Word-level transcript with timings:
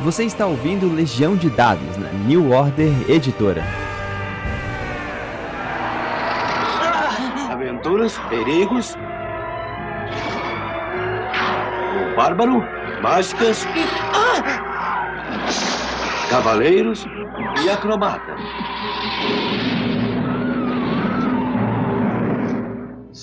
Você 0.00 0.24
está 0.24 0.46
ouvindo 0.46 0.94
Legião 0.94 1.34
de 1.34 1.50
Dados 1.50 1.96
na 1.96 2.08
New 2.10 2.52
Order 2.52 2.92
Editora. 3.08 3.64
Aventuras, 7.50 8.16
perigos. 8.28 8.96
O 12.12 12.16
bárbaro, 12.16 12.64
mágicas. 13.02 13.66
Cavaleiros 16.30 17.04
e 17.64 17.68
acrobata. 17.68 18.36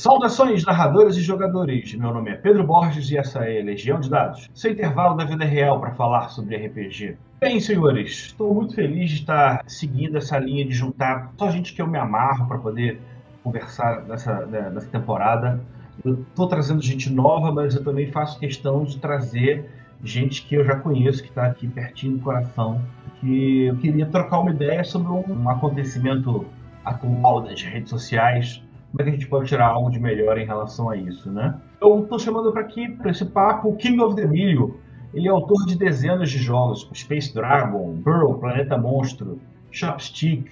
Saudações, 0.06 0.64
narradores 0.64 1.18
e 1.18 1.22
jogadores! 1.22 1.96
Meu 1.96 2.14
nome 2.14 2.30
é 2.30 2.36
Pedro 2.36 2.64
Borges 2.64 3.10
e 3.10 3.18
essa 3.18 3.40
é 3.44 3.60
Legião 3.64 4.00
de 4.00 4.08
Dados, 4.08 4.48
seu 4.54 4.72
intervalo 4.72 5.16
da 5.16 5.26
vida 5.26 5.44
real 5.44 5.80
para 5.80 5.96
falar 5.96 6.30
sobre 6.30 6.56
RPG. 6.56 7.18
Bem, 7.42 7.60
senhores, 7.60 8.28
estou 8.28 8.54
muito 8.54 8.76
feliz 8.76 9.10
de 9.10 9.22
estar 9.22 9.64
seguindo 9.66 10.16
essa 10.16 10.38
linha 10.38 10.64
de 10.64 10.76
juntar 10.76 11.34
só 11.36 11.50
gente 11.50 11.74
que 11.74 11.82
eu 11.82 11.88
me 11.88 11.98
amarro 11.98 12.48
para 12.48 12.60
poder 12.60 13.02
conversar 13.44 14.04
nessa, 14.04 14.46
né, 14.46 14.70
nessa 14.70 14.88
temporada. 14.90 15.60
Estou 16.06 16.48
trazendo 16.48 16.84
gente 16.84 17.12
nova, 17.12 17.52
mas 17.52 17.74
eu 17.74 17.84
também 17.84 18.12
faço 18.12 18.40
questão 18.40 18.84
de 18.84 19.00
trazer 19.00 19.68
gente 20.04 20.46
que 20.46 20.54
eu 20.54 20.64
já 20.64 20.76
conheço, 20.76 21.24
que 21.24 21.30
está 21.30 21.48
aqui 21.48 21.68
pertinho 21.68 22.18
do 22.18 22.24
coração, 22.24 22.80
que 23.20 23.64
eu 23.64 23.76
queria 23.78 24.06
trocar 24.06 24.42
uma 24.42 24.52
ideia 24.52 24.84
sobre 24.84 25.12
um 25.12 25.50
acontecimento 25.50 26.46
atual 26.86 27.42
das 27.42 27.60
redes 27.64 27.90
sociais 27.90 28.64
como 28.96 29.02
é 29.02 29.04
que 29.04 29.10
a 29.10 29.14
gente 29.14 29.28
pode 29.28 29.50
tirar 29.50 29.68
algo 29.68 29.90
de 29.90 30.00
melhor 30.00 30.38
em 30.38 30.46
relação 30.46 30.90
a 30.90 30.96
isso, 30.96 31.30
né? 31.30 31.54
Eu 31.82 32.04
estou 32.04 32.18
chamando 32.18 32.50
para 32.54 32.62
aqui, 32.62 32.88
para 32.88 33.12
esse 33.12 33.26
papo, 33.26 33.68
o 33.68 33.76
King 33.76 34.00
of 34.00 34.16
the 34.16 34.26
Milho. 34.26 34.80
Ele 35.14 35.28
é 35.28 35.32
autor 35.32 35.66
de 35.66 35.78
dezenas 35.78 36.30
de 36.30 36.38
jogos, 36.38 36.90
Space 36.94 37.34
Dragon, 37.34 37.92
Burrow, 37.92 38.36
Planeta 38.36 38.78
Monstro, 38.78 39.38
Chopstick, 39.70 40.50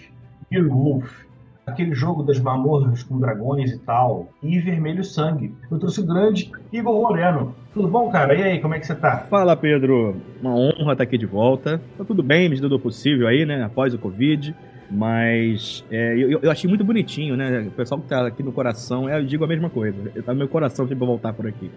Wolf, 0.51 1.09
aquele 1.65 1.95
jogo 1.95 2.21
das 2.21 2.37
mamorras 2.37 3.01
com 3.03 3.17
dragões 3.17 3.71
e 3.71 3.79
tal, 3.79 4.27
e 4.43 4.59
Vermelho 4.59 5.05
Sangue. 5.05 5.55
Eu 5.71 5.79
trouxe 5.79 6.01
o 6.01 6.05
grande 6.05 6.51
Igor 6.73 7.01
Moreno. 7.01 7.55
Tudo 7.73 7.87
bom, 7.87 8.09
cara? 8.09 8.35
E 8.35 8.43
aí, 8.43 8.59
como 8.59 8.73
é 8.73 8.79
que 8.79 8.85
você 8.85 8.93
tá? 8.93 9.19
Fala, 9.19 9.55
Pedro. 9.55 10.17
Uma 10.41 10.53
honra 10.53 10.91
estar 10.91 11.03
aqui 11.05 11.17
de 11.17 11.25
volta. 11.25 11.81
Tá 11.97 12.03
tudo 12.03 12.21
bem, 12.21 12.49
medida 12.49 12.67
do 12.67 12.77
possível 12.77 13.25
aí, 13.25 13.45
né? 13.45 13.63
Após 13.63 13.93
o 13.93 13.97
Covid. 13.97 14.53
Mas 14.93 15.83
é, 15.89 16.13
eu, 16.15 16.39
eu, 16.39 16.51
achei 16.51 16.69
muito 16.69 16.83
bonitinho, 16.83 17.35
né? 17.35 17.61
O 17.61 17.71
pessoal 17.71 17.99
que 17.99 18.07
tá 18.07 18.27
aqui 18.27 18.43
no 18.43 18.51
coração, 18.51 19.09
eu 19.09 19.25
digo 19.25 19.43
a 19.43 19.47
mesma 19.47 19.69
coisa. 19.69 19.97
Tá 20.23 20.33
no 20.33 20.37
meu 20.37 20.47
coração 20.47 20.87
sempre 20.87 21.05
voltar 21.05 21.33
por 21.33 21.47
aqui. 21.47 21.71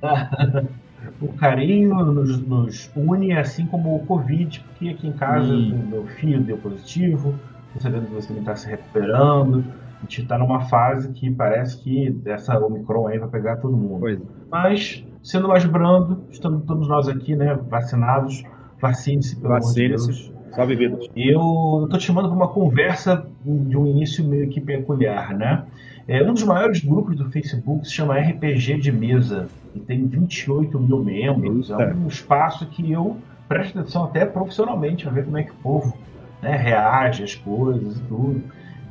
o 1.20 1.32
carinho 1.32 1.94
nos, 2.04 2.40
nos, 2.40 2.90
une, 2.94 3.32
assim 3.32 3.66
como 3.66 3.96
o 3.96 4.06
Covid, 4.06 4.60
porque 4.60 4.88
aqui 4.90 5.08
em 5.08 5.12
casa 5.12 5.52
hum. 5.52 5.88
meu 5.90 6.06
filho 6.06 6.40
deu 6.40 6.56
positivo, 6.56 7.34
tô 7.74 7.80
sabendo 7.80 8.06
que 8.06 8.14
você 8.14 8.32
está 8.32 8.54
se 8.54 8.68
recuperando. 8.68 9.64
A 9.98 10.02
gente 10.02 10.22
está 10.22 10.38
numa 10.38 10.60
fase 10.62 11.12
que 11.12 11.30
parece 11.30 11.82
que 11.82 12.20
essa 12.24 12.58
Omicron 12.58 13.08
aí 13.08 13.18
vai 13.18 13.28
pegar 13.28 13.56
todo 13.56 13.76
mundo. 13.76 14.00
Pois. 14.00 14.20
É. 14.20 14.22
Mas, 14.50 15.04
sendo 15.22 15.48
mais 15.48 15.64
brando, 15.64 16.24
estamos 16.30 16.64
todos 16.64 16.88
nós 16.88 17.08
aqui, 17.08 17.34
né, 17.34 17.58
vacinados. 17.68 18.44
Vacine-se, 18.80 19.36
pelo 19.36 19.50
Vacine 19.50 19.94
amor 19.94 19.98
de 19.98 20.06
Deus. 20.06 20.32
Salve 20.52 20.76
vidas. 20.76 21.08
Eu 21.16 21.84
estou 21.84 21.98
te 21.98 22.04
chamando 22.04 22.28
para 22.28 22.36
uma 22.36 22.48
conversa 22.48 23.26
de 23.44 23.76
um 23.76 23.86
início 23.86 24.22
meio 24.24 24.48
que 24.48 24.60
peculiar, 24.60 25.34
né? 25.34 25.64
É, 26.06 26.22
um 26.22 26.34
dos 26.34 26.42
maiores 26.42 26.84
grupos 26.84 27.16
do 27.16 27.30
Facebook 27.30 27.86
se 27.86 27.94
chama 27.94 28.18
RPG 28.18 28.78
de 28.78 28.92
Mesa 28.92 29.48
e 29.74 29.80
tem 29.80 30.06
28 30.06 30.78
mil 30.78 31.02
membros. 31.02 31.70
É 31.70 31.94
um 31.94 32.06
espaço 32.06 32.66
que 32.66 32.92
eu 32.92 33.16
presto 33.48 33.78
atenção 33.78 34.04
até 34.04 34.26
profissionalmente 34.26 35.04
para 35.04 35.12
ver 35.12 35.24
como 35.24 35.38
é 35.38 35.42
que 35.42 35.52
o 35.52 35.56
povo 35.62 35.96
né, 36.42 36.56
reage 36.56 37.22
às 37.22 37.34
coisas 37.34 37.96
e 37.96 38.02
tudo. 38.02 38.42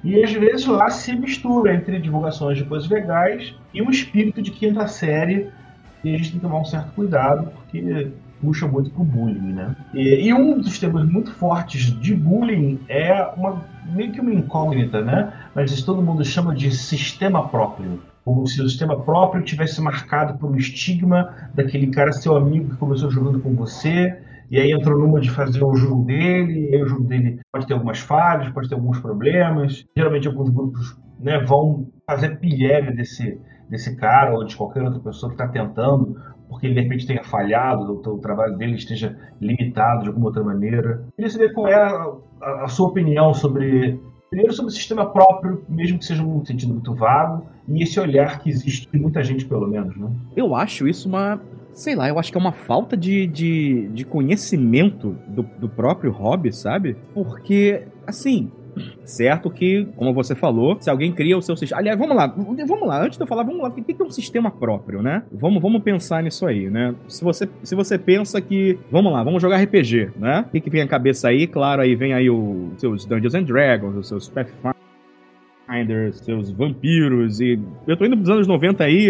E 0.04 0.24
às 0.24 0.32
vezes 0.32 0.66
lá 0.66 0.90
se 0.90 1.16
mistura 1.16 1.76
entre 1.76 2.00
divulgações 2.00 2.58
de 2.58 2.64
coisas 2.64 2.90
legais 2.90 3.54
e 3.72 3.82
um 3.84 3.90
espírito 3.90 4.42
de 4.42 4.50
quinta 4.50 4.88
série 4.88 5.50
e 6.04 6.16
a 6.16 6.18
gente 6.18 6.32
tem 6.32 6.40
que 6.40 6.46
tomar 6.46 6.60
um 6.60 6.66
certo 6.66 6.92
cuidado, 6.94 7.52
porque 7.52 8.08
puxa 8.42 8.68
muito 8.68 8.90
pro 8.90 9.04
bullying, 9.04 9.54
né? 9.54 9.76
E, 9.94 10.28
e, 10.28 10.34
um 10.34 10.60
dos 10.60 10.80
temas 10.80 11.08
muito 11.08 11.32
fortes 11.34 11.84
de 12.00 12.16
bullying 12.16 12.80
é 12.90 13.24
uma 13.38 13.64
meio 13.94 14.12
que 14.12 14.20
uma 14.20 14.34
incógnita, 14.34 15.02
né? 15.02 15.32
Mas 15.56 15.82
todo 15.84 16.02
mundo 16.02 16.24
chama 16.26 16.54
de 16.56 16.72
sistema 16.72 17.48
próprio. 17.48 18.02
Como 18.24 18.46
se 18.48 18.62
o 18.62 18.70
sistema 18.70 19.00
próprio 19.00 19.44
tivesse 19.44 19.82
marcado 19.82 20.38
por 20.38 20.52
um 20.52 20.56
estigma 20.56 21.34
daquele 21.54 21.88
cara 21.88 22.12
seu 22.12 22.36
amigo 22.36 22.70
que 22.70 22.78
começou 22.78 23.10
jogando 23.10 23.40
com 23.40 23.56
você, 23.56 24.18
e 24.50 24.60
aí 24.60 24.72
entrou 24.72 25.00
numa 25.00 25.20
de 25.20 25.32
fazer 25.32 25.64
o 25.64 25.76
jogo 25.76 26.04
dele, 26.04 26.70
e 26.70 26.76
aí 26.76 26.84
o 26.84 26.88
jogo 26.88 27.06
dele 27.06 27.40
pode 27.52 27.66
ter 27.66 27.74
algumas 27.74 28.00
falhas, 28.00 28.50
pode 28.50 28.68
ter 28.68 28.76
alguns 28.76 29.00
problemas. 29.00 29.86
Geralmente 29.96 30.28
alguns 30.28 30.50
grupos 30.50 30.98
né, 31.20 31.40
vão 31.40 31.88
fazer 32.06 32.38
pilhéria 32.38 32.92
desse, 32.92 33.40
desse 33.70 33.96
cara 33.96 34.34
ou 34.34 34.44
de 34.44 34.56
qualquer 34.56 34.84
outra 34.84 35.00
pessoa 35.00 35.30
que 35.32 35.42
está 35.42 35.48
tentando 35.48 36.18
porque 36.52 36.68
ele 36.68 36.76
de 36.76 36.82
repente 36.82 37.08
tenha 37.08 37.24
falhado, 37.24 37.94
o, 38.06 38.14
o 38.14 38.18
trabalho 38.20 38.58
dele 38.58 38.76
esteja 38.76 39.18
limitado 39.40 40.04
de 40.04 40.10
alguma 40.10 40.28
outra 40.28 40.44
maneira. 40.44 41.04
Queria 41.16 41.32
saber 41.32 41.54
qual 41.54 41.68
é 41.68 41.76
a, 41.76 42.14
a, 42.42 42.64
a 42.66 42.68
sua 42.68 42.90
opinião 42.90 43.34
sobre 43.34 44.00
Primeiro 44.32 44.54
sobre 44.54 44.72
o 44.72 44.74
sistema 44.74 45.06
próprio, 45.06 45.62
mesmo 45.68 46.00
que 46.00 46.06
seja 46.06 46.24
um 46.24 46.46
sentido 46.46 46.72
muito 46.74 46.96
vago, 46.96 47.46
e 47.68 47.84
esse 47.84 48.00
olhar 48.00 48.40
que 48.40 48.50
existe 48.50 48.88
em 48.94 48.98
muita 48.98 49.22
gente, 49.22 49.44
pelo 49.44 49.68
menos, 49.68 49.94
né? 49.98 50.10
Eu 50.38 50.56
acho 50.56 50.88
isso 50.88 51.10
uma. 51.10 51.42
Sei 51.74 51.96
lá, 51.96 52.08
eu 52.08 52.18
acho 52.18 52.32
que 52.32 52.38
é 52.38 52.40
uma 52.40 52.54
falta 52.54 52.96
de, 52.96 53.28
de, 53.28 53.90
de 53.90 54.06
conhecimento 54.06 55.18
do, 55.28 55.44
do 55.60 55.68
próprio 55.68 56.14
hobby, 56.14 56.54
sabe? 56.54 56.96
Porque, 57.14 57.86
assim, 58.08 58.50
Certo 59.04 59.50
que, 59.50 59.88
como 59.96 60.14
você 60.14 60.36
falou, 60.36 60.78
se 60.80 60.90
alguém 60.90 61.12
cria 61.12 61.38
o 61.38 61.42
seu 61.42 61.56
sistema. 61.56 61.82
Aliás, 61.82 62.00
vamos 62.00 62.16
lá, 62.16 62.28
vamos 62.28 62.88
lá, 62.88 63.04
antes 63.04 63.18
de 63.18 63.24
eu 63.24 63.28
falar, 63.28 63.44
vamos 63.44 63.62
lá, 63.62 63.70
o 63.70 63.72
que 63.72 63.96
é 64.00 64.04
um 64.04 64.10
sistema 64.10 64.50
próprio, 64.50 65.02
né? 65.02 65.24
Vamos, 65.32 65.62
vamos 65.62 65.82
pensar 65.82 66.24
nisso 66.24 66.46
aí, 66.46 66.70
né? 66.70 66.96
Se 67.08 67.24
você, 67.24 67.50
se 67.64 67.76
você 67.76 67.98
pensa 67.98 68.40
que, 68.42 68.80
vamos 68.90 69.12
lá, 69.12 69.24
vamos 69.24 69.42
jogar 69.42 69.62
RPG, 69.62 70.12
né? 70.18 70.46
O 70.48 70.52
que, 70.52 70.62
que 70.62 70.70
vem 70.70 70.82
à 70.82 70.88
cabeça 70.88 71.30
aí? 71.30 71.48
Claro, 71.48 71.82
aí 71.82 71.96
vem 71.96 72.14
aí 72.14 72.30
os 72.30 72.80
seus 72.80 73.06
Dungeons 73.06 73.36
and 73.36 73.44
Dragons, 73.44 73.96
os 73.96 74.08
seus 74.08 74.30
Pathfinder, 74.30 76.14
seus 76.14 76.52
vampiros 76.52 77.40
e. 77.40 77.60
Eu 77.88 77.98
tô 77.98 78.06
indo 78.06 78.16
dos 78.16 78.30
anos 78.30 78.48
90 78.48 78.84
aí, 78.84 79.10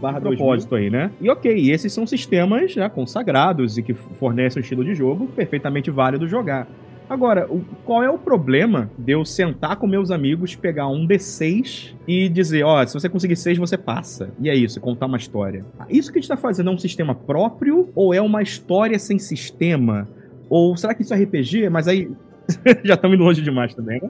barra 0.00 0.20
propósito 0.20 0.74
aí, 0.74 0.90
né? 0.90 1.10
E 1.20 1.30
ok, 1.30 1.54
e 1.54 1.70
esses 1.70 1.92
são 1.92 2.06
sistemas 2.06 2.72
já 2.72 2.88
consagrados 2.88 3.78
e 3.78 3.82
que 3.82 3.94
fornecem 3.94 4.60
um 4.60 4.62
estilo 4.62 4.84
de 4.84 4.94
jogo 4.94 5.26
perfeitamente 5.28 5.90
válido 5.90 6.26
jogar. 6.26 6.66
Agora, 7.10 7.52
o, 7.52 7.64
qual 7.84 8.04
é 8.04 8.08
o 8.08 8.16
problema 8.16 8.88
de 8.96 9.10
eu 9.10 9.24
sentar 9.24 9.74
com 9.74 9.84
meus 9.84 10.12
amigos, 10.12 10.54
pegar 10.54 10.86
um 10.86 11.08
D6 11.08 11.96
e 12.06 12.28
dizer, 12.28 12.62
ó, 12.62 12.80
oh, 12.80 12.86
se 12.86 12.94
você 12.94 13.08
conseguir 13.08 13.34
6, 13.34 13.58
você 13.58 13.76
passa. 13.76 14.30
E 14.38 14.48
é 14.48 14.54
isso, 14.54 14.80
contar 14.80 15.06
uma 15.06 15.16
história. 15.16 15.64
Isso 15.88 16.12
que 16.12 16.20
a 16.20 16.22
gente 16.22 16.28
tá 16.28 16.36
fazendo 16.36 16.70
é 16.70 16.72
um 16.72 16.78
sistema 16.78 17.12
próprio 17.12 17.88
ou 17.96 18.14
é 18.14 18.22
uma 18.22 18.42
história 18.42 18.96
sem 18.96 19.18
sistema? 19.18 20.06
Ou 20.48 20.76
será 20.76 20.94
que 20.94 21.02
isso 21.02 21.12
é 21.12 21.20
RPG? 21.20 21.68
Mas 21.68 21.88
aí 21.88 22.08
já 22.84 22.94
estamos 22.94 23.16
indo 23.16 23.24
longe 23.24 23.42
demais 23.42 23.74
também, 23.74 24.00
né? 24.00 24.08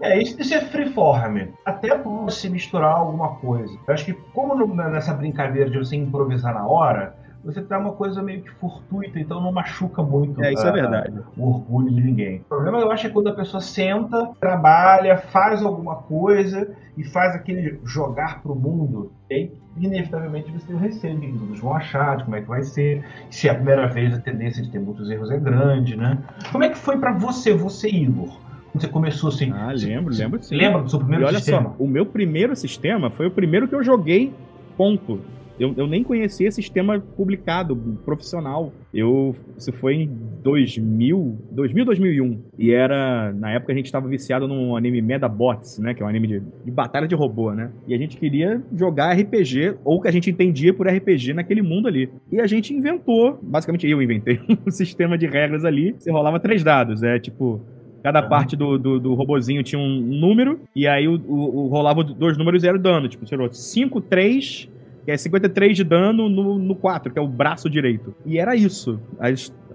É, 0.00 0.20
isso 0.20 0.36
de 0.36 0.42
ser 0.42 0.62
freeform, 0.64 1.46
até 1.64 1.96
por 1.96 2.28
se 2.32 2.50
misturar 2.50 2.96
alguma 2.96 3.36
coisa. 3.36 3.72
Eu 3.86 3.94
acho 3.94 4.04
que, 4.04 4.12
como 4.34 4.74
nessa 4.74 5.14
brincadeira 5.14 5.70
de 5.70 5.78
você 5.78 5.94
improvisar 5.94 6.52
na 6.52 6.66
hora, 6.66 7.14
você 7.44 7.62
tá 7.62 7.78
uma 7.78 7.92
coisa 7.92 8.22
meio 8.22 8.42
que 8.42 8.50
fortuita, 8.52 9.18
então 9.18 9.40
não 9.40 9.52
machuca 9.52 10.02
muito 10.02 10.42
é, 10.42 10.52
isso 10.52 10.66
a, 10.66 10.70
é 10.70 10.72
verdade. 10.72 11.20
o 11.36 11.48
orgulho 11.48 11.90
de 11.90 12.00
ninguém. 12.00 12.40
O 12.40 12.44
problema, 12.44 12.78
eu 12.78 12.90
acho, 12.90 13.06
é 13.06 13.10
quando 13.10 13.28
a 13.28 13.34
pessoa 13.34 13.60
senta, 13.60 14.30
trabalha, 14.40 15.18
faz 15.18 15.62
alguma 15.62 15.96
coisa 15.96 16.74
e 16.96 17.04
faz 17.04 17.34
aquele 17.34 17.78
jogar 17.84 18.42
pro 18.42 18.54
mundo. 18.54 19.12
E 19.30 19.34
aí, 19.34 19.52
inevitavelmente, 19.76 20.50
você 20.50 20.66
tem 20.66 20.76
o 20.76 20.78
receio 20.78 21.20
que 21.20 21.32
todos 21.32 21.60
vão 21.60 21.74
achar, 21.74 22.16
de 22.16 22.24
como 22.24 22.36
é 22.36 22.40
que 22.40 22.48
vai 22.48 22.62
ser. 22.62 23.04
Se 23.30 23.48
é 23.48 23.52
a 23.52 23.54
primeira 23.54 23.86
vez, 23.86 24.14
a 24.14 24.18
tendência 24.18 24.62
de 24.62 24.70
ter 24.70 24.78
muitos 24.78 25.10
erros 25.10 25.30
é 25.30 25.38
grande, 25.38 25.96
né? 25.96 26.18
Como 26.50 26.64
é 26.64 26.68
que 26.68 26.78
foi 26.78 26.98
para 26.98 27.12
você, 27.12 27.52
você, 27.52 27.88
Igor? 27.88 28.44
você 28.74 28.88
começou 28.88 29.28
assim. 29.28 29.52
Ah, 29.52 29.72
lembro, 29.72 30.12
lembro 30.12 30.42
sim. 30.42 30.56
Lembra 30.56 30.82
do 30.82 30.90
seu 30.90 30.98
primeiro 30.98 31.24
e 31.24 31.26
olha 31.26 31.38
sistema? 31.38 31.74
Só, 31.78 31.84
o 31.84 31.86
meu 31.86 32.04
primeiro 32.04 32.56
sistema 32.56 33.08
foi 33.08 33.26
o 33.26 33.30
primeiro 33.30 33.68
que 33.68 33.74
eu 33.74 33.84
joguei, 33.84 34.34
ponto. 34.76 35.20
Eu, 35.58 35.72
eu 35.76 35.86
nem 35.86 36.02
conhecia 36.02 36.50
sistema 36.50 36.98
publicado, 36.98 37.76
profissional. 38.04 38.72
Eu, 38.92 39.34
isso 39.56 39.72
foi 39.72 39.94
em 39.94 40.10
2000, 40.42 41.38
2000, 41.50 41.84
2001. 41.84 42.38
E 42.58 42.72
era, 42.72 43.32
na 43.32 43.52
época 43.52 43.72
a 43.72 43.76
gente 43.76 43.86
estava 43.86 44.08
viciado 44.08 44.48
num 44.48 44.76
anime 44.76 45.00
Medabots, 45.00 45.78
né? 45.78 45.94
Que 45.94 46.02
é 46.02 46.06
um 46.06 46.08
anime 46.08 46.26
de, 46.26 46.42
de 46.64 46.70
batalha 46.70 47.06
de 47.06 47.14
robô, 47.14 47.52
né? 47.52 47.70
E 47.86 47.94
a 47.94 47.98
gente 47.98 48.16
queria 48.16 48.62
jogar 48.76 49.12
RPG, 49.12 49.76
ou 49.84 50.00
que 50.00 50.08
a 50.08 50.12
gente 50.12 50.30
entendia 50.30 50.74
por 50.74 50.88
RPG 50.88 51.34
naquele 51.34 51.62
mundo 51.62 51.88
ali. 51.88 52.10
E 52.32 52.40
a 52.40 52.46
gente 52.46 52.74
inventou, 52.74 53.38
basicamente 53.42 53.88
eu 53.88 54.02
inventei, 54.02 54.40
um 54.66 54.70
sistema 54.70 55.16
de 55.16 55.26
regras 55.26 55.64
ali. 55.64 55.94
Você 55.98 56.10
rolava 56.10 56.40
três 56.40 56.64
dados, 56.64 57.02
é 57.02 57.18
tipo, 57.18 57.60
Cada 58.04 58.22
parte 58.22 58.54
do, 58.54 58.76
do, 58.78 59.00
do 59.00 59.14
robozinho 59.14 59.62
tinha 59.62 59.80
um 59.80 59.98
número, 59.98 60.60
e 60.76 60.86
aí 60.86 61.08
o, 61.08 61.14
o, 61.26 61.64
o 61.64 61.68
rolava 61.68 62.04
dois 62.04 62.36
números 62.36 62.62
e 62.62 62.68
era 62.68 62.76
o 62.76 62.78
dano. 62.78 63.08
Tipo, 63.08 63.24
tirou 63.24 63.50
5, 63.50 63.98
3 64.02 64.68
que 65.04 65.10
é 65.10 65.16
53 65.16 65.76
de 65.76 65.84
dano 65.84 66.28
no, 66.28 66.58
no 66.58 66.74
4, 66.74 67.12
que 67.12 67.18
é 67.18 67.22
o 67.22 67.28
braço 67.28 67.68
direito. 67.68 68.14
E 68.24 68.38
era 68.38 68.56
isso. 68.56 69.00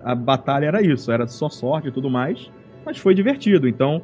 A 0.01 0.15
batalha 0.15 0.65
era 0.65 0.81
isso, 0.81 1.11
era 1.11 1.27
só 1.27 1.49
sorte 1.49 1.89
e 1.89 1.91
tudo 1.91 2.09
mais 2.09 2.49
mas 2.89 2.97
foi 2.97 3.13
divertido. 3.13 3.67
Então, 3.67 4.01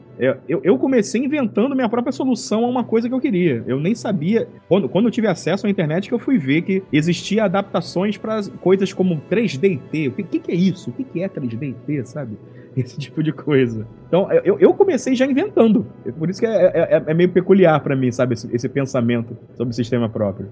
eu, 0.47 0.61
eu 0.63 0.77
comecei 0.77 1.23
inventando 1.23 1.75
minha 1.75 1.89
própria 1.89 2.11
solução 2.11 2.63
a 2.65 2.67
uma 2.67 2.83
coisa 2.83 3.07
que 3.07 3.15
eu 3.15 3.19
queria. 3.19 3.63
Eu 3.65 3.79
nem 3.79 3.95
sabia. 3.95 4.47
Quando, 4.67 4.87
quando 4.87 5.05
eu 5.05 5.11
tive 5.11 5.27
acesso 5.27 5.65
à 5.65 5.69
internet, 5.69 6.07
que 6.07 6.13
eu 6.13 6.19
fui 6.19 6.37
ver 6.37 6.61
que 6.61 6.83
existia 6.93 7.45
adaptações 7.45 8.17
para 8.17 8.41
coisas 8.61 8.93
como 8.93 9.21
3D-T. 9.29 10.09
O 10.09 10.11
que, 10.11 10.23
que, 10.23 10.39
que, 10.39 10.51
é 10.51 10.55
isso? 10.55 10.91
O 10.91 10.93
que, 10.93 11.03
que 11.03 11.23
é 11.23 11.27
3D-T, 11.27 12.03
sabe? 12.03 12.37
Esse 12.77 12.99
tipo 12.99 13.23
de 13.23 13.31
coisa. 13.31 13.87
Então, 14.07 14.31
eu, 14.31 14.59
eu 14.59 14.73
comecei 14.73 15.15
já 15.15 15.25
inventando. 15.25 15.87
Por 16.19 16.29
isso 16.29 16.39
que 16.39 16.45
é, 16.45 16.65
é, 16.65 16.95
é, 16.97 17.03
é 17.07 17.13
meio 17.13 17.29
peculiar 17.29 17.79
para 17.79 17.95
mim, 17.95 18.11
sabe? 18.11 18.33
Esse, 18.33 18.53
esse 18.53 18.69
pensamento 18.69 19.35
sobre 19.55 19.71
o 19.71 19.75
sistema 19.75 20.09
próprio 20.09 20.49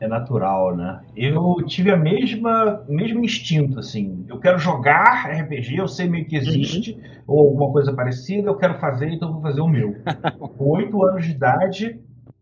é 0.00 0.08
natural, 0.08 0.76
né? 0.76 1.00
Eu 1.16 1.56
tive 1.66 1.90
a 1.90 1.96
mesma 1.96 2.84
mesmo 2.88 3.24
instinto, 3.24 3.78
assim. 3.78 4.24
Eu 4.28 4.38
quero 4.38 4.58
jogar 4.58 5.30
RPG, 5.30 5.76
eu 5.76 5.88
sei 5.88 6.08
meio 6.08 6.26
que 6.26 6.36
existe, 6.36 6.92
uhum. 6.92 7.00
ou 7.26 7.40
alguma 7.46 7.72
coisa 7.72 7.92
parecida, 7.92 8.48
eu 8.48 8.56
quero 8.56 8.78
fazer, 8.78 9.08
então 9.10 9.32
vou 9.32 9.42
fazer 9.42 9.60
o 9.60 9.68
meu. 9.68 9.96
Com 10.56 10.64
oito 10.76 11.02
anos 11.04 11.24
de 11.24 11.32
idade, 11.32 12.00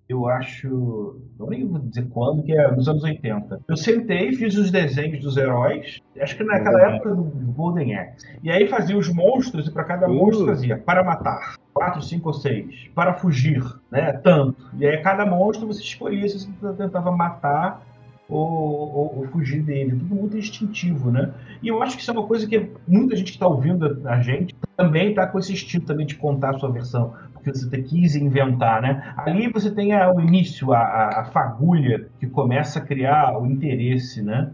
eu 0.09 0.29
acho. 0.29 1.21
Não 1.39 1.49
nem 1.49 1.67
vou 1.67 1.81
dizer 1.81 2.07
quando, 2.09 2.43
que 2.43 2.57
é 2.57 2.71
nos 2.71 2.89
anos 2.89 3.03
80. 3.03 3.61
Eu 3.69 3.77
sentei, 3.77 4.33
fiz 4.33 4.57
os 4.57 4.71
desenhos 4.71 5.21
dos 5.21 5.37
heróis, 5.37 6.01
acho 6.21 6.37
que 6.37 6.45
naquela 6.45 6.79
uhum. 6.79 6.95
época 6.95 7.15
do 7.15 7.23
Golden 7.53 7.97
Axe. 7.97 8.27
E 8.43 8.51
aí 8.51 8.69
fazia 8.69 8.97
os 8.97 9.13
monstros, 9.13 9.67
e 9.69 9.71
para 9.71 9.85
cada 9.85 10.09
monstro 10.09 10.45
uh. 10.45 10.49
fazia 10.49 10.77
para 10.77 11.03
matar, 11.03 11.57
quatro, 11.75 12.01
cinco 12.03 12.29
ou 12.29 12.35
seis, 12.35 12.89
para 12.95 13.15
fugir, 13.15 13.63
né? 13.91 14.13
Tanto. 14.13 14.57
E 14.79 14.87
aí 14.87 14.99
cada 15.03 15.27
monstro 15.27 15.67
você 15.67 15.83
escolhia 15.83 16.29
se 16.29 16.49
você 16.61 16.73
tentava 16.77 17.11
matar 17.11 17.85
ou, 18.29 18.41
ou, 18.41 19.19
ou, 19.19 19.29
fugir 19.29 19.63
dele. 19.63 19.93
Tudo 19.93 20.15
muito 20.15 20.37
instintivo, 20.37 21.11
né? 21.11 21.33
E 21.63 21.69
eu 21.69 21.83
acho 21.83 21.97
que 21.97 22.03
isso 22.03 22.11
é 22.11 22.15
uma 22.15 22.27
coisa 22.27 22.47
que 22.47 22.71
muita 22.87 23.17
gente 23.17 23.33
que 23.33 23.37
está 23.37 23.47
ouvindo 23.47 24.03
a 24.07 24.21
gente 24.21 24.55
também 24.77 25.11
está 25.11 25.27
com 25.27 25.39
esse 25.39 25.53
instinto 25.53 25.87
também 25.87 26.07
de 26.07 26.17
contar 26.17 26.55
a 26.55 26.59
sua 26.59 26.71
versão 26.71 27.15
que 27.53 27.59
você 27.61 27.83
quis 27.83 28.17
inventar, 28.17 28.83
né? 28.83 29.15
Ali 29.17 29.49
você 29.49 29.71
tem 29.71 29.93
a, 29.93 30.13
o 30.13 30.21
início, 30.21 30.73
a, 30.73 31.21
a, 31.21 31.25
fagulha 31.27 32.09
que 32.19 32.27
começa 32.27 32.79
a 32.79 32.83
criar 32.83 33.39
o 33.39 33.47
interesse, 33.47 34.23
né? 34.23 34.51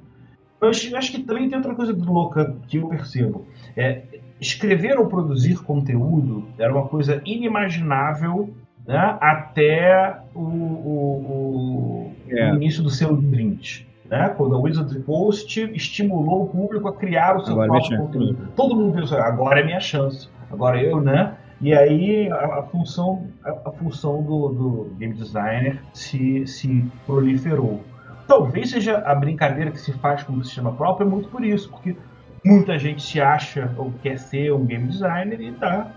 Acho, 0.61 0.95
acho 0.97 1.11
que 1.11 1.23
também 1.23 1.49
tem 1.49 1.57
outra 1.57 1.75
coisa 1.75 1.93
louca 1.93 2.57
que 2.69 2.77
eu 2.77 2.89
percebo. 2.89 3.47
É, 3.77 4.03
escrever 4.41 4.99
ou 4.99 5.07
produzir 5.07 5.57
conteúdo 5.63 6.49
era 6.59 6.73
uma 6.73 6.87
coisa 6.87 7.23
inimaginável 7.25 8.55
né, 8.87 9.17
até 9.21 10.17
o, 10.35 10.41
o, 10.41 12.11
o, 12.11 12.13
é. 12.29 12.55
início 12.55 12.83
do 12.83 12.91
seu 12.91 13.17
20. 13.17 13.89
Né? 14.11 14.29
Quando 14.37 14.55
a 14.55 14.59
Wizard 14.59 14.99
Post 15.01 15.71
estimulou 15.75 16.45
o 16.45 16.47
público 16.49 16.89
a 16.89 16.97
criar 16.97 17.37
o 17.37 17.45
seu 17.45 17.55
agora 17.55 17.81
próprio 17.81 17.99
conteúdo. 17.99 18.49
Todo 18.55 18.77
mundo 18.77 18.95
pensou, 18.95 19.19
agora 19.19 19.61
é 19.61 19.65
minha 19.65 19.81
chance. 19.81 20.29
Agora 20.51 20.83
eu, 20.83 21.01
né? 21.01 21.35
E 21.63 21.73
aí 21.73 22.31
a, 22.31 22.59
a 22.59 22.63
função, 22.65 23.29
a, 23.45 23.69
a, 23.69 23.73
função 23.73 24.23
do, 24.23 24.49
do 24.49 24.95
game 24.99 25.15
designer 25.15 25.81
se, 25.95 26.47
se 26.47 26.85
proliferou. 27.07 27.81
Talvez 28.27 28.71
seja 28.71 28.99
a 28.99 29.15
brincadeira 29.15 29.71
que 29.71 29.81
se 29.81 29.93
faz 29.93 30.23
com 30.25 30.35
o 30.35 30.45
sistema 30.45 30.73
próprio 30.73 31.07
é 31.07 31.11
muito 31.11 31.29
por 31.29 31.45
isso, 31.45 31.71
porque 31.71 31.97
muita 32.45 32.79
gente 32.79 33.03
se 33.03 33.21
acha 33.21 33.73
ou 33.77 33.93
quer 34.03 34.19
ser 34.19 34.53
um 34.53 34.67
game 34.67 34.89
designer 34.89 35.41
e 35.41 35.49
está 35.49 35.91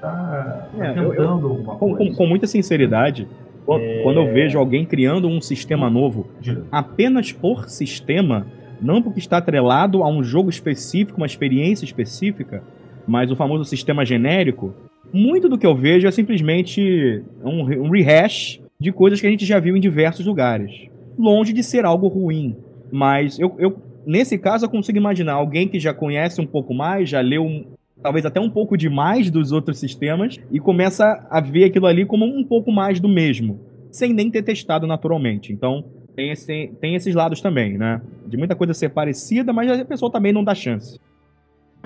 tá, 0.00 0.68
é, 0.78 0.88
tentando 0.88 1.14
eu, 1.14 1.22
eu, 1.22 1.28
alguma 1.28 1.76
com, 1.76 1.94
coisa. 1.94 2.10
Com, 2.10 2.16
com 2.16 2.26
muita 2.26 2.46
sinceridade, 2.46 3.28
é... 3.68 4.02
quando 4.02 4.20
eu 4.20 4.26
vejo 4.32 4.58
alguém 4.58 4.84
criando 4.84 5.28
um 5.28 5.40
sistema 5.40 5.90
novo 5.90 6.28
apenas 6.70 7.32
por 7.32 7.68
sistema, 7.68 8.46
não 8.80 9.02
porque 9.02 9.18
está 9.18 9.38
atrelado 9.38 10.02
a 10.02 10.08
um 10.08 10.22
jogo 10.22 10.50
específico, 10.50 11.18
uma 11.18 11.26
experiência 11.26 11.84
específica, 11.84 12.62
mas 13.06 13.30
o 13.30 13.36
famoso 13.36 13.64
sistema 13.64 14.04
genérico, 14.04 14.74
muito 15.12 15.48
do 15.48 15.56
que 15.56 15.66
eu 15.66 15.74
vejo 15.74 16.06
é 16.06 16.10
simplesmente 16.10 17.22
um, 17.42 17.62
um 17.62 17.90
rehash 17.90 18.60
de 18.78 18.92
coisas 18.92 19.20
que 19.20 19.26
a 19.26 19.30
gente 19.30 19.46
já 19.46 19.58
viu 19.58 19.76
em 19.76 19.80
diversos 19.80 20.26
lugares. 20.26 20.88
Longe 21.18 21.52
de 21.52 21.62
ser 21.62 21.84
algo 21.84 22.08
ruim. 22.08 22.56
Mas 22.92 23.38
eu, 23.38 23.54
eu 23.58 23.80
nesse 24.06 24.38
caso, 24.38 24.64
eu 24.64 24.70
consigo 24.70 24.98
imaginar 24.98 25.34
alguém 25.34 25.66
que 25.66 25.80
já 25.80 25.94
conhece 25.94 26.40
um 26.40 26.46
pouco 26.46 26.74
mais, 26.74 27.08
já 27.08 27.20
leu 27.20 27.44
um, 27.44 27.64
talvez 28.02 28.24
até 28.26 28.40
um 28.40 28.50
pouco 28.50 28.76
demais 28.76 29.30
dos 29.30 29.52
outros 29.52 29.78
sistemas 29.78 30.38
e 30.50 30.60
começa 30.60 31.26
a 31.30 31.40
ver 31.40 31.64
aquilo 31.64 31.86
ali 31.86 32.04
como 32.04 32.24
um 32.24 32.44
pouco 32.44 32.70
mais 32.70 33.00
do 33.00 33.08
mesmo, 33.08 33.60
sem 33.90 34.12
nem 34.12 34.30
ter 34.30 34.42
testado 34.42 34.86
naturalmente. 34.86 35.52
Então, 35.52 35.84
tem, 36.14 36.30
esse, 36.30 36.72
tem 36.80 36.94
esses 36.94 37.14
lados 37.14 37.40
também, 37.40 37.76
né? 37.76 38.00
De 38.26 38.36
muita 38.36 38.54
coisa 38.54 38.74
ser 38.74 38.90
parecida, 38.90 39.52
mas 39.52 39.70
a 39.70 39.84
pessoa 39.84 40.10
também 40.10 40.32
não 40.32 40.44
dá 40.44 40.54
chance. 40.54 40.98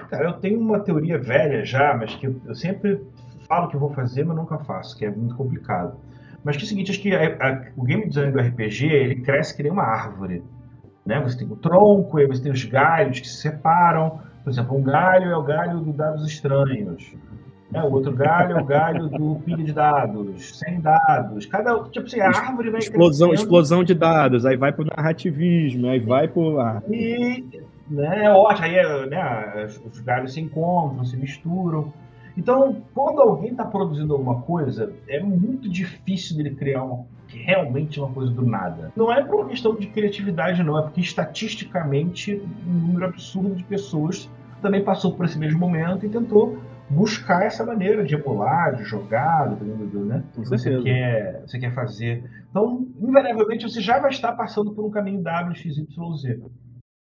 Cara, 0.08 0.28
eu 0.28 0.32
tenho 0.34 0.58
uma 0.60 0.80
teoria 0.80 1.18
velha 1.18 1.64
já, 1.64 1.96
mas 1.96 2.14
que 2.14 2.26
eu 2.26 2.54
sempre 2.54 3.00
falo 3.46 3.68
que 3.68 3.76
vou 3.76 3.90
fazer, 3.90 4.24
mas 4.24 4.36
nunca 4.36 4.58
faço, 4.58 4.96
que 4.96 5.04
é 5.04 5.10
muito 5.10 5.34
complicado. 5.34 5.98
Mas 6.44 6.56
que 6.56 6.62
é 6.62 6.66
o 6.66 6.68
seguinte, 6.68 6.90
acho 6.90 7.00
que 7.00 7.14
a, 7.14 7.36
a, 7.40 7.62
o 7.76 7.82
game 7.82 8.08
design 8.08 8.32
do 8.32 8.38
RPG, 8.38 8.86
ele 8.86 9.16
cresce 9.16 9.54
que 9.54 9.62
nem 9.62 9.72
uma 9.72 9.82
árvore. 9.82 10.42
Né? 11.04 11.20
Você 11.20 11.38
tem 11.38 11.46
o 11.46 11.56
tronco, 11.56 12.18
aí 12.18 12.26
você 12.26 12.42
tem 12.42 12.52
os 12.52 12.64
galhos 12.64 13.20
que 13.20 13.28
se 13.28 13.36
separam. 13.36 14.20
Por 14.42 14.50
exemplo, 14.50 14.76
um 14.76 14.82
galho 14.82 15.30
é 15.30 15.36
o 15.36 15.42
galho 15.42 15.80
do 15.80 15.92
dados 15.92 16.26
estranhos. 16.26 17.14
Né? 17.70 17.82
O 17.82 17.92
outro 17.92 18.12
galho 18.12 18.58
é 18.58 18.60
o 18.60 18.64
galho 18.64 19.08
do 19.08 19.36
pilha 19.44 19.62
de 19.62 19.72
dados, 19.72 20.58
sem 20.58 20.80
dados. 20.80 21.46
Cada, 21.46 21.84
tipo 21.84 22.06
assim, 22.06 22.20
a 22.20 22.28
árvore 22.28 22.70
vai 22.70 22.80
explosão, 22.80 23.28
crescendo. 23.28 23.46
Explosão 23.46 23.84
de 23.84 23.94
dados, 23.94 24.44
aí 24.44 24.56
vai 24.56 24.72
pro 24.72 24.84
narrativismo, 24.84 25.88
aí 25.88 26.00
vai 26.00 26.26
pro... 26.26 26.58
Ah. 26.58 26.82
E 26.90 27.44
né? 27.90 28.24
É 28.24 28.30
ótimo, 28.30 28.66
aí 28.66 28.76
é, 28.76 29.06
né, 29.06 29.68
os 29.84 30.00
galhos 30.00 30.32
se 30.32 30.40
encontram, 30.40 31.04
se 31.04 31.16
misturam. 31.16 31.92
Então, 32.36 32.76
quando 32.94 33.20
alguém 33.20 33.50
está 33.50 33.64
produzindo 33.64 34.12
alguma 34.12 34.42
coisa, 34.42 34.92
é 35.08 35.20
muito 35.20 35.68
difícil 35.68 36.36
dele 36.36 36.54
criar 36.54 36.84
uma, 36.84 37.04
realmente 37.38 38.00
uma 38.00 38.12
coisa 38.12 38.32
do 38.32 38.44
nada. 38.44 38.92
Não 38.96 39.12
é 39.12 39.22
por 39.22 39.40
uma 39.40 39.48
questão 39.48 39.74
de 39.74 39.86
criatividade, 39.86 40.62
não, 40.62 40.78
é 40.78 40.82
porque 40.82 41.00
estatisticamente 41.00 42.42
um 42.66 42.72
número 42.72 43.06
absurdo 43.06 43.54
de 43.54 43.64
pessoas 43.64 44.28
também 44.60 44.84
passou 44.84 45.14
por 45.14 45.24
esse 45.24 45.38
mesmo 45.38 45.58
momento 45.58 46.04
e 46.04 46.08
tentou 46.08 46.58
buscar 46.90 47.44
essa 47.44 47.64
maneira 47.64 48.04
de 48.04 48.14
emular, 48.14 48.74
de 48.74 48.82
jogar, 48.82 49.48
dependendo 49.48 49.86
do 49.86 50.04
né, 50.04 50.24
que 50.34 50.40
você 50.40 50.82
quer, 50.82 51.42
você 51.46 51.58
quer 51.58 51.72
fazer. 51.72 52.24
Então, 52.50 52.88
invariavelmente, 53.00 53.62
você 53.62 53.80
já 53.80 54.00
vai 54.00 54.10
estar 54.10 54.32
passando 54.32 54.72
por 54.72 54.84
um 54.84 54.90
caminho 54.90 55.22
WXYZ. 55.22 56.40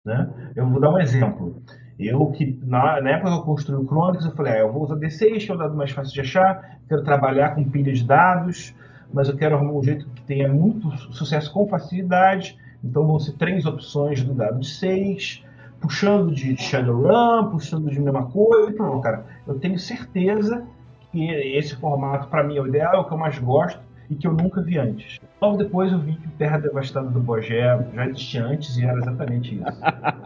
Né? 0.06 0.52
Eu 0.56 0.70
vou 0.70 0.80
dar 0.80 0.92
um 0.92 1.00
exemplo. 1.00 1.62
Eu 1.98 2.28
que 2.28 2.58
na, 2.64 3.02
na 3.02 3.10
época 3.10 3.32
que 3.32 3.38
eu 3.38 3.44
construí 3.44 3.84
o 3.84 3.86
Chronicles, 3.86 4.26
eu 4.26 4.36
falei, 4.36 4.54
ah, 4.54 4.60
eu 4.60 4.72
vou 4.72 4.84
usar 4.84 4.96
D6, 4.96 5.46
que 5.46 5.52
é 5.52 5.54
o 5.54 5.58
dado 5.58 5.76
mais 5.76 5.92
fácil 5.92 6.14
de 6.14 6.22
achar, 6.22 6.80
quero 6.88 7.04
trabalhar 7.04 7.56
com 7.56 7.70
pilha 7.70 7.92
de 7.92 8.06
dados, 8.06 8.74
mas 9.14 9.30
eu 9.30 9.36
quero 9.36 9.56
arrumar 9.56 9.74
um 9.74 9.84
jeito 9.84 10.08
que 10.10 10.22
tenha 10.24 10.48
muito 10.48 10.92
sucesso 11.14 11.52
com 11.52 11.68
facilidade. 11.68 12.58
Então 12.84 13.06
vão 13.06 13.20
ser 13.20 13.34
três 13.34 13.66
opções 13.66 14.24
do 14.24 14.34
dado 14.34 14.60
de 14.60 14.68
6, 14.68 15.44
puxando 15.80 16.32
de 16.32 16.56
Shadowrun, 16.56 17.50
puxando 17.52 17.90
de 17.90 18.00
mesma 18.00 18.26
coisa. 18.28 18.70
E 18.70 18.74
pronto, 18.74 19.02
cara, 19.02 19.26
eu 19.48 19.60
tenho 19.60 19.78
certeza 19.78 20.66
que 21.12 21.30
esse 21.32 21.76
formato 21.76 22.28
para 22.28 22.44
mim 22.44 22.58
é 22.58 22.62
o 22.62 22.68
ideal, 22.68 22.96
é 22.96 22.98
o 23.00 23.06
que 23.06 23.14
eu 23.14 23.18
mais 23.18 23.38
gosto 23.40 23.82
e 24.10 24.16
que 24.16 24.28
eu 24.28 24.34
nunca 24.34 24.62
vi 24.62 24.78
antes. 24.78 25.20
Logo 25.42 25.58
depois 25.58 25.92
eu 25.92 26.00
vi 26.00 26.14
que 26.16 26.28
o 26.28 26.32
Terra 26.32 26.58
Devastada 26.58 27.10
do 27.10 27.20
Bogé 27.20 27.88
já 27.94 28.08
existia 28.08 28.46
antes 28.46 28.78
e 28.78 28.84
era 28.84 28.98
exatamente 28.98 29.56
isso. 29.56 29.82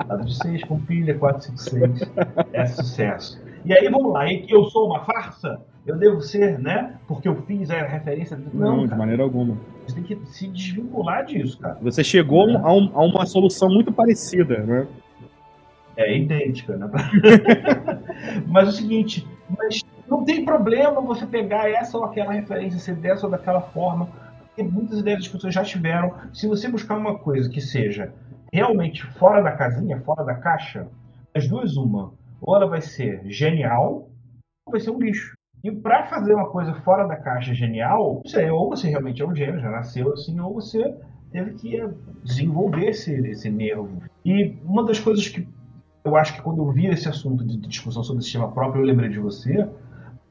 Dado 0.07 0.25
de 0.25 0.35
6 0.35 0.63
com 0.65 0.79
pilha, 0.79 1.17
4, 1.17 1.41
5, 1.43 1.57
6, 1.57 2.11
é 2.53 2.65
sucesso. 2.65 3.41
E 3.65 3.73
aí 3.73 3.89
vamos 3.89 4.11
lá, 4.11 4.25
eu 4.31 4.65
sou 4.65 4.87
uma 4.87 5.03
farsa? 5.05 5.61
Eu 5.85 5.97
devo 5.97 6.21
ser, 6.21 6.59
né? 6.59 6.97
Porque 7.07 7.27
eu 7.27 7.35
fiz 7.43 7.69
a 7.69 7.83
referência. 7.83 8.39
Não, 8.53 8.77
Não 8.77 8.87
de 8.87 8.95
maneira 8.95 9.23
alguma. 9.23 9.57
Você 9.85 9.95
tem 9.95 10.03
que 10.03 10.25
se 10.27 10.47
desvincular 10.47 11.25
disso, 11.25 11.59
cara. 11.59 11.77
Você 11.81 12.03
chegou 12.03 12.49
é. 12.49 12.55
a, 12.55 12.71
um, 12.71 12.89
a 12.93 13.05
uma 13.05 13.25
solução 13.25 13.67
muito 13.67 13.91
parecida, 13.91 14.59
né? 14.59 14.87
É 15.97 16.17
idêntica, 16.17 16.77
né? 16.77 16.89
mas 18.47 18.67
é 18.67 18.69
o 18.69 18.73
seguinte, 18.73 19.27
mas 19.49 19.81
não 20.09 20.23
tem 20.23 20.45
problema 20.45 21.01
você 21.01 21.25
pegar 21.25 21.69
essa 21.69 21.97
ou 21.97 22.05
aquela 22.05 22.31
referência, 22.31 22.79
ser 22.79 22.95
dessa 22.95 23.27
ou 23.27 23.31
daquela 23.31 23.61
forma, 23.61 24.07
porque 24.47 24.63
muitas 24.63 24.99
ideias 24.99 25.19
as 25.19 25.27
pessoas 25.27 25.53
já 25.53 25.63
tiveram. 25.63 26.13
Se 26.33 26.47
você 26.47 26.67
buscar 26.69 26.97
uma 26.97 27.19
coisa 27.19 27.49
que 27.49 27.61
seja 27.61 28.11
realmente 28.51 29.05
fora 29.17 29.41
da 29.41 29.51
casinha, 29.51 29.99
fora 30.01 30.23
da 30.23 30.35
caixa, 30.35 30.87
as 31.35 31.47
duas 31.47 31.75
uma, 31.75 32.13
ou 32.41 32.55
ela 32.55 32.67
vai 32.67 32.81
ser 32.81 33.21
genial, 33.25 34.09
ou 34.65 34.71
vai 34.71 34.79
ser 34.79 34.91
um 34.91 34.99
lixo. 34.99 35.33
E 35.63 35.71
para 35.71 36.07
fazer 36.07 36.33
uma 36.33 36.49
coisa 36.49 36.73
fora 36.81 37.07
da 37.07 37.15
caixa 37.15 37.53
genial, 37.53 38.21
você, 38.25 38.49
ou 38.49 38.69
você 38.69 38.89
realmente 38.89 39.21
é 39.21 39.25
um 39.25 39.33
gênio, 39.33 39.61
já 39.61 39.71
nasceu 39.71 40.11
assim, 40.11 40.37
ou 40.39 40.55
você 40.55 40.93
teve 41.31 41.53
que 41.53 41.81
desenvolver 42.21 42.89
esse, 42.89 43.13
esse 43.29 43.49
nervo. 43.49 44.03
E 44.25 44.57
uma 44.65 44.85
das 44.85 44.99
coisas 44.99 45.27
que 45.29 45.47
eu 46.03 46.17
acho 46.17 46.35
que 46.35 46.41
quando 46.41 46.61
eu 46.61 46.69
vi 46.69 46.87
esse 46.87 47.07
assunto 47.07 47.45
de 47.45 47.57
discussão 47.57 48.03
sobre 48.03 48.19
o 48.19 48.23
sistema 48.23 48.51
próprio, 48.51 48.81
eu 48.81 48.85
lembrei 48.85 49.09
de 49.09 49.19
você, 49.19 49.65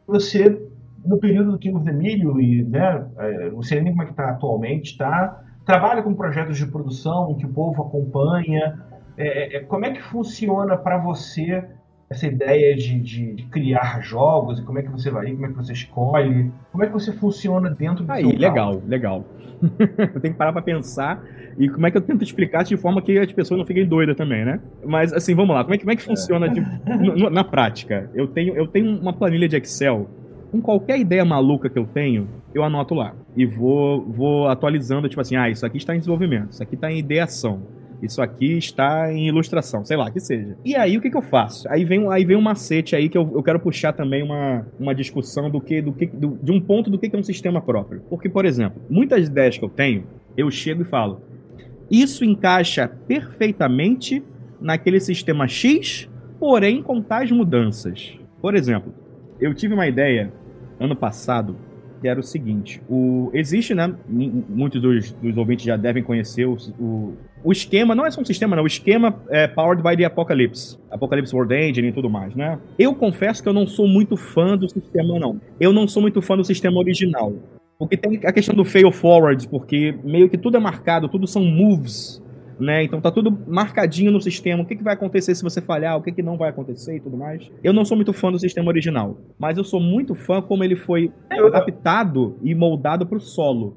você, 0.07 0.69
no 1.03 1.19
período 1.19 1.53
do 1.53 1.59
King 1.59 1.77
of 1.77 1.87
the 1.87 1.93
e 1.93 2.63
né, 2.65 3.09
é, 3.17 3.51
não 3.51 3.63
sei 3.63 3.81
nem 3.81 3.93
como 3.93 4.03
é 4.03 4.07
que 4.07 4.13
está 4.13 4.29
atualmente, 4.29 4.99
tá, 4.99 5.43
trabalha 5.65 6.03
com 6.03 6.15
projetos 6.15 6.59
de 6.59 6.67
produção 6.67 7.35
que 7.37 7.47
o 7.47 7.53
povo 7.53 7.83
acompanha. 7.83 8.85
é, 9.17 9.57
é, 9.57 9.61
como 9.61 9.87
é 9.87 9.93
que 9.93 10.03
funciona 10.03 10.77
para 10.77 10.99
você 10.99 11.65
essa 12.13 12.27
ideia 12.27 12.77
de, 12.77 13.01
de, 13.01 13.35
de, 13.35 13.43
criar 13.45 14.01
jogos 14.03 14.59
e 14.59 14.63
como 14.63 14.79
é 14.79 14.83
que 14.83 14.91
você 14.91 15.11
vai, 15.11 15.33
como 15.33 15.47
é 15.47 15.49
que 15.49 15.57
você 15.57 15.73
escolhe, 15.73 16.53
como 16.71 16.85
é 16.85 16.87
que 16.87 16.93
você 16.93 17.13
funciona 17.13 17.71
dentro 17.71 18.05
do 18.05 18.13
Aí, 18.13 18.25
legal, 18.25 18.75
carro? 18.75 18.83
legal. 18.87 19.25
eu 20.15 20.21
tenho 20.21 20.35
que 20.35 20.39
parar 20.39 20.53
para 20.53 20.63
pensar 20.63 21.25
e 21.59 21.69
como 21.69 21.87
é 21.87 21.91
que 21.91 21.97
eu 21.97 22.03
tento 22.03 22.23
explicar 22.23 22.65
de 22.65 22.77
forma 22.77 23.03
que 23.03 23.19
as 23.19 23.33
pessoas 23.33 23.59
não 23.59 23.67
fiquem 23.67 23.87
doidas 23.87 24.17
também, 24.17 24.45
né? 24.45 24.61
Mas 24.85 25.13
assim, 25.13 25.35
vamos 25.35 25.55
lá, 25.55 25.65
como 25.65 25.75
é, 25.75 25.79
como 25.79 25.91
é 25.91 25.97
que 25.97 26.03
funciona 26.03 26.49
de, 26.49 26.61
no, 27.19 27.31
na 27.31 27.45
prática? 27.45 28.11
Eu 28.15 28.27
tenho, 28.29 28.55
eu 28.55 28.67
tenho 28.67 28.99
uma 29.01 29.13
planilha 29.13 29.49
de 29.49 29.57
Excel 29.57 30.09
com 30.51 30.61
qualquer 30.61 30.99
ideia 30.99 31.25
maluca 31.25 31.71
que 31.71 31.79
eu 31.79 31.87
tenho, 31.87 32.29
eu 32.55 32.63
anoto 32.63 32.95
lá. 32.95 33.15
E 33.35 33.47
vou, 33.47 34.05
vou 34.05 34.49
atualizando, 34.49 35.09
tipo 35.09 35.21
assim, 35.21 35.35
ah, 35.35 35.49
isso 35.49 35.65
aqui 35.65 35.79
está 35.79 35.95
em 35.95 35.99
desenvolvimento, 35.99 36.53
isso 36.53 36.63
aqui 36.63 36.75
está 36.75 36.93
em 36.93 36.99
ideação. 36.99 37.63
Isso 38.03 38.21
aqui 38.21 38.59
está 38.59 39.13
em 39.13 39.29
ilustração, 39.29 39.85
sei 39.85 39.97
lá, 39.97 40.11
que 40.11 40.19
seja. 40.19 40.57
E 40.65 40.75
aí, 40.75 40.97
o 40.97 41.01
que, 41.01 41.09
que 41.09 41.17
eu 41.17 41.23
faço? 41.23 41.69
Aí 41.71 41.85
vem, 41.85 42.11
aí 42.13 42.25
vem 42.25 42.37
um 42.37 42.41
macete 42.41 42.97
aí 42.97 43.09
que 43.09 43.17
eu, 43.17 43.31
eu 43.33 43.43
quero 43.43 43.61
puxar 43.61 43.93
também 43.93 44.25
uma, 44.25 44.67
uma 44.79 44.93
discussão 44.93 45.49
do 45.49 45.61
que, 45.61 45.81
do 45.81 45.93
que 45.93 46.07
do, 46.07 46.37
de 46.43 46.51
um 46.51 46.61
ponto 46.61 46.91
do 46.91 46.99
que, 46.99 47.09
que 47.09 47.15
é 47.15 47.19
um 47.19 47.23
sistema 47.23 47.61
próprio. 47.61 48.03
Porque, 48.11 48.29
por 48.29 48.45
exemplo, 48.45 48.83
muitas 48.91 49.29
ideias 49.29 49.57
que 49.57 49.65
eu 49.65 49.69
tenho, 49.69 50.05
eu 50.37 50.51
chego 50.51 50.83
e 50.83 50.85
falo, 50.85 51.23
isso 51.89 52.25
encaixa 52.25 52.89
perfeitamente 52.89 54.23
naquele 54.61 54.99
sistema 54.99 55.47
X, 55.47 56.11
porém 56.41 56.83
com 56.83 57.01
tais 57.01 57.31
mudanças. 57.31 58.19
Por 58.41 58.57
exemplo, 58.57 58.93
eu 59.41 59.55
tive 59.55 59.75
uma 59.75 59.87
ideia 59.87 60.33
ano 60.81 60.97
passado 60.97 61.57
que 62.03 62.09
era 62.09 62.19
o 62.19 62.23
seguinte: 62.23 62.83
o, 62.89 63.31
existe, 63.33 63.75
né? 63.75 63.95
Muitos 64.09 64.83
dos, 64.83 65.13
dos 65.13 65.37
ouvintes 65.37 65.65
já 65.65 65.77
devem 65.77 66.03
conhecer 66.03 66.45
o, 66.45 66.57
o, 66.79 67.17
o, 67.45 67.53
esquema, 67.53 67.95
não 67.95 68.07
é 68.07 68.11
só 68.11 68.21
um 68.21 68.25
sistema, 68.25 68.57
não. 68.57 68.65
O 68.65 68.67
esquema 68.67 69.15
é 69.31 69.47
powered 69.47 69.83
by 69.83 69.97
the 69.97 70.05
Apocalypse, 70.05 70.79
Apocalypse 70.91 71.35
World 71.35 71.55
Engine 71.55 71.89
e 71.89 71.93
tudo 71.93 72.09
mais, 72.09 72.35
né? 72.35 72.59
Eu 72.79 72.95
confesso 72.95 73.43
que 73.43 73.49
eu 73.49 73.53
não 73.53 73.67
sou 73.67 73.87
muito 73.87 74.17
fã 74.17 74.57
do 74.57 74.69
sistema, 74.69 75.19
não. 75.19 75.41
Eu 75.61 75.73
não 75.73 75.87
sou 75.89 76.03
muito 76.03 76.21
fã 76.23 76.37
do 76.37 76.45
sistema 76.45 76.79
original. 76.79 77.33
Porque 77.79 77.97
tem 77.97 78.21
a 78.25 78.33
questão 78.33 78.55
do 78.55 78.65
fail 78.65 78.93
forward, 78.93 79.49
porque 79.49 79.95
meio 80.05 80.29
que 80.29 80.39
tudo 80.39 80.57
é 80.57 80.61
marcado, 80.61 81.09
tudo 81.09 81.27
são 81.27 81.45
moves 81.45 82.23
né? 82.63 82.85
Então 82.85 83.01
tá 83.01 83.11
tudo 83.11 83.37
marcadinho 83.47 84.11
no 84.11 84.21
sistema. 84.21 84.63
O 84.63 84.67
que, 84.67 84.77
que 84.77 84.83
vai 84.83 84.95
acontecer 84.95 85.35
se 85.35 85.43
você 85.43 85.61
falhar, 85.61 85.97
o 85.97 86.03
que, 86.03 86.13
que 86.13 86.23
não 86.23 86.39
vai 86.39 86.51
acontecer 86.51 86.97
e 86.97 87.01
tudo 87.01 87.17
mais. 87.17 87.51
Eu 87.63 87.73
não 87.73 87.85
sou 87.85 87.97
muito 87.97 88.13
fã 88.13 88.31
do 88.31 88.39
sistema 88.39 88.69
original, 88.69 89.19
mas 89.39 89.59
eu 89.59 89.65
sou 89.65 89.81
muito 89.81 90.15
fã 90.15 90.41
como 90.41 90.63
ele 90.63 90.77
foi 90.77 91.13
é, 91.29 91.39
adaptado 91.41 92.37
e 92.43 92.55
moldado 92.55 93.07
para 93.07 93.19
o 93.19 93.21
solo. 93.21 93.77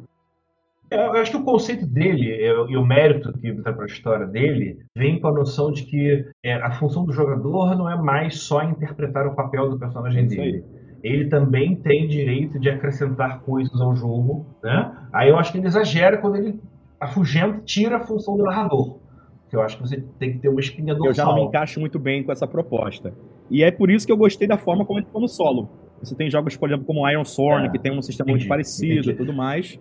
É, 0.89 1.05
eu 1.05 1.13
acho 1.13 1.31
que 1.31 1.37
o 1.37 1.43
conceito 1.43 1.85
dele 1.85 2.31
e 2.69 2.77
o 2.77 2.85
mérito 2.85 3.33
que 3.39 3.47
está 3.47 3.73
para 3.73 3.83
a 3.83 3.87
história 3.87 4.27
dele 4.27 4.77
vem 4.95 5.19
com 5.19 5.27
a 5.27 5.31
noção 5.31 5.71
de 5.71 5.83
que 5.83 6.25
é, 6.43 6.53
a 6.53 6.71
função 6.71 7.05
do 7.05 7.11
jogador 7.11 7.75
não 7.75 7.89
é 7.89 7.95
mais 7.97 8.41
só 8.41 8.63
interpretar 8.63 9.25
o 9.27 9.35
papel 9.35 9.69
do 9.69 9.79
personagem 9.79 10.27
dele. 10.27 10.63
Ele 11.03 11.27
também 11.27 11.75
tem 11.75 12.07
direito 12.07 12.59
de 12.59 12.69
acrescentar 12.69 13.41
coisas 13.41 13.79
ao 13.79 13.95
jogo, 13.95 14.45
né? 14.63 14.91
Aí 15.13 15.29
eu 15.29 15.37
acho 15.37 15.51
que 15.51 15.57
ele 15.57 15.67
exagera 15.67 16.17
quando 16.17 16.37
ele 16.37 16.59
afugenta, 16.99 17.61
tira 17.63 17.97
a 17.97 17.99
função 17.99 18.35
do 18.37 18.43
narrador. 18.43 18.97
Que 19.49 19.55
eu 19.55 19.61
acho 19.61 19.77
que 19.77 19.87
você 19.87 20.03
tem 20.19 20.33
que 20.33 20.39
ter 20.39 20.49
uma 20.49 20.59
espinha 20.59 20.95
dorsal. 20.95 21.09
Eu 21.09 21.13
já 21.13 21.25
não 21.25 21.35
me 21.35 21.41
encaixo 21.43 21.79
muito 21.79 21.99
bem 21.99 22.23
com 22.23 22.31
essa 22.31 22.47
proposta. 22.47 23.13
E 23.49 23.63
é 23.63 23.69
por 23.69 23.91
isso 23.91 24.05
que 24.05 24.11
eu 24.11 24.17
gostei 24.17 24.47
da 24.47 24.57
forma 24.57 24.83
como 24.83 24.97
ele 24.99 25.05
ficou 25.05 25.21
no 25.21 25.27
solo. 25.27 25.69
Você 26.01 26.15
tem 26.15 26.29
jogos, 26.29 26.57
por 26.57 26.69
exemplo, 26.69 26.85
como 26.85 27.07
Iron 27.09 27.23
Sword, 27.23 27.67
é, 27.67 27.69
que 27.71 27.79
tem 27.79 27.91
um 27.91 28.01
sistema 28.01 28.31
entendi, 28.31 28.45
muito 28.45 28.49
parecido 28.49 29.11
e 29.11 29.15
tudo 29.15 29.33
mais. 29.33 29.79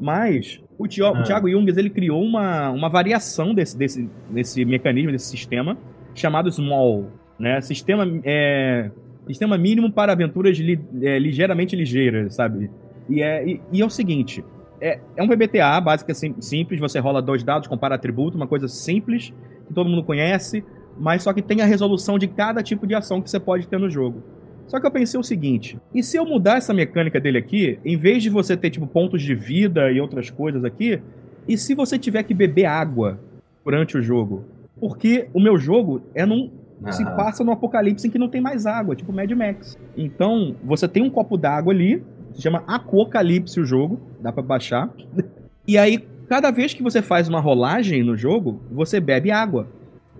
Mas 0.00 0.60
o, 0.78 0.86
Tio, 0.86 1.06
ah. 1.06 1.22
Thiago 1.22 1.50
Junges 1.50 1.76
ele 1.76 1.90
criou 1.90 2.22
uma, 2.22 2.70
uma 2.70 2.88
variação 2.88 3.54
desse, 3.54 3.76
desse, 3.76 4.10
desse 4.30 4.64
mecanismo, 4.64 5.12
desse 5.12 5.26
sistema, 5.26 5.76
chamado 6.14 6.50
Small. 6.50 7.10
Né? 7.38 7.60
Sistema, 7.60 8.04
é, 8.24 8.90
sistema 9.26 9.56
mínimo 9.58 9.90
para 9.90 10.12
aventuras 10.12 10.56
li, 10.58 10.80
é, 11.02 11.18
ligeiramente 11.18 11.74
ligeiras, 11.74 12.34
sabe? 12.34 12.70
E 13.08 13.22
é, 13.22 13.46
e, 13.46 13.60
e 13.72 13.80
é 13.80 13.84
o 13.84 13.90
seguinte: 13.90 14.44
é, 14.80 15.00
é 15.16 15.22
um 15.22 15.28
PBTA 15.28 15.80
básico, 15.80 16.10
assim, 16.10 16.34
simples. 16.40 16.80
Você 16.80 16.98
rola 16.98 17.22
dois 17.22 17.42
dados, 17.42 17.68
compara 17.68 17.94
atributo, 17.94 18.36
uma 18.36 18.46
coisa 18.46 18.68
simples, 18.68 19.32
que 19.66 19.74
todo 19.74 19.88
mundo 19.88 20.04
conhece, 20.04 20.64
mas 20.98 21.22
só 21.22 21.32
que 21.32 21.42
tem 21.42 21.60
a 21.60 21.66
resolução 21.66 22.18
de 22.18 22.26
cada 22.26 22.62
tipo 22.62 22.86
de 22.86 22.94
ação 22.94 23.20
que 23.20 23.30
você 23.30 23.40
pode 23.40 23.66
ter 23.68 23.78
no 23.78 23.90
jogo. 23.90 24.22
Só 24.66 24.80
que 24.80 24.86
eu 24.86 24.90
pensei 24.90 25.18
o 25.18 25.22
seguinte: 25.22 25.78
e 25.94 26.02
se 26.02 26.16
eu 26.16 26.26
mudar 26.26 26.58
essa 26.58 26.74
mecânica 26.74 27.20
dele 27.20 27.38
aqui, 27.38 27.78
em 27.84 27.96
vez 27.96 28.22
de 28.22 28.30
você 28.30 28.56
ter 28.56 28.70
tipo 28.70 28.86
pontos 28.86 29.22
de 29.22 29.34
vida 29.34 29.90
e 29.90 30.00
outras 30.00 30.30
coisas 30.30 30.64
aqui, 30.64 31.00
e 31.48 31.56
se 31.56 31.74
você 31.74 31.98
tiver 31.98 32.22
que 32.22 32.34
beber 32.34 32.66
água 32.66 33.18
durante 33.64 33.96
o 33.96 34.02
jogo? 34.02 34.44
Porque 34.78 35.28
o 35.32 35.40
meu 35.40 35.56
jogo 35.58 36.02
é 36.14 36.26
num 36.26 36.50
se 36.90 37.04
passa 37.04 37.42
no 37.42 37.52
apocalipse 37.52 38.06
em 38.06 38.10
que 38.10 38.18
não 38.18 38.28
tem 38.28 38.40
mais 38.40 38.66
água, 38.66 38.94
tipo 38.94 39.12
Mad 39.12 39.30
Max. 39.32 39.78
Então, 39.96 40.54
você 40.62 40.86
tem 40.86 41.02
um 41.02 41.10
copo 41.10 41.36
d'água 41.36 41.72
ali, 41.72 42.04
se 42.34 42.42
chama 42.42 42.62
Apocalipse 42.66 43.58
o 43.58 43.64
jogo, 43.64 43.98
dá 44.20 44.32
para 44.32 44.42
baixar. 44.42 44.90
E 45.68 45.76
aí, 45.76 45.98
cada 46.28 46.52
vez 46.52 46.72
que 46.72 46.80
você 46.80 47.02
faz 47.02 47.28
uma 47.28 47.40
rolagem 47.40 48.00
no 48.00 48.16
jogo, 48.16 48.60
você 48.70 49.00
bebe 49.00 49.32
água. 49.32 49.66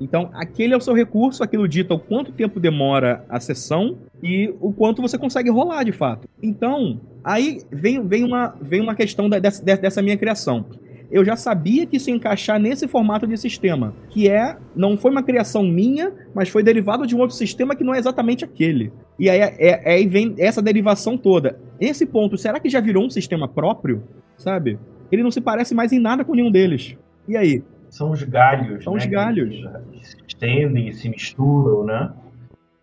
Então, 0.00 0.30
aquele 0.34 0.74
é 0.74 0.76
o 0.76 0.80
seu 0.80 0.94
recurso, 0.94 1.42
aquilo 1.42 1.66
dita 1.66 1.94
o 1.94 1.98
quanto 1.98 2.32
tempo 2.32 2.60
demora 2.60 3.24
a 3.28 3.40
sessão 3.40 3.98
e 4.22 4.52
o 4.60 4.72
quanto 4.72 5.02
você 5.02 5.16
consegue 5.16 5.50
rolar 5.50 5.84
de 5.84 5.92
fato. 5.92 6.28
Então, 6.42 7.00
aí 7.24 7.62
vem, 7.70 8.06
vem, 8.06 8.24
uma, 8.24 8.54
vem 8.60 8.80
uma 8.80 8.94
questão 8.94 9.28
da, 9.28 9.38
dessa, 9.38 9.64
dessa 9.64 10.02
minha 10.02 10.16
criação 10.16 10.66
eu 11.10 11.24
já 11.24 11.36
sabia 11.36 11.86
que 11.86 11.96
isso 11.96 12.10
ia 12.10 12.16
encaixar 12.16 12.58
nesse 12.58 12.88
formato 12.88 13.26
de 13.26 13.36
sistema, 13.36 13.94
que 14.10 14.28
é 14.28 14.56
não 14.74 14.96
foi 14.96 15.10
uma 15.10 15.22
criação 15.22 15.62
minha, 15.62 16.12
mas 16.34 16.48
foi 16.48 16.62
derivado 16.62 17.06
de 17.06 17.14
um 17.14 17.20
outro 17.20 17.36
sistema 17.36 17.74
que 17.74 17.84
não 17.84 17.94
é 17.94 17.98
exatamente 17.98 18.44
aquele. 18.44 18.92
E 19.18 19.30
aí, 19.30 19.40
é, 19.40 19.54
é, 19.58 19.92
aí 19.94 20.06
vem 20.06 20.34
essa 20.38 20.60
derivação 20.60 21.16
toda. 21.16 21.58
Esse 21.80 22.04
ponto, 22.06 22.36
será 22.36 22.58
que 22.58 22.68
já 22.68 22.80
virou 22.80 23.04
um 23.04 23.10
sistema 23.10 23.46
próprio? 23.46 24.02
Sabe? 24.36 24.78
Ele 25.10 25.22
não 25.22 25.30
se 25.30 25.40
parece 25.40 25.74
mais 25.74 25.92
em 25.92 26.00
nada 26.00 26.24
com 26.24 26.34
nenhum 26.34 26.50
deles. 26.50 26.96
E 27.28 27.36
aí? 27.36 27.62
São 27.96 28.10
os 28.10 28.22
galhos. 28.22 28.84
São 28.84 28.92
né? 28.92 28.98
os 28.98 29.06
galhos. 29.06 29.56
Que 29.90 30.06
se 30.06 30.16
estendem 30.28 30.88
e 30.88 30.92
se 30.92 31.08
misturam, 31.08 31.82
né? 31.82 32.12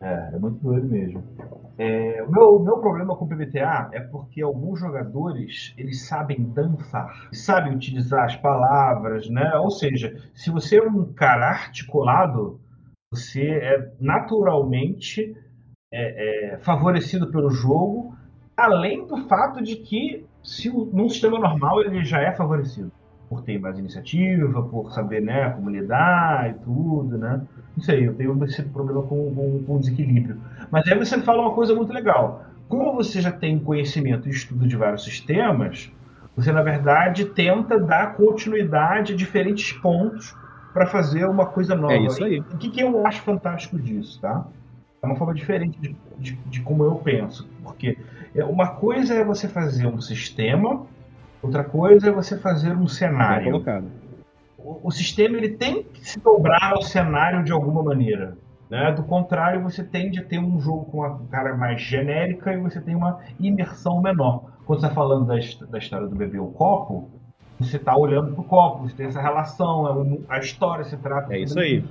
É, 0.01 0.31
é 0.33 0.39
muito 0.39 0.57
doido 0.57 0.87
mesmo. 0.87 1.23
É, 1.77 2.23
o 2.23 2.31
meu, 2.31 2.59
meu 2.59 2.77
problema 2.79 3.15
com 3.15 3.25
o 3.25 3.27
PBTA 3.27 3.91
é 3.93 3.99
porque 3.99 4.41
alguns 4.41 4.79
jogadores 4.79 5.71
eles 5.77 6.07
sabem 6.07 6.43
dançar, 6.43 7.29
sabem 7.31 7.75
utilizar 7.75 8.25
as 8.25 8.35
palavras, 8.35 9.29
né? 9.29 9.53
Ou 9.57 9.69
seja, 9.69 10.15
se 10.33 10.49
você 10.49 10.79
é 10.79 10.83
um 10.83 11.13
cara 11.13 11.47
articulado, 11.47 12.59
você 13.11 13.47
é 13.47 13.91
naturalmente 13.99 15.37
é, 15.91 16.53
é, 16.53 16.57
favorecido 16.57 17.29
pelo 17.29 17.51
jogo, 17.51 18.15
além 18.57 19.05
do 19.05 19.27
fato 19.27 19.61
de 19.61 19.75
que 19.75 20.25
se 20.43 20.69
num 20.69 21.07
sistema 21.07 21.37
normal 21.37 21.81
ele 21.81 22.03
já 22.03 22.19
é 22.19 22.31
favorecido 22.31 22.91
por 23.33 23.41
ter 23.41 23.59
mais 23.59 23.79
iniciativa, 23.79 24.61
por 24.61 24.91
saber 24.91 25.21
né, 25.21 25.49
como 25.49 25.67
lidar 25.71 26.51
e 26.51 26.53
tudo, 26.63 27.17
né? 27.17 27.41
Não 27.75 27.83
sei, 27.83 28.07
eu 28.07 28.13
tenho 28.13 28.41
esse 28.45 28.61
problema 28.61 29.01
com, 29.01 29.33
com, 29.33 29.63
com 29.65 29.79
desequilíbrio. 29.79 30.37
Mas 30.69 30.87
aí 30.87 30.97
você 30.97 31.19
fala 31.19 31.41
uma 31.41 31.53
coisa 31.53 31.73
muito 31.73 31.91
legal. 31.91 32.45
Como 32.69 32.93
você 32.93 33.19
já 33.19 33.31
tem 33.31 33.57
conhecimento 33.57 34.27
e 34.27 34.31
estudo 34.31 34.67
de 34.67 34.77
vários 34.77 35.03
sistemas, 35.03 35.91
você 36.35 36.51
na 36.51 36.61
verdade 36.61 37.25
tenta 37.25 37.79
dar 37.79 38.15
continuidade 38.15 39.13
a 39.13 39.15
diferentes 39.15 39.73
pontos 39.73 40.35
para 40.71 40.85
fazer 40.85 41.25
uma 41.25 41.47
coisa 41.47 41.75
nova. 41.75 41.93
É 41.93 42.05
isso 42.05 42.23
aí. 42.23 42.39
o 42.39 42.57
que, 42.57 42.69
que 42.69 42.81
eu 42.81 43.05
acho 43.05 43.21
fantástico 43.21 43.79
disso, 43.79 44.21
tá? 44.21 44.45
É 45.01 45.05
uma 45.07 45.15
forma 45.15 45.33
diferente 45.33 45.79
de, 45.79 45.95
de, 46.19 46.33
de 46.45 46.61
como 46.61 46.83
eu 46.83 46.95
penso. 46.95 47.49
Porque 47.63 47.97
é, 48.35 48.45
uma 48.45 48.67
coisa 48.67 49.15
é 49.15 49.23
você 49.23 49.47
fazer 49.47 49.87
um 49.87 49.99
sistema 49.99 50.85
Outra 51.43 51.63
coisa 51.63 52.07
é 52.07 52.11
você 52.11 52.37
fazer 52.37 52.75
um 52.75 52.87
cenário. 52.87 53.51
colocado. 53.51 53.91
O, 54.57 54.87
o, 54.87 54.91
sistema 54.91 55.37
ele 55.37 55.49
tem 55.49 55.83
que 55.83 56.07
se 56.07 56.17
dobrar 56.17 56.71
ao 56.71 56.81
cenário 56.81 57.43
de 57.43 57.51
alguma 57.51 57.83
maneira. 57.83 58.37
Né? 58.69 58.93
Do 58.93 59.03
contrário, 59.03 59.61
você 59.61 59.83
tende 59.83 60.19
a 60.19 60.23
ter 60.23 60.39
um 60.39 60.59
jogo 60.61 60.85
com 60.85 60.99
uma 60.99 61.19
cara 61.29 61.55
mais 61.55 61.81
genérica 61.81 62.53
e 62.53 62.57
você 62.57 62.79
tem 62.79 62.95
uma 62.95 63.19
imersão 63.37 64.01
menor. 64.01 64.45
Quando 64.65 64.79
você 64.79 64.85
está 64.85 64.95
falando 64.95 65.25
da, 65.25 65.35
da 65.67 65.77
história 65.77 66.07
do 66.07 66.15
bebê 66.15 66.39
o 66.39 66.47
copo, 66.47 67.09
você 67.59 67.75
está 67.75 67.95
olhando 67.95 68.31
para 68.31 68.41
o 68.41 68.45
copo, 68.45 68.87
você 68.87 68.95
tem 68.95 69.07
essa 69.07 69.21
relação, 69.21 70.23
é 70.29 70.35
a 70.35 70.39
história 70.39 70.85
se 70.85 70.95
trata. 70.95 71.33
É 71.35 71.39
isso 71.39 71.59
aí. 71.59 71.83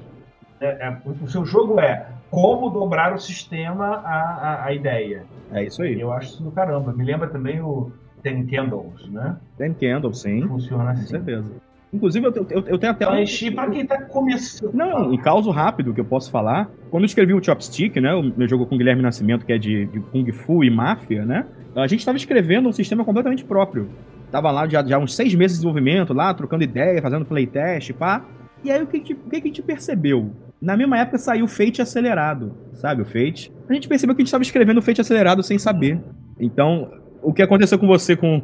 É, 0.60 0.88
é, 0.88 0.98
o 1.04 1.28
seu 1.28 1.44
jogo 1.44 1.78
é 1.78 2.06
como 2.30 2.70
dobrar 2.70 3.12
o 3.12 3.18
sistema 3.18 3.96
à, 3.96 4.20
à, 4.20 4.64
à 4.64 4.72
ideia. 4.72 5.26
É 5.52 5.64
isso 5.64 5.82
aí. 5.82 6.00
Eu 6.00 6.10
acho 6.10 6.30
isso 6.30 6.42
do 6.42 6.50
caramba. 6.50 6.92
Me 6.92 7.04
lembra 7.04 7.28
também 7.28 7.60
o 7.60 7.92
Ten 8.22 8.46
Candles, 8.46 9.08
né? 9.08 9.36
Ten 9.58 9.74
Candles, 9.74 10.20
sim. 10.20 10.46
Funciona 10.46 10.90
assim. 10.92 11.02
Com 11.02 11.08
certeza. 11.08 11.52
Inclusive, 11.92 12.26
eu, 12.26 12.32
eu, 12.48 12.64
eu 12.68 12.78
tenho 12.78 12.92
até 12.92 13.04
Mas, 13.04 13.42
um... 13.42 13.52
para 13.52 13.70
quem 13.70 13.84
tá 13.84 14.00
começando. 14.02 14.72
Não, 14.72 15.12
um 15.12 15.18
caso 15.18 15.50
rápido 15.50 15.92
que 15.92 16.00
eu 16.00 16.04
posso 16.04 16.30
falar. 16.30 16.70
Quando 16.90 17.02
eu 17.02 17.06
escrevi 17.06 17.34
o 17.34 17.44
Chopstick, 17.44 18.00
né? 18.00 18.14
O 18.14 18.22
meu 18.22 18.48
jogo 18.48 18.64
com 18.64 18.78
Guilherme 18.78 19.02
Nascimento, 19.02 19.44
que 19.44 19.52
é 19.52 19.58
de, 19.58 19.86
de 19.86 20.00
Kung 20.00 20.32
Fu 20.32 20.64
e 20.64 20.70
máfia, 20.70 21.26
né? 21.26 21.46
A 21.76 21.86
gente 21.86 22.00
estava 22.00 22.16
escrevendo 22.16 22.68
um 22.68 22.72
sistema 22.72 23.04
completamente 23.04 23.44
próprio. 23.44 23.90
Tava 24.30 24.50
lá 24.50 24.66
já, 24.66 24.82
já 24.82 24.98
uns 24.98 25.14
seis 25.14 25.34
meses 25.34 25.58
de 25.58 25.60
desenvolvimento, 25.60 26.14
lá, 26.14 26.32
trocando 26.32 26.64
ideia, 26.64 27.02
fazendo 27.02 27.26
playtest, 27.26 27.92
pá. 27.92 28.24
E 28.64 28.70
aí 28.70 28.82
o 28.82 28.86
que, 28.86 29.00
que, 29.00 29.12
o 29.12 29.16
que, 29.28 29.40
que 29.40 29.48
a 29.48 29.50
gente 29.50 29.62
percebeu? 29.62 30.30
Na 30.60 30.76
mesma 30.76 30.98
época 30.98 31.18
saiu 31.18 31.44
o 31.44 31.48
Fate 31.48 31.82
acelerado, 31.82 32.54
sabe? 32.74 33.02
O 33.02 33.04
Fate. 33.04 33.52
A 33.68 33.74
gente 33.74 33.88
percebeu 33.88 34.14
que 34.14 34.22
a 34.22 34.22
gente 34.22 34.28
estava 34.28 34.42
escrevendo 34.42 34.78
o 34.78 34.82
Fate 34.82 35.00
acelerado 35.00 35.42
sem 35.42 35.58
saber. 35.58 36.00
Então, 36.38 36.90
o 37.22 37.32
que 37.32 37.42
aconteceu 37.42 37.78
com 37.78 37.86
você 37.86 38.16
com, 38.16 38.40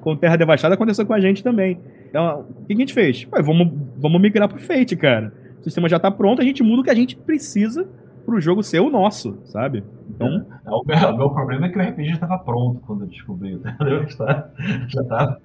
com 0.00 0.16
Terra 0.16 0.36
Devastada 0.36 0.74
aconteceu 0.74 1.06
com 1.06 1.14
a 1.14 1.20
gente 1.20 1.42
também. 1.42 1.78
Então, 2.08 2.46
o 2.60 2.66
que 2.66 2.72
a 2.72 2.76
gente 2.76 2.94
fez? 2.94 3.24
Pô, 3.24 3.42
vamos, 3.42 3.72
vamos 3.96 4.20
migrar 4.20 4.48
pro 4.48 4.58
Fate, 4.58 4.96
cara. 4.96 5.32
O 5.60 5.64
sistema 5.64 5.88
já 5.88 5.98
tá 5.98 6.10
pronto, 6.10 6.40
a 6.40 6.44
gente 6.44 6.62
muda 6.62 6.82
o 6.82 6.84
que 6.84 6.90
a 6.90 6.94
gente 6.94 7.16
precisa 7.16 7.88
pro 8.24 8.40
jogo 8.40 8.62
ser 8.62 8.80
o 8.80 8.90
nosso, 8.90 9.38
sabe? 9.44 9.84
Então. 10.10 10.26
É, 10.26 10.70
o, 10.70 10.82
meu, 10.84 10.96
o, 10.96 11.16
meu, 11.16 11.30
problema 11.30 11.66
é 11.66 11.68
que 11.68 11.78
o 11.78 11.82
RPG 11.82 12.08
já 12.08 12.14
estava 12.14 12.38
pronto 12.38 12.80
quando 12.86 13.02
eu 13.02 13.08
descobri, 13.08 13.52
entendeu? 13.78 14.06
Já 14.08 15.02
estava. 15.02 15.40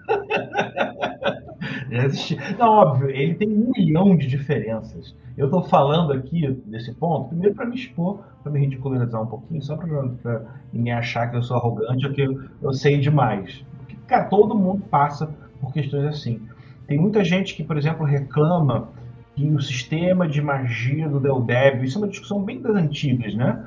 já. 1.89 2.57
Não, 2.57 2.69
óbvio, 2.69 3.09
ele 3.09 3.35
tem 3.35 3.47
um 3.49 3.71
milhão 3.75 4.15
de 4.15 4.27
diferenças. 4.27 5.15
Eu 5.37 5.45
estou 5.45 5.63
falando 5.63 6.11
aqui 6.13 6.51
desse 6.65 6.93
ponto, 6.93 7.29
primeiro 7.29 7.55
para 7.55 7.65
me 7.65 7.75
expor, 7.75 8.19
para 8.43 8.51
me 8.51 8.59
ridicularizar 8.59 9.21
um 9.21 9.27
pouquinho, 9.27 9.61
só 9.61 9.77
para 9.77 10.45
me 10.73 10.91
achar 10.91 11.29
que 11.29 11.37
eu 11.37 11.43
sou 11.43 11.57
arrogante 11.57 12.05
ou 12.05 12.13
que 12.13 12.21
eu, 12.21 12.43
eu 12.61 12.73
sei 12.73 12.97
demais. 12.97 13.63
Porque, 13.77 13.95
cara, 14.07 14.25
todo 14.25 14.55
mundo 14.55 14.83
passa 14.89 15.29
por 15.59 15.71
questões 15.71 16.05
assim. 16.05 16.41
Tem 16.87 16.97
muita 16.97 17.23
gente 17.23 17.55
que, 17.55 17.63
por 17.63 17.77
exemplo, 17.77 18.05
reclama 18.05 18.89
que 19.35 19.47
o 19.49 19.61
sistema 19.61 20.27
de 20.27 20.41
magia 20.41 21.07
do 21.07 21.19
Del 21.19 21.41
Débil, 21.41 21.85
isso 21.85 21.97
é 21.97 22.01
uma 22.01 22.07
discussão 22.09 22.43
bem 22.43 22.61
das 22.61 22.75
antigas, 22.75 23.33
né? 23.33 23.65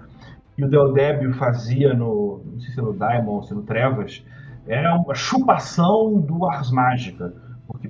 Que 0.56 0.64
o 0.64 0.68
Del 0.68 0.92
Débil 0.92 1.32
fazia 1.34 1.94
no, 1.94 2.42
não 2.44 2.60
sei 2.60 2.74
se 2.74 2.80
no 2.80 2.92
Daimon, 2.92 3.42
se 3.42 3.54
no 3.54 3.62
Trevas, 3.62 4.22
era 4.66 4.94
uma 4.94 5.14
chupação 5.14 6.20
do 6.20 6.44
Ars 6.46 6.70
Mágica, 6.70 7.34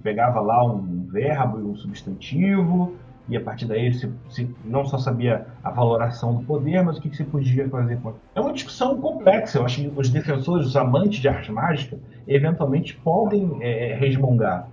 pegava 0.04 0.40
lá 0.40 0.64
um 0.64 1.06
verbo 1.10 1.58
e 1.58 1.62
um 1.62 1.74
substantivo, 1.74 2.94
e 3.26 3.36
a 3.36 3.40
partir 3.40 3.64
daí 3.64 3.90
você, 3.90 4.46
não 4.64 4.84
só 4.84 4.98
sabia 4.98 5.46
a 5.64 5.70
valoração 5.70 6.36
do 6.36 6.44
poder, 6.44 6.84
mas 6.84 6.98
o 6.98 7.00
que, 7.00 7.08
que 7.08 7.16
você 7.16 7.24
podia 7.24 7.66
fazer 7.68 7.98
com 8.00 8.12
É 8.34 8.40
uma 8.40 8.52
discussão 8.52 9.00
complexa, 9.00 9.58
eu 9.58 9.64
acho 9.64 9.80
que 9.80 9.92
os 9.96 10.10
defensores, 10.10 10.66
os 10.66 10.76
amantes 10.76 11.20
de 11.20 11.26
arte 11.26 11.50
mágica, 11.50 11.98
eventualmente 12.28 12.94
podem 12.96 13.56
é, 13.62 13.94
resmungar. 13.94 14.68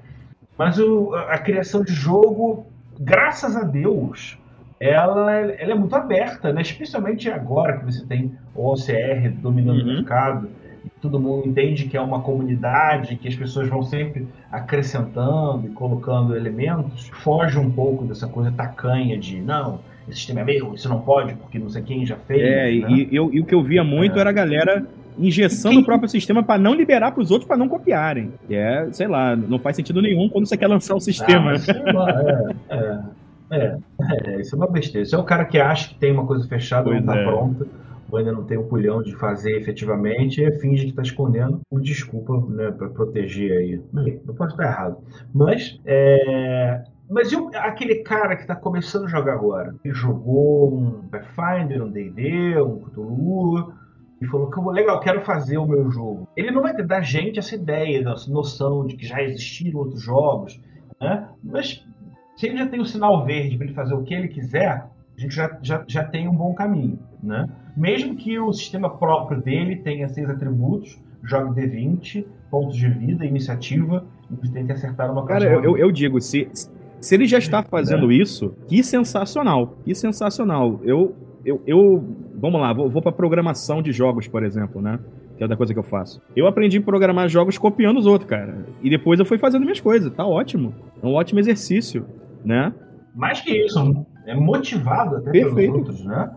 Mas 0.58 0.78
o, 0.78 1.16
a 1.16 1.38
criação 1.38 1.82
de 1.82 1.94
jogo 1.94 2.66
graças 3.00 3.56
a 3.56 3.64
Deus, 3.64 4.38
ela, 4.80 5.32
ela 5.34 5.72
é 5.72 5.76
muito 5.76 5.96
aberta, 5.96 6.52
né? 6.52 6.62
especialmente 6.62 7.30
agora 7.30 7.78
que 7.78 7.86
você 7.86 8.06
tem 8.06 8.38
o 8.54 8.72
OCR 8.72 9.30
dominando 9.42 9.80
uhum. 9.80 9.84
o 9.84 9.96
mercado, 9.96 10.50
todo 11.02 11.20
mundo 11.20 11.48
entende 11.48 11.86
que 11.86 11.98
é 11.98 12.02
uma 12.02 12.22
comunidade, 12.22 13.16
que 13.16 13.28
as 13.28 13.36
pessoas 13.36 13.68
vão 13.68 13.84
sempre 13.84 14.28
acrescentando 14.52 15.68
e 15.68 15.70
colocando 15.70 16.36
elementos, 16.36 17.10
foge 17.24 17.58
um 17.58 17.72
pouco 17.72 18.06
dessa 18.06 18.28
coisa 18.28 18.52
tacanha 18.52 19.18
de 19.18 19.42
não, 19.42 19.80
esse 20.08 20.18
sistema 20.18 20.42
é 20.42 20.44
meu, 20.44 20.74
isso 20.74 20.90
não 20.90 21.02
pode, 21.02 21.36
porque 21.36 21.60
não 21.60 21.70
sei 21.70 21.82
quem 21.82 22.06
já 22.06 22.16
fez. 22.16 22.42
É, 22.42 22.72
né? 22.72 22.92
e, 22.92 23.16
eu, 23.16 23.34
e 23.34 23.40
o 23.40 23.46
que 23.46 23.54
eu 23.54 23.64
via 23.64 23.84
muito 23.84 24.18
é. 24.18 24.22
era 24.22 24.30
a 24.30 24.34
galera 24.34 24.86
engessando 25.18 25.80
o 25.80 25.86
próprio 25.86 26.10
sistema 26.10 26.44
para 26.44 26.60
não 26.60 26.74
liberar 26.74 27.12
para 27.12 27.22
os 27.22 27.32
outros 27.32 27.48
para 27.48 27.58
não 27.58 27.68
copiarem. 27.68 28.32
Que 28.48 28.56
é, 28.56 28.88
sei 28.92 29.08
lá, 29.08 29.36
não 29.36 29.60
faz 29.60 29.76
sentido 29.76 30.02
nenhum 30.02 30.30
quando 30.30 30.48
você 30.48 30.58
quer 30.58 30.68
lançar 30.68 30.96
o 30.96 31.00
sistema. 31.00 31.54
Ah, 31.54 32.54
é, 32.70 33.58
é, 33.58 33.78
é, 33.78 33.78
é, 34.26 34.42
isso 34.42 34.56
é 34.56 34.58
uma 34.58 34.68
besteira. 34.68 35.06
Isso 35.06 35.16
é 35.16 35.20
o 35.20 35.24
cara 35.24 35.46
que 35.46 35.60
acha 35.60 35.90
que 35.90 35.96
tem 35.96 36.12
uma 36.12 36.26
coisa 36.26 36.48
fechada, 36.48 36.84
pois 36.84 37.04
não 37.04 37.14
está 37.14 37.22
é. 37.22 37.26
pronta, 37.26 37.68
ou 38.12 38.18
ainda 38.18 38.32
não 38.32 38.44
tem 38.44 38.58
o 38.58 38.68
culhão 38.68 39.02
de 39.02 39.16
fazer 39.16 39.58
efetivamente, 39.58 40.44
e 40.44 40.52
finge 40.60 40.84
que 40.84 40.90
está 40.90 41.02
escondendo 41.02 41.62
por 41.70 41.82
desculpa 41.82 42.38
né, 42.50 42.72
para 42.72 42.90
proteger 42.90 43.52
aí. 43.58 43.82
Não 44.26 44.36
pode 44.36 44.54
estar 44.54 44.66
errado. 44.66 44.98
Mas, 45.34 45.80
é, 45.86 46.84
mas 47.10 47.32
e 47.32 47.36
aquele 47.56 48.04
cara 48.04 48.36
que 48.36 48.42
está 48.42 48.56
começando 48.56 49.06
a 49.06 49.08
jogar 49.08 49.34
agora? 49.34 49.74
Ele 49.84 49.94
jogou 49.94 50.78
um 50.78 51.08
Pathfinder, 51.08 51.84
um 51.84 51.90
D&D, 51.90 52.62
um 52.62 52.80
Cthulhu, 52.82 53.74
e 54.22 54.28
falou 54.28 54.52
que 54.52 54.60
legal, 54.72 55.00
quero 55.00 55.22
fazer 55.22 55.58
o 55.58 55.66
meu 55.66 55.90
jogo. 55.90 56.28
Ele 56.38 56.52
não 56.52 56.62
vai 56.62 56.76
ter 56.76 56.86
da 56.86 57.02
gente 57.02 57.40
essa 57.40 57.56
ideia, 57.56 58.08
essa 58.08 58.30
noção 58.30 58.86
de 58.86 58.96
que 58.96 59.06
já 59.06 59.22
existiram 59.24 59.80
outros 59.80 60.04
jogos, 60.04 60.62
né? 61.00 61.28
Mas 61.44 61.84
se 62.36 62.48
ele 62.48 62.58
já 62.58 62.68
tem 62.68 62.80
o 62.80 62.86
sinal 62.86 63.26
verde 63.26 63.58
para 63.58 63.66
ele 63.66 63.74
fazer 63.74 63.96
o 63.96 64.04
que 64.04 64.14
ele 64.14 64.28
quiser, 64.28 64.86
a 65.18 65.22
gente 65.22 65.34
já, 65.34 65.58
já, 65.62 65.84
já 65.88 66.04
tem 66.04 66.28
um 66.28 66.36
bom 66.36 66.54
caminho, 66.54 67.00
né? 67.22 67.50
Mesmo 67.76 68.16
que 68.16 68.38
o 68.40 68.52
sistema 68.52 68.90
próprio 68.90 69.42
dele 69.42 69.78
tenha 69.78 70.08
seis 70.08 70.30
atributos, 70.30 71.00
jogue 71.24 71.62
D20, 71.62 72.26
pontos 72.50 72.76
de 72.76 72.90
vida, 72.90 73.26
iniciativa, 73.26 74.06
e 74.44 74.50
tem 74.50 74.66
que 74.66 74.72
acertar 74.72 75.12
uma 75.12 75.26
Cara, 75.26 75.46
eu, 75.46 75.78
eu, 75.78 75.92
digo, 75.92 76.20
se, 76.20 76.50
se 77.00 77.16
ele 77.16 77.26
já 77.28 77.38
está 77.38 77.64
fazendo 77.64 78.12
é. 78.12 78.16
isso, 78.16 78.54
que 78.68 78.84
sensacional, 78.84 79.78
que 79.84 79.96
sensacional. 79.96 80.80
Eu, 80.84 81.16
eu, 81.46 81.62
eu 81.66 82.04
vamos 82.36 82.60
lá, 82.60 82.74
vou, 82.74 82.90
vou 82.90 83.02
para 83.02 83.12
programação 83.12 83.82
de 83.82 83.92
jogos, 83.92 84.28
por 84.28 84.44
exemplo, 84.44 84.82
né? 84.82 85.00
Que 85.38 85.44
é 85.44 85.46
outra 85.46 85.58
coisa 85.58 85.74
que 85.74 85.80
eu 85.80 85.84
faço. 85.84 86.22
Eu 86.36 86.48
aprendi 86.48 86.78
a 86.78 86.82
programar 86.82 87.30
jogos 87.30 87.58
copiando 87.58 87.98
os 87.98 88.06
outros, 88.06 88.30
cara. 88.30 88.66
E 88.82 88.90
depois 88.90 89.20
eu 89.20 89.26
fui 89.26 89.38
fazendo 89.38 89.64
minhas 89.64 89.80
coisas. 89.80 90.12
Tá 90.12 90.26
ótimo. 90.26 90.74
É 91.02 91.08
um 91.08 91.14
ótimo 91.14 91.40
exercício, 91.40 92.06
né? 92.44 92.74
Mais 93.16 93.42
que 93.42 93.52
isso, 93.52 94.06
é 94.26 94.36
motivado 94.36 95.18
até 95.18 95.32
Perfeito. 95.32 95.56
pelos 95.56 95.78
outros, 95.78 96.06
né? 96.06 96.32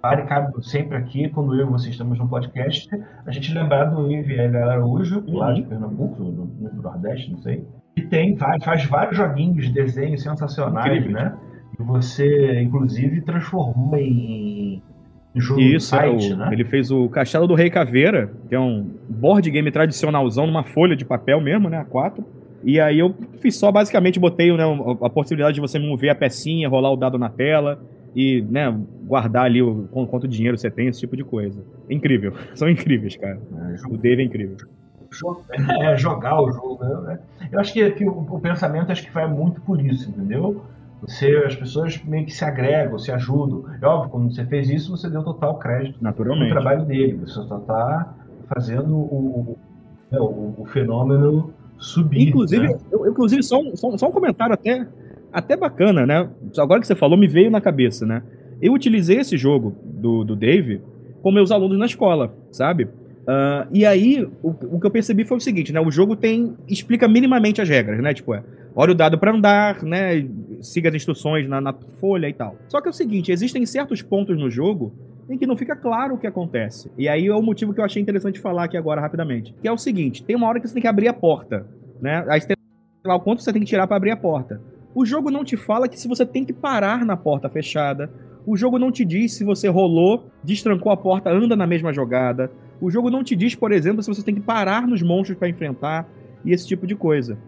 Pare 0.00 0.22
cabe 0.26 0.52
sempre 0.62 0.96
aqui, 0.96 1.28
quando 1.28 1.54
eu 1.54 1.66
e 1.66 1.70
você 1.70 1.90
estamos 1.90 2.16
no 2.18 2.28
podcast, 2.28 2.88
a 3.26 3.32
gente 3.32 3.52
lembrar 3.52 3.86
do 3.86 4.10
IVL 4.10 4.56
Araújo, 4.56 5.24
uhum. 5.26 5.38
lá 5.38 5.52
de 5.52 5.62
Pernambuco, 5.62 6.22
no, 6.22 6.46
no 6.46 6.82
Nordeste, 6.82 7.32
não 7.32 7.38
sei, 7.38 7.66
que 7.96 8.02
tem, 8.02 8.36
faz, 8.36 8.62
faz 8.62 8.84
vários 8.84 9.16
joguinhos 9.16 9.66
de 9.66 9.72
desenho 9.72 10.16
sensacionais, 10.16 10.86
Incrível. 10.86 11.12
né? 11.12 11.34
E 11.78 11.82
você, 11.82 12.60
inclusive, 12.60 13.22
transformou 13.22 13.96
em 13.96 14.80
jogo 15.34 15.60
Isso, 15.60 15.96
é 15.96 15.98
site, 15.98 16.30
é 16.30 16.34
o, 16.34 16.38
né? 16.38 16.48
Ele 16.52 16.64
fez 16.64 16.92
o 16.92 17.08
Castelo 17.08 17.48
do 17.48 17.54
Rei 17.54 17.68
Caveira, 17.68 18.30
que 18.48 18.54
é 18.54 18.60
um 18.60 18.88
board 19.08 19.50
game 19.50 19.70
tradicionalzão 19.70 20.46
numa 20.46 20.62
folha 20.62 20.94
de 20.94 21.04
papel 21.04 21.40
mesmo, 21.40 21.68
né? 21.68 21.84
A4. 21.84 22.24
E 22.62 22.80
aí 22.80 23.00
eu 23.00 23.14
fiz 23.40 23.56
só, 23.56 23.70
basicamente, 23.72 24.18
botei 24.18 24.56
né, 24.56 24.64
a 25.02 25.10
possibilidade 25.10 25.56
de 25.56 25.60
você 25.60 25.78
mover 25.78 26.10
a 26.10 26.14
pecinha, 26.14 26.68
rolar 26.68 26.92
o 26.92 26.96
dado 26.96 27.18
na 27.18 27.28
tela 27.28 27.80
e, 28.14 28.42
né, 28.42 28.76
guardar 29.04 29.44
ali 29.44 29.62
o 29.62 29.88
quanto 30.10 30.26
dinheiro 30.26 30.56
você 30.56 30.70
tem, 30.70 30.88
esse 30.88 31.00
tipo 31.00 31.16
de 31.16 31.24
coisa. 31.24 31.62
Incrível. 31.88 32.32
São 32.54 32.68
incríveis, 32.68 33.16
cara. 33.16 33.38
É, 33.38 33.92
o 33.92 33.96
Dave 33.96 34.22
é 34.22 34.24
incrível. 34.24 34.56
É, 35.80 35.96
jogar 35.96 36.42
o 36.42 36.52
jogo, 36.52 36.84
né? 37.02 37.18
Eu 37.50 37.60
acho 37.60 37.72
que, 37.72 37.90
que 37.92 38.04
o, 38.04 38.10
o 38.10 38.40
pensamento 38.40 38.92
acho 38.92 39.04
que 39.04 39.10
vai 39.10 39.26
muito 39.26 39.60
por 39.62 39.80
isso, 39.80 40.10
entendeu? 40.10 40.62
Você, 41.00 41.28
as 41.46 41.54
pessoas 41.54 42.02
meio 42.04 42.26
que 42.26 42.32
se 42.32 42.44
agregam, 42.44 42.98
se 42.98 43.12
ajudam. 43.12 43.64
É 43.80 43.86
óbvio, 43.86 44.10
quando 44.10 44.34
você 44.34 44.44
fez 44.44 44.68
isso, 44.68 44.90
você 44.90 45.08
deu 45.08 45.22
total 45.22 45.58
crédito 45.58 46.02
Naturalmente. 46.02 46.48
no 46.48 46.60
trabalho 46.60 46.84
dele. 46.84 47.18
Você 47.18 47.34
só 47.46 47.58
está 47.58 48.14
fazendo 48.52 48.96
o, 48.96 49.56
o, 50.12 50.18
o, 50.18 50.62
o, 50.62 50.66
fenômeno 50.66 51.52
subir. 51.78 52.28
Inclusive, 52.28 52.66
né? 52.66 52.78
eu, 52.90 53.06
inclusive 53.08 53.42
só, 53.42 53.60
um, 53.60 53.76
só, 53.76 53.96
só 53.96 54.08
um 54.08 54.12
comentário 54.12 54.54
até, 54.54 54.86
até 55.32 55.56
bacana, 55.56 56.06
né? 56.06 56.28
Agora 56.58 56.80
que 56.80 56.86
você 56.86 56.94
falou, 56.94 57.18
me 57.18 57.26
veio 57.26 57.50
na 57.50 57.60
cabeça, 57.60 58.06
né? 58.06 58.22
Eu 58.60 58.72
utilizei 58.72 59.18
esse 59.18 59.36
jogo 59.36 59.76
do, 59.84 60.24
do 60.24 60.34
Dave 60.34 60.80
com 61.22 61.30
meus 61.30 61.50
alunos 61.50 61.78
na 61.78 61.86
escola, 61.86 62.34
sabe? 62.50 62.84
Uh, 63.28 63.68
e 63.70 63.84
aí, 63.84 64.26
o, 64.42 64.48
o, 64.48 64.80
que 64.80 64.86
eu 64.86 64.90
percebi 64.90 65.22
foi 65.22 65.36
o 65.36 65.40
seguinte, 65.40 65.70
né? 65.70 65.78
O 65.78 65.90
jogo 65.90 66.16
tem 66.16 66.56
explica 66.66 67.06
minimamente 67.06 67.60
as 67.60 67.68
regras, 67.68 68.00
né? 68.02 68.14
Tipo, 68.14 68.32
é, 68.32 68.42
olha 68.74 68.92
o 68.92 68.94
dado 68.94 69.18
para 69.18 69.34
andar, 69.34 69.82
né? 69.82 70.26
Siga 70.62 70.88
as 70.88 70.94
instruções 70.94 71.46
na, 71.46 71.60
na, 71.60 71.74
folha 72.00 72.26
e 72.26 72.32
tal. 72.32 72.56
Só 72.68 72.80
que 72.80 72.88
é 72.88 72.90
o 72.90 72.94
seguinte, 72.94 73.30
existem 73.30 73.66
certos 73.66 74.00
pontos 74.00 74.38
no 74.38 74.50
jogo 74.50 74.94
em 75.28 75.36
que 75.36 75.46
não 75.46 75.58
fica 75.58 75.76
claro 75.76 76.14
o 76.14 76.18
que 76.18 76.26
acontece. 76.26 76.90
E 76.96 77.06
aí 77.06 77.26
é 77.26 77.34
o 77.34 77.42
motivo 77.42 77.74
que 77.74 77.80
eu 77.80 77.84
achei 77.84 78.00
interessante 78.00 78.40
falar 78.40 78.64
aqui 78.64 78.78
agora 78.78 78.98
rapidamente. 78.98 79.54
Que 79.60 79.68
é 79.68 79.72
o 79.72 79.76
seguinte, 79.76 80.24
tem 80.24 80.34
uma 80.34 80.48
hora 80.48 80.58
que 80.58 80.66
você 80.66 80.72
tem 80.72 80.80
que 80.80 80.88
abrir 80.88 81.08
a 81.08 81.12
porta, 81.12 81.66
né? 82.00 82.24
Aí 82.28 82.40
você 82.40 82.46
tem 82.46 82.56
lá 83.04 83.14
o 83.14 83.20
quanto 83.20 83.42
você 83.42 83.52
tem 83.52 83.60
que 83.60 83.68
tirar 83.68 83.86
para 83.86 83.98
abrir 83.98 84.10
a 84.10 84.16
porta. 84.16 84.58
O 84.94 85.04
jogo 85.04 85.30
não 85.30 85.44
te 85.44 85.56
fala 85.56 85.88
que 85.88 85.98
se 85.98 86.08
você 86.08 86.24
tem 86.24 86.44
que 86.44 86.52
parar 86.52 87.04
na 87.04 87.16
porta 87.16 87.48
fechada. 87.48 88.10
O 88.46 88.56
jogo 88.56 88.78
não 88.78 88.90
te 88.90 89.04
diz 89.04 89.34
se 89.34 89.44
você 89.44 89.68
rolou, 89.68 90.30
destrancou 90.42 90.90
a 90.90 90.96
porta, 90.96 91.30
anda 91.30 91.54
na 91.54 91.66
mesma 91.66 91.92
jogada. 91.92 92.50
O 92.80 92.90
jogo 92.90 93.10
não 93.10 93.22
te 93.22 93.36
diz, 93.36 93.54
por 93.54 93.72
exemplo, 93.72 94.02
se 94.02 94.08
você 94.08 94.22
tem 94.22 94.34
que 94.34 94.40
parar 94.40 94.86
nos 94.86 95.02
monstros 95.02 95.38
para 95.38 95.48
enfrentar 95.48 96.08
e 96.44 96.52
esse 96.52 96.66
tipo 96.66 96.86
de 96.86 96.94
coisa. 96.94 97.38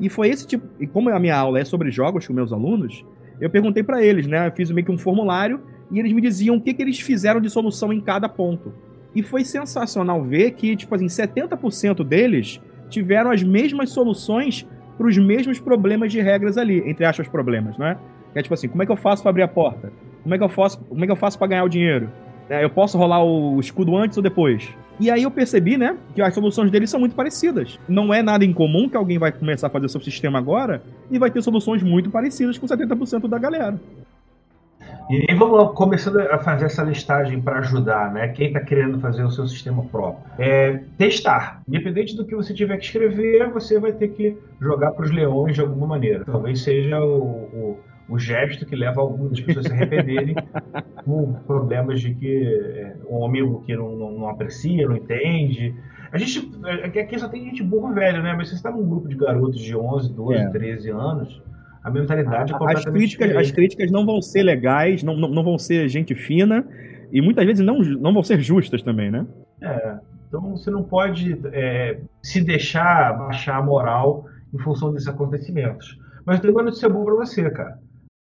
E 0.00 0.08
foi 0.08 0.28
esse 0.28 0.46
tipo. 0.46 0.66
E 0.80 0.86
como 0.86 1.10
a 1.10 1.18
minha 1.18 1.36
aula 1.36 1.60
é 1.60 1.64
sobre 1.64 1.90
jogos 1.90 2.26
com 2.26 2.32
meus 2.32 2.52
alunos, 2.52 3.04
eu 3.40 3.48
perguntei 3.48 3.82
para 3.82 4.02
eles, 4.02 4.26
né? 4.26 4.48
Eu 4.48 4.52
fiz 4.52 4.70
meio 4.70 4.84
que 4.84 4.92
um 4.92 4.98
formulário 4.98 5.60
e 5.90 5.98
eles 5.98 6.12
me 6.12 6.20
diziam 6.20 6.56
o 6.56 6.60
que, 6.60 6.74
que 6.74 6.82
eles 6.82 6.98
fizeram 6.98 7.40
de 7.40 7.48
solução 7.48 7.92
em 7.92 8.00
cada 8.00 8.28
ponto. 8.28 8.72
E 9.14 9.22
foi 9.22 9.44
sensacional 9.44 10.22
ver 10.22 10.52
que, 10.52 10.76
tipo 10.76 10.94
assim, 10.94 11.06
70% 11.06 12.04
deles 12.04 12.60
tiveram 12.88 13.30
as 13.30 13.42
mesmas 13.42 13.90
soluções 13.90 14.66
para 14.98 15.06
os 15.06 15.16
mesmos 15.16 15.60
problemas 15.60 16.12
de 16.12 16.20
regras 16.20 16.58
ali, 16.58 16.82
entre 16.84 17.06
aspas, 17.06 17.28
problemas, 17.28 17.78
né? 17.78 17.96
Que 18.32 18.40
é 18.40 18.42
tipo 18.42 18.52
assim, 18.52 18.68
como 18.68 18.82
é 18.82 18.86
que 18.86 18.92
eu 18.92 18.96
faço 18.96 19.22
para 19.22 19.30
abrir 19.30 19.42
a 19.42 19.48
porta? 19.48 19.92
Como 20.22 20.34
é 20.34 20.38
que 20.38 20.44
eu 20.44 20.48
faço, 20.48 20.78
como 20.80 21.02
é 21.02 21.06
que 21.06 21.12
eu 21.12 21.16
faço 21.16 21.38
para 21.38 21.46
ganhar 21.46 21.64
o 21.64 21.68
dinheiro? 21.68 22.10
É, 22.50 22.64
eu 22.64 22.70
posso 22.70 22.98
rolar 22.98 23.22
o 23.22 23.60
escudo 23.60 23.96
antes 23.96 24.16
ou 24.16 24.22
depois? 24.22 24.68
E 25.00 25.10
aí 25.10 25.22
eu 25.22 25.30
percebi, 25.30 25.76
né, 25.76 25.96
que 26.14 26.20
as 26.20 26.34
soluções 26.34 26.70
deles 26.70 26.90
são 26.90 26.98
muito 26.98 27.14
parecidas. 27.14 27.78
Não 27.88 28.12
é 28.12 28.20
nada 28.20 28.44
incomum 28.44 28.88
que 28.88 28.96
alguém 28.96 29.18
vai 29.18 29.30
começar 29.30 29.68
a 29.68 29.70
fazer 29.70 29.88
seu 29.88 30.00
sistema 30.00 30.38
agora 30.38 30.82
e 31.10 31.18
vai 31.18 31.30
ter 31.30 31.40
soluções 31.40 31.82
muito 31.82 32.10
parecidas 32.10 32.58
com 32.58 32.66
70% 32.66 33.28
da 33.28 33.38
galera. 33.38 33.78
E 35.10 35.24
aí 35.26 35.34
vamos 35.34 35.58
lá, 35.58 35.68
começando 35.68 36.20
a 36.20 36.38
fazer 36.38 36.66
essa 36.66 36.82
listagem 36.82 37.40
para 37.40 37.60
ajudar, 37.60 38.12
né? 38.12 38.28
Quem 38.28 38.48
está 38.48 38.60
querendo 38.60 39.00
fazer 39.00 39.24
o 39.24 39.30
seu 39.30 39.46
sistema 39.46 39.82
próprio. 39.84 40.22
É 40.38 40.82
testar. 40.98 41.62
Independente 41.66 42.14
do 42.14 42.26
que 42.26 42.36
você 42.36 42.52
tiver 42.52 42.76
que 42.76 42.84
escrever, 42.84 43.50
você 43.50 43.80
vai 43.80 43.92
ter 43.92 44.08
que 44.08 44.36
jogar 44.60 44.90
para 44.90 45.06
os 45.06 45.10
leões 45.10 45.54
de 45.54 45.62
alguma 45.62 45.86
maneira. 45.86 46.26
Talvez 46.26 46.60
seja 46.60 47.00
o, 47.00 47.22
o, 47.22 47.80
o 48.06 48.18
gesto 48.18 48.66
que 48.66 48.76
leva 48.76 49.00
algumas 49.00 49.40
pessoas 49.40 49.64
a 49.64 49.68
se 49.70 49.74
arrependerem 49.74 50.34
por 51.06 51.40
problemas 51.46 52.02
de 52.02 52.14
que 52.14 52.44
é, 52.44 52.96
um 53.08 53.24
amigo 53.24 53.62
que 53.64 53.74
não, 53.74 53.96
não, 53.96 54.10
não, 54.12 54.28
aprecia, 54.28 54.86
não 54.86 54.96
entende. 54.96 55.74
A 56.12 56.18
gente. 56.18 56.50
É, 56.66 57.00
aqui 57.00 57.18
só 57.18 57.28
tem 57.28 57.44
gente 57.46 57.62
burro 57.62 57.94
velho, 57.94 58.22
né? 58.22 58.34
Mas 58.36 58.50
você 58.50 58.56
está 58.56 58.70
num 58.70 58.86
grupo 58.86 59.08
de 59.08 59.16
garotos 59.16 59.58
de 59.58 59.74
11, 59.74 60.12
12, 60.12 60.34
é. 60.34 60.50
13 60.50 60.90
anos 60.90 61.48
a 61.88 61.90
mentalidade 61.90 62.52
é 62.52 62.72
as 62.72 62.84
críticas, 62.84 63.36
as 63.36 63.50
críticas 63.50 63.90
não 63.90 64.04
vão 64.04 64.20
ser 64.20 64.42
legais, 64.42 65.02
não, 65.02 65.16
não, 65.16 65.28
não, 65.28 65.42
vão 65.42 65.58
ser 65.58 65.88
gente 65.88 66.14
fina 66.14 66.66
e 67.10 67.20
muitas 67.22 67.44
vezes 67.46 67.64
não, 67.64 67.78
não 67.78 68.12
vão 68.12 68.22
ser 68.22 68.40
justas 68.40 68.82
também, 68.82 69.10
né? 69.10 69.26
É, 69.62 69.98
então 70.28 70.40
você 70.50 70.70
não 70.70 70.82
pode 70.82 71.40
é, 71.52 71.98
se 72.22 72.42
deixar 72.42 73.16
baixar 73.16 73.56
a 73.56 73.62
moral 73.62 74.26
em 74.52 74.58
função 74.58 74.92
desses 74.92 75.08
acontecimentos. 75.08 75.98
Mas 76.24 76.40
tenho 76.40 76.52
uma 76.52 76.62
notícia 76.62 76.88
boa 76.88 77.06
para 77.06 77.14
você, 77.14 77.50
cara. 77.50 77.78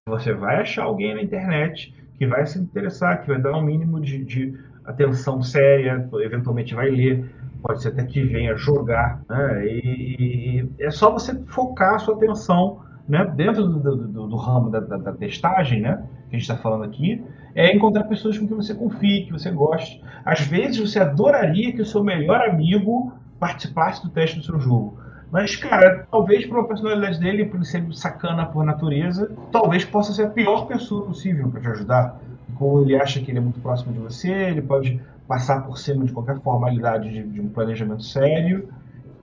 Você 0.07 0.33
vai 0.33 0.61
achar 0.61 0.83
alguém 0.83 1.13
na 1.13 1.21
internet 1.21 1.93
que 2.17 2.25
vai 2.25 2.45
se 2.45 2.57
interessar, 2.57 3.21
que 3.21 3.27
vai 3.27 3.41
dar 3.41 3.57
um 3.57 3.61
mínimo 3.61 3.99
de, 3.99 4.23
de 4.23 4.57
atenção 4.85 5.43
séria, 5.43 6.09
eventualmente 6.23 6.73
vai 6.73 6.89
ler, 6.89 7.29
pode 7.61 7.81
ser 7.81 7.89
até 7.89 8.03
que 8.05 8.23
venha 8.23 8.55
jogar, 8.55 9.21
né? 9.29 9.67
e, 9.67 10.69
e 10.79 10.83
é 10.83 10.89
só 10.89 11.11
você 11.11 11.35
focar 11.47 11.95
a 11.95 11.99
sua 11.99 12.15
atenção 12.15 12.86
né, 13.07 13.25
dentro 13.35 13.67
do, 13.67 13.79
do, 13.79 14.27
do 14.27 14.35
ramo 14.35 14.69
da, 14.69 14.79
da, 14.79 14.97
da, 14.97 15.13
testagem, 15.13 15.81
né, 15.81 16.03
que 16.29 16.35
a 16.35 16.39
gente 16.39 16.49
está 16.49 16.57
falando 16.57 16.83
aqui, 16.83 17.23
é 17.55 17.73
encontrar 17.73 18.03
pessoas 18.03 18.37
com 18.37 18.47
quem 18.47 18.55
você 18.55 18.75
confie, 18.75 19.25
que 19.25 19.31
você 19.31 19.49
goste. 19.49 20.03
Às 20.25 20.41
vezes 20.41 20.77
você 20.77 20.99
adoraria 20.99 21.71
que 21.71 21.81
o 21.81 21.85
seu 21.85 22.03
melhor 22.03 22.41
amigo 22.41 23.13
participasse 23.39 24.03
do 24.03 24.09
teste 24.09 24.37
do 24.37 24.43
seu 24.43 24.59
jogo. 24.59 24.99
Mas, 25.31 25.55
cara, 25.55 26.07
talvez 26.09 26.45
uma 26.45 26.67
personalidade 26.67 27.19
dele, 27.19 27.45
por 27.45 27.57
ele 27.57 27.65
ser 27.65 27.85
sacana 27.93 28.45
por 28.45 28.63
natureza, 28.63 29.31
talvez 29.51 29.83
possa 29.83 30.13
ser 30.13 30.23
a 30.23 30.29
pior 30.29 30.65
pessoa 30.67 31.05
possível 31.05 31.49
para 31.49 31.61
te 31.61 31.67
ajudar. 31.67 32.19
Como 32.55 32.81
ele 32.81 32.95
acha 32.95 33.19
que 33.19 33.31
ele 33.31 33.37
é 33.37 33.41
muito 33.41 33.59
próximo 33.59 33.93
de 33.93 33.99
você, 33.99 34.31
ele 34.31 34.61
pode 34.61 35.01
passar 35.27 35.65
por 35.65 35.77
cima 35.77 36.05
de 36.05 36.13
qualquer 36.13 36.39
formalidade 36.39 37.11
de, 37.11 37.23
de 37.23 37.41
um 37.41 37.49
planejamento 37.49 38.03
sério 38.03 38.69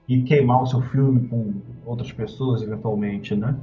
e 0.06 0.22
queimar 0.22 0.62
o 0.62 0.66
seu 0.66 0.82
filme 0.82 1.26
com 1.28 1.54
outras 1.84 2.12
pessoas, 2.12 2.62
eventualmente, 2.62 3.34
né? 3.34 3.54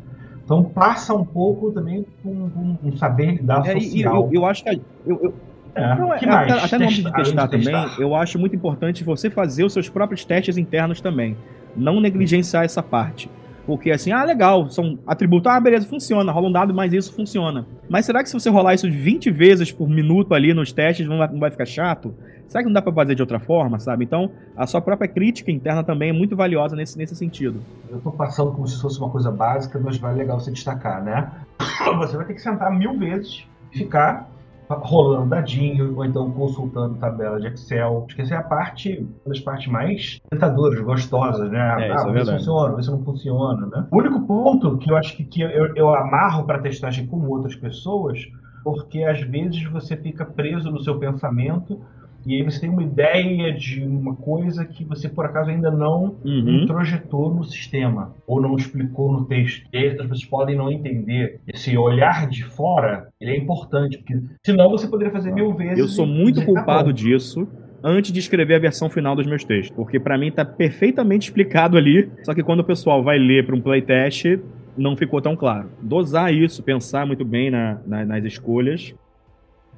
Então 0.43 0.63
passa 0.63 1.13
um 1.13 1.23
pouco 1.25 1.71
também 1.71 2.05
com, 2.21 2.49
com 2.49 2.77
um 2.83 2.97
saber 2.97 3.35
lidar 3.35 3.65
é, 3.67 3.79
social. 3.79 4.25
Eu, 4.25 4.33
eu, 4.33 4.45
acho 4.45 4.63
que. 4.63 4.69
Eu, 5.05 5.19
eu... 5.23 5.33
É, 5.73 5.95
não, 5.95 6.17
que 6.17 6.25
mais? 6.25 6.51
Até, 6.51 6.65
até 6.65 6.77
no 6.77 6.85
âmbito 6.85 7.03
de 7.03 7.13
testar 7.13 7.45
de 7.45 7.51
também, 7.51 7.83
testar. 7.83 8.01
eu 8.01 8.13
acho 8.15 8.37
muito 8.37 8.55
importante 8.55 9.03
você 9.03 9.29
fazer 9.29 9.63
os 9.63 9.71
seus 9.71 9.87
próprios 9.87 10.25
testes 10.25 10.57
internos 10.57 10.99
também. 10.99 11.37
Não 11.75 12.01
negligenciar 12.01 12.65
essa 12.65 12.83
parte. 12.83 13.29
Porque 13.71 13.89
assim, 13.89 14.11
ah, 14.11 14.25
legal, 14.25 14.69
são 14.69 14.99
atributos, 15.07 15.49
ah, 15.49 15.57
beleza, 15.57 15.87
funciona, 15.87 16.29
rola 16.29 16.49
um 16.49 16.51
dado, 16.51 16.73
mas 16.73 16.91
isso 16.91 17.13
funciona. 17.13 17.65
Mas 17.89 18.05
será 18.05 18.21
que 18.21 18.27
se 18.27 18.33
você 18.33 18.49
rolar 18.49 18.73
isso 18.73 18.85
20 18.91 19.31
vezes 19.31 19.71
por 19.71 19.87
minuto 19.87 20.33
ali 20.33 20.53
nos 20.53 20.73
testes, 20.73 21.07
não 21.07 21.19
vai, 21.19 21.27
não 21.29 21.39
vai 21.39 21.49
ficar 21.49 21.65
chato? 21.65 22.13
Será 22.49 22.61
que 22.61 22.67
não 22.67 22.73
dá 22.73 22.81
para 22.81 22.91
fazer 22.91 23.15
de 23.15 23.21
outra 23.21 23.39
forma, 23.39 23.79
sabe? 23.79 24.03
Então, 24.03 24.29
a 24.57 24.67
sua 24.67 24.81
própria 24.81 25.07
crítica 25.07 25.49
interna 25.49 25.85
também 25.85 26.09
é 26.09 26.13
muito 26.13 26.35
valiosa 26.35 26.75
nesse, 26.75 26.97
nesse 26.97 27.15
sentido. 27.15 27.61
Eu 27.89 27.99
estou 27.99 28.11
passando 28.11 28.51
como 28.51 28.67
se 28.67 28.77
fosse 28.81 28.99
uma 28.99 29.09
coisa 29.09 29.31
básica, 29.31 29.79
mas 29.79 29.95
vai 29.97 30.13
legal 30.15 30.37
você 30.37 30.51
destacar, 30.51 31.01
né? 31.01 31.31
Você 31.99 32.17
vai 32.17 32.25
ter 32.25 32.33
que 32.33 32.41
sentar 32.41 32.77
mil 32.77 32.99
vezes, 32.99 33.45
ficar 33.71 34.29
rolando 34.75 35.29
dadinho, 35.29 35.95
ou 35.95 36.05
então 36.05 36.31
consultando 36.31 36.95
tabela 36.95 37.39
de 37.39 37.47
Excel. 37.47 38.05
Acho 38.05 38.15
que 38.15 38.21
essa 38.21 38.35
é 38.35 38.37
a 38.37 38.43
parte, 38.43 38.99
uma 39.25 39.33
das 39.33 39.39
partes 39.39 39.67
mais 39.67 40.19
tentadoras, 40.29 40.79
gostosas, 40.81 41.49
né? 41.51 41.87
É, 41.87 41.91
ah, 41.91 42.03
vê 42.11 42.25
se 42.25 42.31
funciona, 42.31 42.75
vê 42.75 42.83
se 42.83 42.91
não 42.91 43.03
funciona, 43.03 43.67
né? 43.67 43.87
O 43.91 43.97
único 43.97 44.21
ponto 44.25 44.77
que 44.77 44.91
eu 44.91 44.97
acho 44.97 45.15
que, 45.15 45.23
que 45.23 45.41
eu, 45.41 45.75
eu 45.75 45.93
amarro 45.93 46.45
para 46.45 46.59
testagem 46.59 47.07
com 47.07 47.25
outras 47.27 47.55
pessoas, 47.55 48.19
porque 48.63 49.03
às 49.03 49.21
vezes 49.21 49.63
você 49.65 49.97
fica 49.97 50.25
preso 50.25 50.71
no 50.71 50.81
seu 50.81 50.97
pensamento 50.99 51.79
e 52.25 52.35
aí 52.35 52.43
você 52.43 52.59
tem 52.61 52.69
uma 52.69 52.83
ideia 52.83 53.53
de 53.53 53.83
uma 53.83 54.15
coisa 54.15 54.65
que 54.65 54.83
você 54.85 55.09
por 55.09 55.25
acaso 55.25 55.49
ainda 55.49 55.71
não 55.71 56.17
uhum. 56.23 56.61
introjetou 56.63 57.33
no 57.33 57.43
sistema 57.43 58.13
ou 58.27 58.41
não 58.41 58.55
explicou 58.55 59.11
no 59.11 59.25
texto. 59.25 59.67
E 59.73 59.77
aí 59.77 59.87
as 59.87 59.95
pessoas 59.95 60.25
podem 60.25 60.55
não 60.55 60.71
entender. 60.71 61.39
Esse 61.47 61.77
olhar 61.77 62.27
de 62.27 62.43
fora, 62.43 63.07
ele 63.19 63.31
é 63.31 63.37
importante, 63.37 63.97
porque 63.97 64.19
senão 64.45 64.69
você 64.69 64.87
poderia 64.87 65.11
fazer 65.11 65.31
mil 65.31 65.53
vezes. 65.53 65.79
Eu 65.79 65.87
sou 65.87 66.05
muito 66.05 66.39
tá 66.39 66.45
culpado 66.45 66.89
tá 66.89 66.91
disso 66.91 67.47
antes 67.83 68.11
de 68.11 68.19
escrever 68.19 68.55
a 68.55 68.59
versão 68.59 68.89
final 68.89 69.15
dos 69.15 69.25
meus 69.25 69.43
textos, 69.43 69.75
porque 69.75 69.99
para 69.99 70.17
mim 70.17 70.31
tá 70.31 70.45
perfeitamente 70.45 71.29
explicado 71.29 71.77
ali, 71.77 72.11
só 72.23 72.33
que 72.33 72.43
quando 72.43 72.59
o 72.59 72.63
pessoal 72.63 73.01
vai 73.01 73.17
ler 73.17 73.45
para 73.45 73.55
um 73.55 73.61
playtest, 73.61 74.39
não 74.77 74.95
ficou 74.95 75.19
tão 75.19 75.35
claro. 75.35 75.69
Dosar 75.81 76.31
isso, 76.31 76.61
pensar 76.61 77.05
muito 77.05 77.25
bem 77.25 77.49
na, 77.49 77.79
na, 77.85 78.05
nas 78.05 78.23
escolhas 78.23 78.93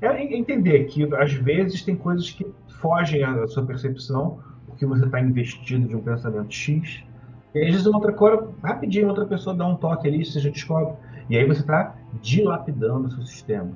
é 0.02 0.36
entender 0.36 0.86
que 0.86 1.08
às 1.16 1.34
vezes 1.34 1.82
tem 1.82 1.96
coisas 1.96 2.30
que 2.32 2.46
fogem 2.82 3.24
à 3.24 3.48
sua 3.48 3.66
percepção, 3.66 4.40
porque 4.68 4.86
você 4.86 5.06
está 5.06 5.20
investido 5.22 5.88
de 5.88 5.96
um 5.96 6.02
pensamento 6.02 6.54
X. 6.54 7.04
E 7.54 7.60
às 7.60 7.72
vezes 7.72 7.86
outra 7.86 8.12
coisa, 8.12 8.50
rapidinho, 8.64 9.08
outra 9.08 9.26
pessoa 9.26 9.56
dá 9.56 9.66
um 9.66 9.76
toque 9.76 10.08
ali, 10.08 10.26
você 10.26 10.40
já 10.40 10.50
descobre. 10.50 10.96
E 11.30 11.38
aí 11.38 11.46
você 11.46 11.62
está 11.62 11.96
dilapidando 12.22 13.08
o 13.08 13.12
seu 13.12 13.24
sistema. 13.24 13.72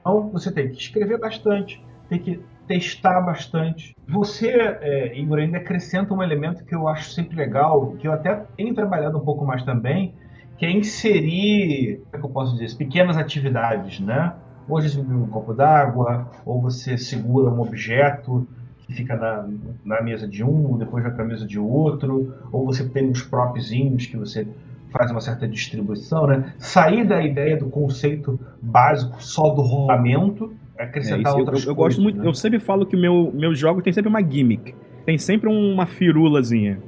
Então 0.00 0.28
você 0.30 0.52
tem 0.52 0.68
que 0.68 0.80
escrever 0.80 1.18
bastante, 1.18 1.82
tem 2.08 2.18
que 2.18 2.40
testar 2.66 3.20
bastante. 3.20 3.96
Você, 4.08 4.48
é, 4.48 5.18
Igor, 5.18 5.38
ainda 5.38 5.58
acrescenta 5.58 6.14
um 6.14 6.22
elemento 6.22 6.64
que 6.64 6.74
eu 6.74 6.86
acho 6.86 7.10
sempre 7.10 7.36
legal, 7.36 7.96
que 7.98 8.06
eu 8.06 8.12
até 8.12 8.44
tenho 8.56 8.74
trabalhado 8.74 9.18
um 9.18 9.24
pouco 9.24 9.44
mais 9.44 9.62
também, 9.64 10.14
que 10.56 10.66
é 10.66 10.70
inserir, 10.70 12.02
como 12.04 12.16
é 12.16 12.18
que 12.18 12.24
eu 12.26 12.30
posso 12.30 12.56
dizer, 12.56 12.76
pequenas 12.76 13.16
atividades, 13.16 13.98
né? 14.00 14.34
Hoje 14.70 14.88
você 14.88 15.02
bebe 15.02 15.14
um 15.14 15.26
copo 15.26 15.52
d'água, 15.52 16.30
ou 16.46 16.60
você 16.60 16.96
segura 16.96 17.50
um 17.50 17.60
objeto 17.60 18.46
que 18.86 18.92
fica 18.92 19.16
na, 19.16 19.48
na 19.84 20.00
mesa 20.00 20.28
de 20.28 20.44
um, 20.44 20.78
depois 20.78 21.02
vai 21.02 21.12
para 21.12 21.24
a 21.24 21.26
mesa 21.26 21.44
de 21.44 21.58
outro, 21.58 22.32
ou 22.52 22.64
você 22.64 22.88
tem 22.88 23.10
uns 23.10 23.22
propzinhos 23.22 24.06
que 24.06 24.16
você 24.16 24.46
faz 24.92 25.10
uma 25.10 25.20
certa 25.20 25.46
distribuição, 25.48 26.26
né? 26.26 26.52
Sair 26.58 27.04
da 27.04 27.20
ideia 27.24 27.56
do 27.56 27.66
conceito 27.66 28.38
básico 28.62 29.22
só 29.22 29.50
do 29.50 29.62
rolamento, 29.62 30.52
acrescentar 30.78 31.32
é, 31.32 31.36
outras 31.36 31.64
eu, 31.64 31.70
eu, 31.70 31.76
coisas. 31.76 31.98
Eu 31.98 32.02
gosto 32.02 32.02
muito, 32.02 32.18
né? 32.18 32.28
eu 32.28 32.34
sempre 32.34 32.60
falo 32.60 32.86
que 32.86 32.96
o 32.96 33.00
meu, 33.00 33.32
meu 33.34 33.54
jogo 33.54 33.82
tem 33.82 33.92
sempre 33.92 34.08
uma 34.08 34.22
gimmick, 34.22 34.74
tem 35.04 35.18
sempre 35.18 35.48
uma 35.48 35.86
firulazinha, 35.86 36.78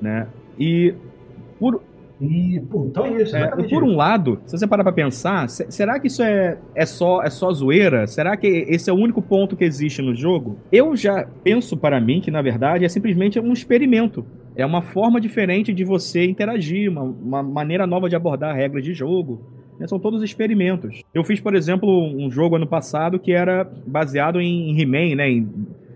né? 0.00 0.28
E 0.58 0.94
por, 1.58 1.82
e, 2.22 2.60
pô, 2.60 2.86
então 2.88 3.04
é 3.04 3.20
isso. 3.20 3.36
É, 3.36 3.48
por 3.48 3.82
um 3.82 3.96
lado, 3.96 4.40
se 4.46 4.56
você 4.56 4.64
parar 4.64 4.84
pra 4.84 4.92
pensar, 4.92 5.48
será 5.48 5.98
que 5.98 6.06
isso 6.06 6.22
é, 6.22 6.56
é, 6.72 6.86
só, 6.86 7.20
é 7.20 7.28
só 7.28 7.52
zoeira? 7.52 8.06
Será 8.06 8.36
que 8.36 8.46
esse 8.46 8.88
é 8.88 8.92
o 8.92 8.96
único 8.96 9.20
ponto 9.20 9.56
que 9.56 9.64
existe 9.64 10.00
no 10.00 10.14
jogo? 10.14 10.56
Eu 10.70 10.94
já 10.94 11.26
penso 11.42 11.76
para 11.76 12.00
mim 12.00 12.20
que, 12.20 12.30
na 12.30 12.40
verdade, 12.40 12.84
é 12.84 12.88
simplesmente 12.88 13.40
um 13.40 13.52
experimento. 13.52 14.24
É 14.54 14.64
uma 14.64 14.82
forma 14.82 15.20
diferente 15.20 15.74
de 15.74 15.82
você 15.82 16.24
interagir, 16.24 16.88
uma, 16.88 17.02
uma 17.02 17.42
maneira 17.42 17.88
nova 17.88 18.08
de 18.08 18.14
abordar 18.14 18.54
regras 18.54 18.84
de 18.84 18.94
jogo. 18.94 19.42
Né? 19.80 19.88
São 19.88 19.98
todos 19.98 20.22
experimentos. 20.22 21.02
Eu 21.12 21.24
fiz, 21.24 21.40
por 21.40 21.56
exemplo, 21.56 21.90
um 21.90 22.30
jogo 22.30 22.54
ano 22.54 22.68
passado 22.68 23.18
que 23.18 23.32
era 23.32 23.68
baseado 23.84 24.40
em 24.40 24.80
He-Man, 24.80 25.16
né? 25.16 25.28
Em, 25.28 25.48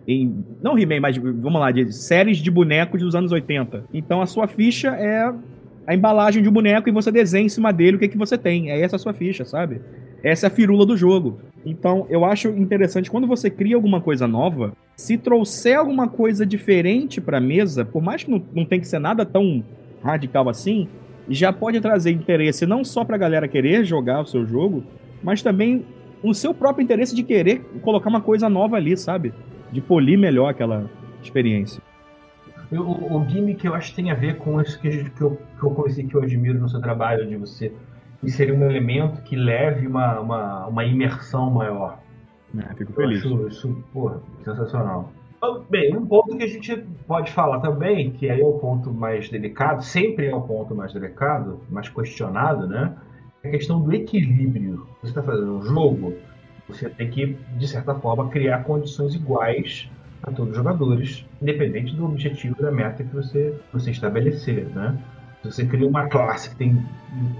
em, 0.08 0.44
não 0.60 0.76
He-Man, 0.76 1.00
mas 1.00 1.16
vamos 1.16 1.60
lá, 1.60 1.70
de 1.70 1.92
séries 1.92 2.38
de 2.38 2.50
bonecos 2.50 3.00
dos 3.00 3.14
anos 3.14 3.30
80. 3.30 3.84
Então 3.94 4.20
a 4.20 4.26
sua 4.26 4.48
ficha 4.48 4.88
é 4.88 5.32
a 5.86 5.94
embalagem 5.94 6.42
de 6.42 6.48
um 6.48 6.52
boneco 6.52 6.88
e 6.88 6.92
você 6.92 7.12
desenha 7.12 7.46
em 7.46 7.48
cima 7.48 7.72
dele 7.72 7.96
o 7.96 8.00
que, 8.00 8.08
que 8.08 8.18
você 8.18 8.36
tem. 8.36 8.70
É 8.70 8.80
essa 8.80 8.96
a 8.96 8.98
sua 8.98 9.12
ficha, 9.12 9.44
sabe? 9.44 9.80
Essa 10.22 10.46
é 10.46 10.48
a 10.48 10.50
firula 10.50 10.84
do 10.84 10.96
jogo. 10.96 11.38
Então, 11.64 12.06
eu 12.10 12.24
acho 12.24 12.48
interessante 12.48 13.10
quando 13.10 13.26
você 13.26 13.48
cria 13.48 13.76
alguma 13.76 14.00
coisa 14.00 14.26
nova, 14.26 14.72
se 14.96 15.16
trouxer 15.16 15.78
alguma 15.78 16.08
coisa 16.08 16.44
diferente 16.44 17.20
pra 17.20 17.40
mesa, 17.40 17.84
por 17.84 18.02
mais 18.02 18.24
que 18.24 18.30
não, 18.30 18.42
não 18.52 18.64
tenha 18.64 18.80
que 18.80 18.88
ser 18.88 18.98
nada 18.98 19.24
tão 19.24 19.64
radical 20.02 20.48
assim, 20.48 20.88
já 21.28 21.52
pode 21.52 21.80
trazer 21.80 22.12
interesse 22.12 22.66
não 22.66 22.84
só 22.84 23.04
pra 23.04 23.16
galera 23.16 23.48
querer 23.48 23.84
jogar 23.84 24.22
o 24.22 24.26
seu 24.26 24.46
jogo, 24.46 24.84
mas 25.22 25.42
também 25.42 25.84
o 26.22 26.32
seu 26.34 26.54
próprio 26.54 26.84
interesse 26.84 27.14
de 27.14 27.22
querer 27.22 27.60
colocar 27.82 28.08
uma 28.08 28.20
coisa 28.20 28.48
nova 28.48 28.76
ali, 28.76 28.96
sabe? 28.96 29.32
De 29.70 29.80
polir 29.80 30.18
melhor 30.18 30.48
aquela 30.48 30.88
experiência. 31.22 31.82
O, 32.72 33.16
o 33.16 33.28
gimmick 33.28 33.64
eu 33.64 33.74
acho 33.74 33.90
que 33.90 33.96
tem 33.96 34.10
a 34.10 34.14
ver 34.14 34.38
com 34.38 34.60
isso 34.60 34.80
que, 34.80 35.10
que, 35.10 35.22
eu, 35.22 35.38
que 35.58 35.64
eu 35.64 35.70
comecei, 35.70 36.06
que 36.06 36.14
eu 36.14 36.22
admiro 36.22 36.58
no 36.58 36.68
seu 36.68 36.80
trabalho, 36.80 37.26
de 37.26 37.36
você 37.36 37.72
inserir 38.22 38.52
um 38.52 38.68
elemento 38.68 39.22
que 39.22 39.36
leve 39.36 39.86
uma, 39.86 40.20
uma, 40.20 40.66
uma 40.66 40.84
imersão 40.84 41.50
maior. 41.50 42.00
É, 42.58 42.74
fico 42.74 42.92
feliz. 42.92 43.24
Eu 43.24 43.34
acho 43.34 43.48
isso, 43.48 43.84
porra, 43.92 44.20
sensacional. 44.44 45.12
Então, 45.36 45.64
Bem, 45.68 45.96
um 45.96 46.06
ponto 46.06 46.36
que 46.36 46.42
a 46.42 46.46
gente 46.46 46.76
pode 47.06 47.30
falar 47.30 47.60
também, 47.60 48.10
que 48.10 48.28
aí 48.30 48.40
é 48.40 48.44
o 48.44 48.54
ponto 48.54 48.92
mais 48.92 49.28
delicado, 49.28 49.84
sempre 49.84 50.26
é 50.26 50.34
o 50.34 50.40
ponto 50.40 50.74
mais 50.74 50.92
delicado, 50.92 51.60
mais 51.70 51.88
questionado, 51.88 52.66
né? 52.66 52.96
É 53.42 53.48
a 53.48 53.50
questão 53.50 53.80
do 53.80 53.92
equilíbrio. 53.92 54.88
Você 55.00 55.10
está 55.10 55.22
fazendo 55.22 55.58
um 55.58 55.62
jogo, 55.62 56.14
você 56.66 56.88
tem 56.88 57.10
que, 57.10 57.36
de 57.56 57.68
certa 57.68 57.94
forma, 57.94 58.28
criar 58.28 58.64
condições 58.64 59.14
iguais 59.14 59.90
a 60.22 60.30
todos 60.30 60.50
os 60.50 60.56
jogadores, 60.56 61.26
independente 61.40 61.94
do 61.94 62.04
objetivo 62.04 62.60
da 62.60 62.70
meta 62.70 63.04
que 63.04 63.14
você, 63.14 63.54
você 63.72 63.90
estabelecer, 63.90 64.66
né? 64.74 64.96
Se 65.42 65.52
você 65.52 65.66
cria 65.66 65.86
uma 65.86 66.08
classe 66.08 66.50
que 66.50 66.56
tem 66.56 66.84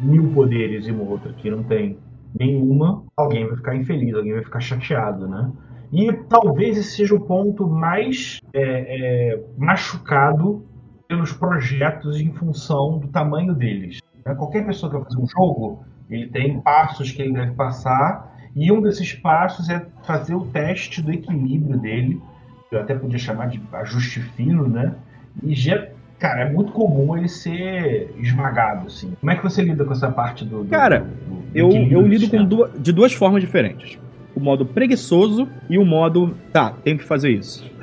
mil 0.00 0.32
poderes 0.32 0.86
e 0.86 0.92
uma 0.92 1.04
outra 1.04 1.32
que 1.32 1.50
não 1.50 1.62
tem 1.62 1.98
nenhuma, 2.38 3.02
alguém 3.16 3.46
vai 3.46 3.56
ficar 3.56 3.74
infeliz, 3.74 4.14
alguém 4.14 4.34
vai 4.34 4.44
ficar 4.44 4.60
chateado, 4.60 5.26
né? 5.26 5.50
E 5.92 6.12
talvez 6.28 6.76
esse 6.76 6.96
seja 6.96 7.14
o 7.14 7.20
ponto 7.20 7.66
mais 7.66 8.40
é, 8.52 9.32
é, 9.32 9.44
machucado 9.56 10.64
pelos 11.08 11.32
projetos 11.32 12.20
em 12.20 12.32
função 12.32 12.98
do 12.98 13.08
tamanho 13.08 13.54
deles. 13.54 14.00
Né? 14.24 14.34
Qualquer 14.34 14.66
pessoa 14.66 14.90
que 14.90 14.98
vai 14.98 15.04
fazer 15.04 15.20
um 15.20 15.26
jogo, 15.26 15.84
ele 16.10 16.28
tem 16.28 16.60
passos 16.60 17.12
que 17.12 17.22
ele 17.22 17.32
deve 17.32 17.52
passar, 17.52 18.36
e 18.54 18.72
um 18.72 18.80
desses 18.80 19.12
passos 19.12 19.68
é 19.68 19.86
fazer 20.02 20.34
o 20.34 20.46
teste 20.46 21.02
do 21.02 21.12
equilíbrio 21.12 21.78
dele. 21.78 22.20
Eu 22.76 22.82
até 22.82 22.94
podia 22.94 23.18
chamar 23.18 23.48
de 23.48 23.60
ajuste 23.72 24.20
fino, 24.20 24.68
né? 24.68 24.94
E 25.42 25.54
já, 25.54 25.86
cara, 26.18 26.42
é 26.42 26.52
muito 26.52 26.72
comum 26.72 27.16
ele 27.16 27.28
ser 27.28 28.14
esmagado, 28.18 28.86
assim. 28.86 29.12
Como 29.20 29.30
é 29.30 29.36
que 29.36 29.42
você 29.42 29.62
lida 29.62 29.84
com 29.84 29.92
essa 29.92 30.10
parte 30.10 30.44
do. 30.44 30.64
do 30.64 30.70
Cara, 30.70 31.00
do- 31.00 31.34
do 31.34 31.42
Eu, 31.54 31.70
eu 31.70 32.06
lido 32.06 32.26
do 32.26 32.30
com 32.30 32.44
duas, 32.44 32.70
de 32.80 32.92
duas 32.92 33.12
formas 33.12 33.40
diferentes. 33.42 33.98
O 34.34 34.40
modo 34.40 34.66
preguiçoso 34.66 35.48
e 35.68 35.78
o 35.78 35.84
modo, 35.84 36.34
tá, 36.52 36.74
tenho 36.84 36.98
que 36.98 37.04
fazer 37.04 37.30
isso. 37.30 37.64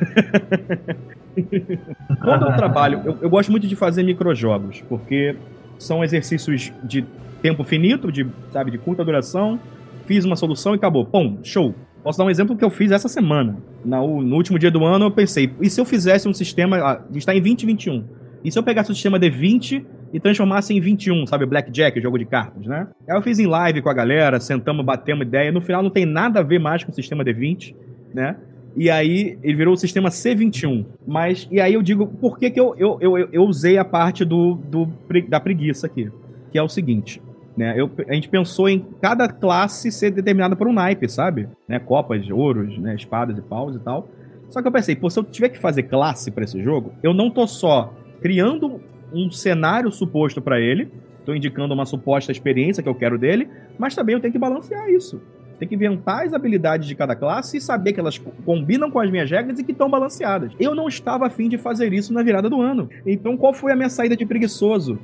Quando 2.22 2.46
eu 2.46 2.56
trabalho, 2.56 3.02
eu, 3.04 3.18
eu 3.22 3.30
gosto 3.30 3.52
muito 3.52 3.68
de 3.68 3.76
fazer 3.76 4.04
microjogos, 4.04 4.82
porque 4.88 5.36
são 5.80 6.04
exercícios 6.04 6.72
de 6.84 7.04
tempo 7.42 7.64
finito, 7.64 8.12
de, 8.12 8.26
sabe, 8.52 8.72
de 8.72 8.78
curta 8.78 9.04
duração. 9.04 9.60
Fiz 10.06 10.26
uma 10.26 10.36
solução 10.36 10.74
e 10.74 10.76
acabou. 10.76 11.06
Pum, 11.06 11.40
show. 11.44 11.74
Posso 12.04 12.18
dar 12.18 12.26
um 12.26 12.30
exemplo 12.30 12.56
que 12.58 12.64
eu 12.66 12.70
fiz 12.70 12.92
essa 12.92 13.08
semana. 13.08 13.58
Na- 13.86 14.02
no 14.02 14.36
último 14.36 14.60
dia 14.60 14.70
do 14.70 14.84
ano, 14.84 15.06
eu 15.06 15.12
pensei, 15.12 15.50
e 15.62 15.70
se 15.70 15.80
eu 15.80 15.86
fizesse 15.86 16.28
um 16.28 16.34
sistema. 16.34 16.78
ah, 16.78 16.92
A 16.94 17.06
gente 17.08 17.18
está 17.20 17.34
em 17.34 17.42
2021. 17.42 18.04
E 18.44 18.52
se 18.52 18.60
eu 18.60 18.64
pegasse 18.64 18.92
o 18.92 18.94
sistema 18.94 19.18
D20 19.18 19.86
e 20.12 20.20
transformasse 20.20 20.74
em 20.74 20.80
21, 20.82 21.26
sabe? 21.26 21.46
Blackjack, 21.46 22.00
jogo 22.02 22.20
de 22.20 22.26
cartas, 22.26 22.66
né? 22.68 22.88
Aí 23.10 23.16
eu 23.16 23.22
fiz 23.22 23.40
em 23.40 23.48
live 23.48 23.82
com 23.82 23.90
a 23.90 23.94
galera, 23.94 24.38
sentamos, 24.40 24.86
batemos 24.86 25.26
ideia. 25.26 25.50
No 25.52 25.62
final 25.62 25.82
não 25.82 25.90
tem 25.90 26.06
nada 26.06 26.42
a 26.42 26.44
ver 26.44 26.60
mais 26.60 26.84
com 26.84 26.92
o 26.92 26.94
sistema 26.94 27.24
D20, 27.24 27.74
né? 28.14 28.36
E 28.76 28.90
aí 28.90 29.38
ele 29.42 29.56
virou 29.56 29.74
o 29.76 29.78
sistema 29.78 30.10
C21. 30.10 30.84
Mas, 31.08 31.48
e 31.50 31.62
aí 31.62 31.74
eu 31.76 31.82
digo, 31.82 32.06
por 32.08 32.38
que, 32.38 32.50
que 32.52 32.60
eu, 32.60 32.76
eu, 32.78 32.98
eu, 33.00 33.18
eu- 33.32 33.44
usei 33.46 33.78
a 33.78 33.86
parte 33.86 34.26
do, 34.26 34.56
do, 34.56 34.90
da 35.30 35.40
preguiça 35.40 35.88
aqui? 35.88 36.10
Que 36.52 36.58
é 36.58 36.62
o 36.64 36.68
seguinte. 36.68 37.22
Né, 37.56 37.76
eu, 37.78 37.90
a 38.10 38.14
gente 38.14 38.30
pensou 38.30 38.68
em 38.68 38.80
cada 39.02 39.28
classe 39.28 39.92
ser 39.92 40.10
determinada 40.12 40.56
por 40.56 40.68
um 40.68 40.74
naipe, 40.74 41.08
sabe? 41.08 41.48
Né, 41.68 41.78
copas, 41.80 42.28
ouros, 42.30 42.78
né, 42.80 42.96
espadas 42.96 43.38
e 43.38 43.42
paus 43.42 43.76
e 43.76 43.80
tal. 43.80 44.08
Só 44.50 44.62
que 44.62 44.68
eu 44.68 44.72
pensei, 44.72 44.96
pô, 44.96 45.10
se 45.10 45.20
eu 45.20 45.24
tiver 45.24 45.50
que 45.50 45.60
fazer 45.60 45.84
classe 45.84 46.32
pra 46.32 46.44
esse 46.44 46.62
jogo, 46.64 46.94
eu 47.04 47.14
não 47.14 47.30
tô 47.30 47.46
só 47.48 47.94
criando 48.22 48.80
um 49.14 49.30
cenário 49.30 49.92
suposto 49.92 50.42
pra 50.42 50.60
ele, 50.60 50.92
tô 51.26 51.34
indicando 51.36 51.74
uma 51.74 51.86
suposta 51.86 52.32
experiência 52.32 52.82
que 52.82 52.90
eu 52.90 52.96
quero 52.96 53.18
dele, 53.20 53.48
mas 53.78 53.94
também 53.96 54.14
eu 54.16 54.20
tenho 54.20 54.34
que 54.34 54.40
balancear 54.40 54.90
isso. 54.90 55.22
Tem 55.60 55.68
que 55.68 55.76
inventar 55.76 56.26
as 56.26 56.34
habilidades 56.34 56.88
de 56.88 56.96
cada 56.96 57.16
classe 57.16 57.58
e 57.58 57.62
saber 57.62 57.94
que 57.94 58.00
elas 58.00 58.18
co- 58.18 58.32
combinam 58.44 58.90
com 58.90 59.00
as 59.00 59.10
minhas 59.12 59.30
regras 59.30 59.60
e 59.60 59.64
que 59.64 59.72
estão 59.72 59.90
balanceadas. 59.90 60.52
Eu 60.60 60.74
não 60.74 60.88
estava 60.88 61.28
afim 61.28 61.48
de 61.48 61.58
fazer 61.60 61.94
isso 61.94 62.12
na 62.12 62.24
virada 62.24 62.50
do 62.50 62.60
ano. 62.60 62.90
Então, 63.06 63.38
qual 63.38 63.54
foi 63.54 63.72
a 63.72 63.76
minha 63.76 63.90
saída 63.90 64.18
de 64.18 64.26
preguiçoso? 64.26 64.98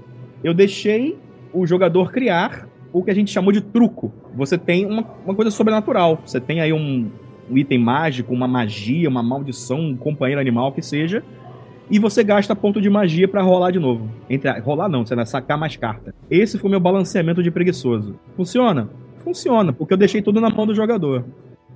Eu 0.44 0.54
deixei 0.54 1.18
o 1.54 1.66
jogador 1.66 2.12
criar 2.12 2.68
o 2.92 3.04
que 3.04 3.12
a 3.12 3.14
gente 3.14 3.32
chamou 3.32 3.52
de 3.52 3.62
truco. 3.62 4.12
Você 4.34 4.58
tem 4.58 4.86
uma, 4.86 5.06
uma 5.26 5.36
coisa 5.36 5.52
sobrenatural. 5.52 6.20
Você 6.26 6.40
tem 6.40 6.62
aí 6.62 6.74
um, 6.74 7.10
um 7.50 7.58
item 7.58 7.78
mágico, 7.78 8.34
uma 8.34 8.48
magia, 8.48 9.10
uma 9.10 9.24
maldição, 9.24 9.80
um 9.80 9.98
companheiro 9.98 10.42
animal 10.42 10.72
que 10.72 10.82
seja. 10.82 11.24
E 11.92 11.98
você 11.98 12.24
gasta 12.24 12.56
ponto 12.56 12.80
de 12.80 12.90
magia 12.90 13.28
pra 13.28 13.42
rolar 13.42 13.72
de 13.72 13.80
novo. 13.80 14.10
Entre, 14.30 14.52
rolar 14.60 14.90
não, 14.90 15.06
você 15.06 15.16
vai 15.16 15.26
sacar 15.26 15.58
mais 15.58 15.76
carta. 15.76 16.14
Esse 16.30 16.58
foi 16.58 16.70
meu 16.70 16.80
balanceamento 16.80 17.42
de 17.42 17.50
preguiçoso. 17.50 18.16
Funciona? 18.36 18.90
Funciona, 19.24 19.74
porque 19.74 19.94
eu 19.94 19.98
deixei 19.98 20.22
tudo 20.22 20.40
na 20.40 20.50
mão 20.50 20.68
do 20.68 20.76
jogador. 20.76 21.26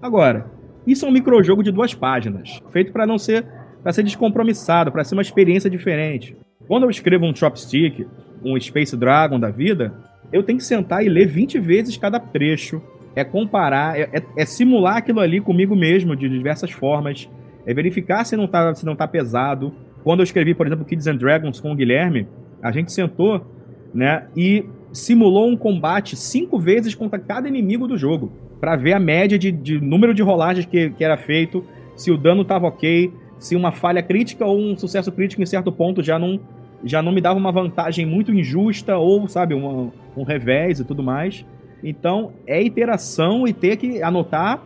Agora, 0.02 0.52
isso 0.86 1.06
é 1.06 1.10
um 1.10 1.12
microjogo 1.12 1.64
de 1.64 1.72
duas 1.72 1.94
páginas, 1.94 2.62
feito 2.72 2.92
pra 2.92 3.08
não 3.08 3.18
ser 3.18 3.46
para 3.84 3.92
ser 3.92 4.04
descompromissado, 4.04 4.92
pra 4.92 5.04
ser 5.04 5.14
uma 5.14 5.22
experiência 5.22 5.70
diferente. 5.70 6.38
Quando 6.68 6.84
eu 6.84 6.90
escrevo 6.90 7.26
um 7.26 7.36
chopstick, 7.36 8.08
um 8.44 8.60
Space 8.60 8.96
Dragon 8.96 9.40
da 9.40 9.50
vida, 9.50 9.94
eu 10.32 10.44
tenho 10.44 10.58
que 10.58 10.66
sentar 10.66 11.06
e 11.06 11.10
ler 11.10 11.28
20 11.28 11.60
vezes 11.60 11.98
cada 11.98 12.20
trecho. 12.20 12.82
É 13.16 13.24
comparar, 13.24 14.00
é, 14.00 14.10
é- 14.12 14.24
é 14.38 14.46
simular 14.46 14.98
aquilo 14.98 15.20
ali 15.20 15.40
comigo 15.40 15.76
mesmo 15.76 16.16
de 16.16 16.28
diversas 16.28 16.72
formas. 16.72 17.30
É 17.66 17.74
verificar 17.74 18.24
se 18.26 18.36
não 18.36 18.48
tá, 18.48 18.74
se 18.74 18.86
não 18.86 18.96
tá 18.96 19.08
pesado. 19.08 19.74
Quando 20.04 20.20
eu 20.20 20.24
escrevi, 20.24 20.54
por 20.54 20.66
exemplo, 20.66 20.84
Kids 20.84 21.08
and 21.08 21.18
Dragons 21.18 21.60
com 21.60 21.72
o 21.72 21.76
Guilherme, 21.76 22.28
a 22.62 22.72
gente 22.72 22.92
sentou, 22.92 23.46
né, 23.94 24.26
e 24.36 24.66
simulou 24.92 25.48
um 25.48 25.56
combate 25.56 26.16
cinco 26.16 26.60
vezes 26.60 26.96
contra 26.96 27.20
cada 27.20 27.48
inimigo 27.48 27.88
do 27.88 27.98
jogo, 27.98 28.32
Pra 28.60 28.78
ver 28.78 28.94
a 28.94 29.00
média 29.00 29.38
de, 29.38 29.52
de 29.52 29.78
número 29.82 30.14
de 30.14 30.22
rolagens 30.24 30.66
que, 30.66 30.90
que 30.92 31.04
era 31.04 31.18
feito, 31.18 31.66
se 31.98 32.10
o 32.10 32.18
dano 32.18 32.46
tava 32.46 32.66
ok, 32.68 33.12
se 33.38 33.58
uma 33.58 33.74
falha 33.74 34.02
crítica 34.02 34.46
ou 34.46 34.58
um 34.58 34.78
sucesso 34.78 35.12
crítico 35.12 35.42
em 35.42 35.46
certo 35.46 35.70
ponto 35.70 36.02
já 36.02 36.18
não 36.18 36.40
já 36.84 37.02
não 37.02 37.12
me 37.12 37.22
dava 37.22 37.40
uma 37.40 37.52
vantagem 37.52 38.06
muito 38.06 38.34
injusta 38.34 38.98
ou, 38.98 39.28
sabe, 39.28 39.54
uma- 39.54 39.92
um 40.16 40.24
revés 40.24 40.80
e 40.80 40.86
tudo 40.86 41.02
mais. 41.04 41.46
Então, 41.84 42.32
é 42.48 42.62
iteração 42.62 43.48
e 43.48 43.54
ter 43.54 43.78
que 43.78 44.02
anotar 44.02 44.62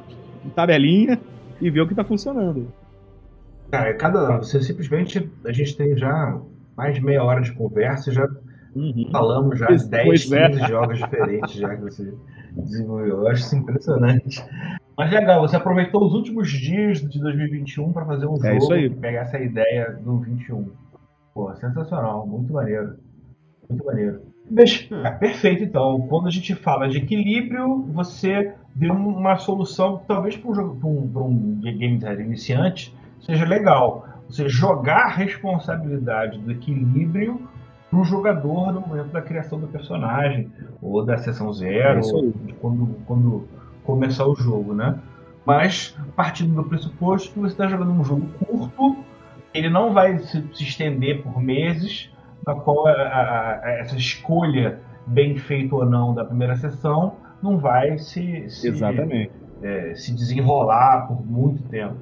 tabelinha 0.56 1.19
e 1.60 1.69
ver 1.69 1.82
o 1.82 1.88
que 1.88 1.95
tá 1.95 2.03
funcionando. 2.03 2.71
Cara, 3.71 3.93
cada. 3.95 4.38
Você 4.38 4.62
simplesmente. 4.62 5.30
A 5.45 5.51
gente 5.51 5.75
tem 5.75 5.97
já 5.97 6.39
mais 6.75 6.95
de 6.95 7.03
meia 7.03 7.23
hora 7.23 7.41
de 7.41 7.51
conversa 7.53 8.10
e 8.10 8.13
já 8.13 8.27
Uhum. 8.75 9.10
falamos 9.12 9.58
já 9.60 9.65
Pois- 9.67 9.88
10, 9.88 10.06
pois 10.06 10.23
15 10.25 10.62
é. 10.63 10.67
jogos 10.67 10.97
diferentes 10.99 11.53
já 11.53 11.75
que 11.75 11.82
você 11.82 12.13
desenvolveu. 12.56 13.17
Eu 13.21 13.27
acho 13.27 13.41
isso 13.43 13.56
impressionante. 13.56 14.43
Mas 14.97 15.12
legal, 15.12 15.41
você 15.41 15.56
aproveitou 15.56 16.06
os 16.06 16.13
últimos 16.13 16.49
dias 16.49 17.01
de 17.01 17.19
2021 17.19 17.91
para 17.91 18.06
fazer 18.06 18.25
um 18.25 18.36
jogo 18.36 18.47
É 18.47 18.58
isso 18.58 18.73
aí. 18.73 18.89
que 18.89 18.95
pegar 18.95 19.21
essa 19.21 19.39
ideia 19.39 19.97
do 20.03 20.19
21. 20.19 20.69
Pô, 21.38 21.54
sensacional, 21.54 22.26
muito 22.26 22.52
maneiro. 22.52 22.95
Muito 23.69 23.86
maneiro. 23.86 24.21
Mas, 24.50 24.89
ah, 25.04 25.12
perfeito, 25.12 25.63
então. 25.63 26.02
Quando 26.10 26.26
a 26.26 26.32
gente 26.32 26.56
fala 26.56 26.89
de 26.89 26.97
equilíbrio, 26.97 27.84
você 27.93 28.56
deu 28.73 28.91
uma 28.95 29.38
solução, 29.38 30.00
que 30.00 30.08
talvez 30.08 30.36
para 30.36 30.50
um, 30.63 31.08
pra 31.08 31.21
um, 31.21 31.60
game 31.62 31.97
designer 31.97 32.26
iniciante, 32.26 32.91
seja 33.21 33.45
legal. 33.45 34.08
Você 34.28 34.50
jogar 34.50 35.06
a 35.06 35.10
responsabilidade 35.10 36.39
do 36.39 36.52
equilíbrio 36.52 37.39
para 37.91 38.00
o 38.00 38.04
jogador 38.04 38.73
no 38.73 38.82
momento 38.82 39.12
da 39.12 39.21
criação 39.21 39.60
do 39.60 39.67
personagem, 39.67 40.52
ou 40.82 41.06
da 41.06 41.19
sessão 41.19 41.54
zero, 41.54 42.00
É 42.00 42.13
ou 42.13 42.34
quando, 42.60 42.95
quando 43.06 43.47
começar 43.84 44.26
o 44.26 44.34
jogo, 44.34 44.73
né? 44.73 44.97
Mas 45.45 45.95
partindo 46.15 46.56
do 46.56 46.63
pressuposto 46.63 47.32
que 47.32 47.39
você 47.39 47.54
está 47.54 47.67
jogando 47.67 47.91
um 47.91 48.04
jogo 48.04 48.28
curto, 48.43 49.06
ele 49.58 49.70
não 49.70 49.93
vai 49.93 50.17
se, 50.20 50.41
se 50.54 50.63
estender 50.63 51.22
por 51.24 51.39
meses, 51.41 52.12
na 52.46 52.56
qual 52.56 52.88
a- 52.88 52.91
a- 52.91 53.62
essa 53.80 53.96
escolha 53.98 54.80
bem 55.06 55.38
feita 55.38 55.76
ou 55.76 55.86
não 55.86 56.13
da 56.13 56.24
primeira 56.26 56.56
sessão 56.56 57.15
não 57.41 57.58
vai 57.58 57.98
se, 57.98 58.50
se, 58.50 58.67
é, 59.63 59.96
se 59.96 60.13
desenrolar 60.13 61.08
por 61.08 61.26
muito 61.26 61.63
tempo. 61.63 61.96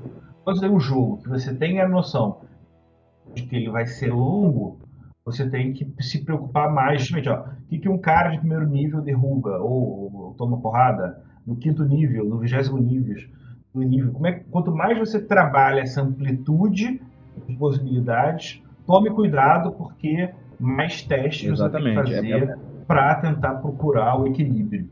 Quando 0.44 0.58
você 0.60 0.68
tem 0.68 0.76
um 0.76 0.80
jogo 0.80 1.18
que 1.18 1.30
você 1.30 1.54
tem 1.54 1.82
a 1.82 1.88
noção 1.88 2.42
de 3.34 3.44
que 3.44 3.56
ele 3.56 3.70
vai 3.70 3.86
ser 3.86 4.12
longo, 4.14 4.80
você 5.26 5.50
tem 5.50 5.74
que 5.74 5.92
se 6.00 6.24
preocupar 6.24 6.72
mais, 6.72 7.02
justamente, 7.02 7.30
ó, 7.30 7.42
o 7.42 7.68
que, 7.68 7.80
que 7.80 7.90
um 7.90 7.98
cara 7.98 8.30
de 8.30 8.38
primeiro 8.40 8.68
nível 8.68 9.02
derruba 9.02 9.58
ou, 9.60 10.12
ou 10.14 10.34
toma 10.38 10.60
porrada 10.62 11.22
no 11.46 11.56
quinto 11.56 11.84
nível, 11.84 12.26
no 12.26 12.38
vigésimo 12.38 12.78
nível, 12.78 13.16
no 13.74 13.82
nível. 13.82 14.12
Como 14.14 14.28
é, 14.28 14.34
quanto 14.52 14.72
mais 14.74 14.98
você 14.98 15.20
trabalha 15.20 15.82
essa 15.82 16.02
amplitude 16.02 17.02
de 17.48 17.56
possibilidades, 17.56 18.62
tome 18.86 19.10
cuidado 19.10 19.72
porque 19.72 20.30
mais 20.60 21.02
testes 21.02 21.52
Exatamente, 21.52 21.96
você 22.10 22.22
tem 22.22 22.30
que 22.30 22.34
é- 22.34 22.40
fazer 22.40 22.58
para 22.88 23.16
tentar 23.16 23.56
procurar 23.56 24.20
o 24.20 24.28
equilíbrio. 24.28 24.88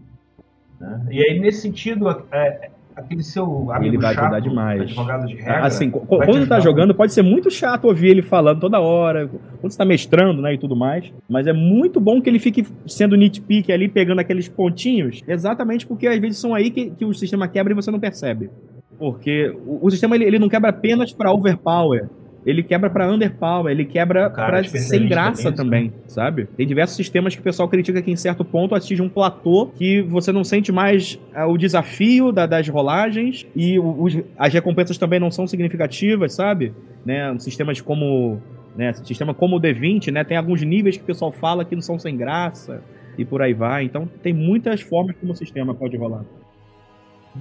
né? 0.80 1.06
E 1.12 1.20
aí, 1.22 1.40
nesse 1.40 1.62
sentido, 1.62 2.10
é, 2.32 2.70
aquele 2.96 3.24
seu 3.24 3.72
amigo 3.72 3.96
Ele 3.96 3.98
vai 4.02 4.14
chato, 4.14 4.24
ajudar 4.24 4.40
demais. 4.40 4.82
advogado 4.82 5.28
de 5.28 5.36
regra, 5.36 5.66
Assim, 5.66 5.90
quando 5.90 6.26
tá 6.26 6.32
ajudar 6.32 6.60
jogando, 6.60 6.96
pode 6.96 7.14
ser 7.14 7.22
muito 7.22 7.50
chato 7.52 7.86
ouvir 7.86 8.10
ele 8.10 8.22
falando 8.22 8.60
toda 8.60 8.80
hora, 8.80 9.28
quando 9.62 9.72
você 9.72 9.78
tá 9.78 9.86
mestrando, 9.86 10.42
né, 10.42 10.54
e 10.56 10.58
tudo 10.58 10.76
mais. 10.76 11.14
Mas 11.30 11.46
é 11.48 11.54
muito 11.54 12.00
bom 12.00 12.22
que 12.22 12.30
ele 12.30 12.40
fique 12.40 12.66
sendo 12.88 13.16
nitpick 13.16 13.70
ali, 13.72 13.88
pegando 13.88 14.20
aqueles 14.20 14.48
pontinhos, 14.50 15.22
exatamente 15.28 15.86
porque 15.86 16.08
às 16.08 16.20
vezes 16.20 16.38
são 16.40 16.54
aí 16.56 16.72
que, 16.72 16.90
que 16.92 17.06
o 17.06 17.14
sistema 17.14 17.48
quebra 17.48 17.74
e 17.74 17.76
você 17.76 17.92
não 17.92 18.00
percebe. 18.00 18.50
Porque 18.98 19.56
o, 19.66 19.86
o 19.86 19.92
sistema 19.92 20.16
ele, 20.16 20.26
ele 20.26 20.40
não 20.40 20.50
quebra 20.50 20.70
apenas 20.70 21.12
para 21.14 21.32
overpower. 21.32 22.10
Ele 22.46 22.62
quebra 22.62 22.90
para 22.90 23.12
underpower, 23.12 23.72
ele 23.72 23.86
quebra 23.86 24.30
para 24.30 24.64
sem 24.64 25.08
graça 25.08 25.52
também, 25.52 25.90
também, 25.90 25.94
sabe? 26.08 26.46
Tem 26.58 26.68
diversos 26.68 26.96
sistemas 26.98 27.34
que 27.34 27.40
o 27.40 27.44
pessoal 27.44 27.70
critica 27.70 28.02
que 28.02 28.12
em 28.12 28.16
certo 28.16 28.44
ponto 28.44 28.76
atinge 28.76 29.02
um 29.02 29.10
platô 29.10 29.72
que 29.76 30.02
você 30.02 30.32
não 30.32 30.44
sente 30.44 30.72
mais 30.72 31.20
uh, 31.36 31.48
o 31.48 31.58
desafio 31.58 32.32
da, 32.32 32.46
das 32.46 32.68
rolagens 32.68 33.46
e 33.56 33.80
os, 33.80 34.18
as 34.38 34.54
recompensas 34.54 34.98
também 34.98 35.20
não 35.20 35.32
são 35.32 35.48
significativas, 35.48 36.34
sabe? 36.34 36.74
Né? 37.06 37.34
Sistemas 37.40 37.80
como 37.80 38.42
né, 38.76 38.92
sistema 38.94 39.34
como 39.34 39.58
o 39.58 39.62
D20, 39.62 40.12
né, 40.12 40.24
tem 40.24 40.36
alguns 40.36 40.62
níveis 40.64 40.98
que 40.98 41.04
o 41.04 41.06
pessoal 41.06 41.32
fala 41.32 41.64
que 41.64 41.76
não 41.76 41.82
são 41.82 42.00
sem 42.00 42.18
graça 42.18 42.82
e 43.18 43.24
por 43.24 43.42
aí 43.42 43.54
vai. 43.54 43.84
Então 43.86 44.08
tem 44.22 44.34
muitas 44.34 44.82
formas 44.82 45.16
como 45.20 45.32
o 45.32 45.36
sistema 45.36 45.74
pode 45.74 45.96
rolar. 45.96 46.26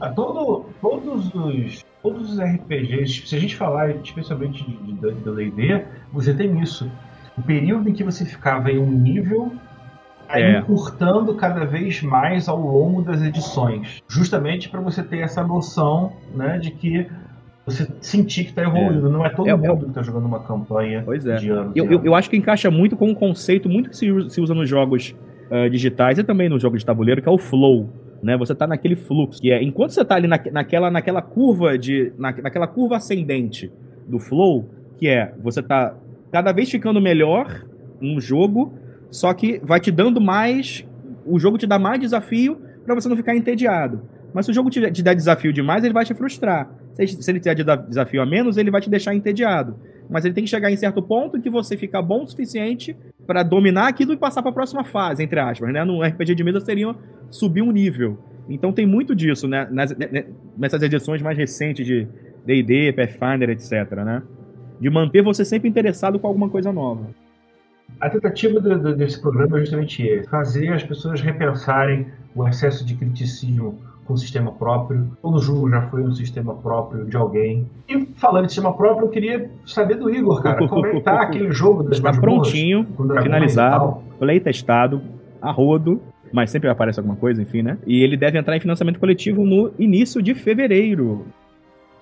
Ah, 0.00 0.10
todo, 0.10 0.66
todos 0.80 1.34
os 1.34 1.84
todos 2.02 2.32
os 2.32 2.40
RPGs, 2.40 3.26
se 3.26 3.36
a 3.36 3.38
gente 3.38 3.56
falar 3.56 3.90
especialmente 3.90 4.64
de 4.64 4.92
D&D, 4.94 5.84
você 6.12 6.34
tem 6.34 6.60
isso. 6.60 6.90
O 7.38 7.42
período 7.42 7.88
em 7.88 7.92
que 7.92 8.02
você 8.02 8.24
ficava 8.24 8.70
em 8.70 8.78
um 8.78 8.90
nível 8.90 9.52
aí 10.28 10.42
é. 10.42 10.58
encurtando 10.58 11.34
cada 11.34 11.64
vez 11.64 12.02
mais 12.02 12.48
ao 12.48 12.58
longo 12.58 13.02
das 13.02 13.22
edições, 13.22 14.02
justamente 14.08 14.68
para 14.68 14.80
você 14.80 15.02
ter 15.02 15.18
essa 15.18 15.42
noção, 15.42 16.12
né, 16.34 16.58
de 16.58 16.70
que 16.70 17.06
você 17.64 17.86
sentir 18.00 18.44
que 18.44 18.50
está 18.50 18.62
evoluindo. 18.62 19.06
É. 19.06 19.10
Não 19.10 19.24
é 19.24 19.30
todo 19.30 19.48
é, 19.48 19.54
mundo 19.54 19.84
que 19.84 19.90
está 19.90 20.02
jogando 20.02 20.26
uma 20.26 20.40
campanha 20.40 21.02
pois 21.04 21.24
é. 21.26 21.36
de 21.36 21.50
anos. 21.50 21.72
Eu, 21.76 21.90
eu, 21.90 22.04
eu, 22.04 22.14
acho 22.14 22.28
que 22.28 22.36
encaixa 22.36 22.70
muito 22.70 22.96
com 22.96 23.08
um 23.08 23.14
conceito 23.14 23.68
muito 23.68 23.90
que 23.90 23.96
se, 23.96 24.30
se 24.30 24.40
usa 24.40 24.54
nos 24.54 24.68
jogos 24.68 25.14
uh, 25.50 25.70
digitais 25.70 26.18
e 26.18 26.24
também 26.24 26.48
no 26.48 26.58
jogo 26.58 26.76
de 26.76 26.84
tabuleiro, 26.84 27.22
que 27.22 27.28
é 27.28 27.32
o 27.32 27.38
flow. 27.38 27.88
Né, 28.22 28.36
você 28.36 28.52
está 28.52 28.68
naquele 28.68 28.94
fluxo, 28.94 29.40
que 29.40 29.50
é 29.50 29.60
enquanto 29.60 29.90
você 29.90 30.02
está 30.02 30.14
ali 30.14 30.28
na, 30.28 30.40
naquela, 30.52 30.90
naquela 30.92 31.20
curva 31.20 31.76
de 31.76 32.12
na, 32.16 32.30
naquela 32.30 32.68
curva 32.68 32.96
ascendente 32.96 33.72
do 34.06 34.20
flow, 34.20 34.70
que 34.96 35.08
é 35.08 35.34
você 35.40 35.58
está 35.58 35.96
cada 36.30 36.52
vez 36.52 36.70
ficando 36.70 37.00
melhor 37.00 37.66
no 38.00 38.20
jogo, 38.20 38.74
só 39.10 39.34
que 39.34 39.60
vai 39.64 39.80
te 39.80 39.90
dando 39.90 40.20
mais, 40.20 40.86
o 41.26 41.38
jogo 41.38 41.58
te 41.58 41.66
dá 41.66 41.78
mais 41.78 42.00
desafio 42.00 42.60
para 42.84 42.94
você 42.94 43.08
não 43.08 43.16
ficar 43.16 43.36
entediado. 43.36 44.02
Mas 44.32 44.46
se 44.46 44.50
o 44.50 44.54
jogo 44.54 44.70
te, 44.70 44.90
te 44.90 45.02
der 45.02 45.14
desafio 45.14 45.52
demais, 45.52 45.84
ele 45.84 45.92
vai 45.92 46.04
te 46.04 46.14
frustrar. 46.14 46.70
Se, 46.94 47.06
se 47.06 47.30
ele 47.30 47.40
tiver 47.40 47.56
desafio 47.88 48.22
a 48.22 48.26
menos, 48.26 48.56
ele 48.56 48.70
vai 48.70 48.80
te 48.80 48.90
deixar 48.90 49.14
entediado. 49.14 49.76
Mas 50.08 50.24
ele 50.24 50.34
tem 50.34 50.44
que 50.44 50.50
chegar 50.50 50.70
em 50.70 50.76
certo 50.76 51.02
ponto 51.02 51.36
em 51.36 51.40
que 51.40 51.50
você 51.50 51.76
fica 51.76 52.00
bom 52.02 52.22
o 52.22 52.26
suficiente 52.26 52.96
para 53.26 53.42
dominar 53.42 53.88
aquilo 53.88 54.12
e 54.12 54.16
passar 54.16 54.42
para 54.42 54.50
a 54.50 54.54
próxima 54.54 54.84
fase, 54.84 55.22
entre 55.22 55.40
aspas, 55.40 55.72
né? 55.72 55.84
No 55.84 56.02
RPG 56.02 56.34
de 56.34 56.44
mesa 56.44 56.60
seria 56.60 56.94
subir 57.30 57.62
um 57.62 57.70
nível. 57.70 58.18
Então 58.48 58.72
tem 58.72 58.86
muito 58.86 59.14
disso, 59.14 59.46
né? 59.48 59.68
Nas, 59.70 59.96
né, 59.96 60.08
né, 60.10 60.24
nessas 60.56 60.82
edições 60.82 61.22
mais 61.22 61.36
recentes 61.36 61.86
de 61.86 62.06
D&D, 62.44 62.92
Pathfinder, 62.92 63.50
etc, 63.50 63.90
né? 64.04 64.22
De 64.80 64.90
manter 64.90 65.22
você 65.22 65.44
sempre 65.44 65.68
interessado 65.68 66.18
com 66.18 66.26
alguma 66.26 66.48
coisa 66.48 66.72
nova. 66.72 67.06
A 68.00 68.10
tentativa 68.10 68.60
do, 68.60 68.78
do, 68.78 68.96
desse 68.96 69.20
programa 69.20 69.58
é 69.58 69.60
justamente 69.60 70.22
fazer 70.28 70.72
as 70.72 70.82
pessoas 70.82 71.20
repensarem 71.20 72.06
o 72.34 72.46
excesso 72.48 72.84
de 72.84 72.94
criticismo 72.94 73.78
com 74.04 74.14
um 74.14 74.16
sistema 74.16 74.52
próprio. 74.52 75.10
Todo 75.20 75.40
jogo 75.40 75.70
já 75.70 75.82
foi 75.82 76.02
um 76.02 76.12
sistema 76.12 76.54
próprio 76.54 77.04
de 77.04 77.16
alguém. 77.16 77.66
E 77.88 78.06
falando 78.16 78.46
de 78.46 78.52
sistema 78.52 78.72
próprio, 78.74 79.06
eu 79.06 79.10
queria 79.10 79.50
saber 79.66 79.96
do 79.96 80.10
Igor, 80.10 80.42
cara. 80.42 80.66
Como 80.66 80.86
é 80.86 80.90
que 80.90 81.00
tá 81.00 81.22
aquele 81.22 81.50
jogo 81.52 81.82
das 81.82 81.98
Está 81.98 82.12
prontinho, 82.12 82.86
finalizado, 83.22 83.98
play 84.18 84.40
testado, 84.40 85.00
a 85.40 85.50
rodo. 85.50 86.00
Mas 86.32 86.50
sempre 86.50 86.70
aparece 86.70 86.98
alguma 86.98 87.16
coisa, 87.16 87.42
enfim, 87.42 87.60
né? 87.60 87.76
E 87.86 88.02
ele 88.02 88.16
deve 88.16 88.38
entrar 88.38 88.56
em 88.56 88.60
financiamento 88.60 88.98
coletivo 88.98 89.44
no 89.44 89.70
início 89.78 90.22
de 90.22 90.34
fevereiro. 90.34 91.26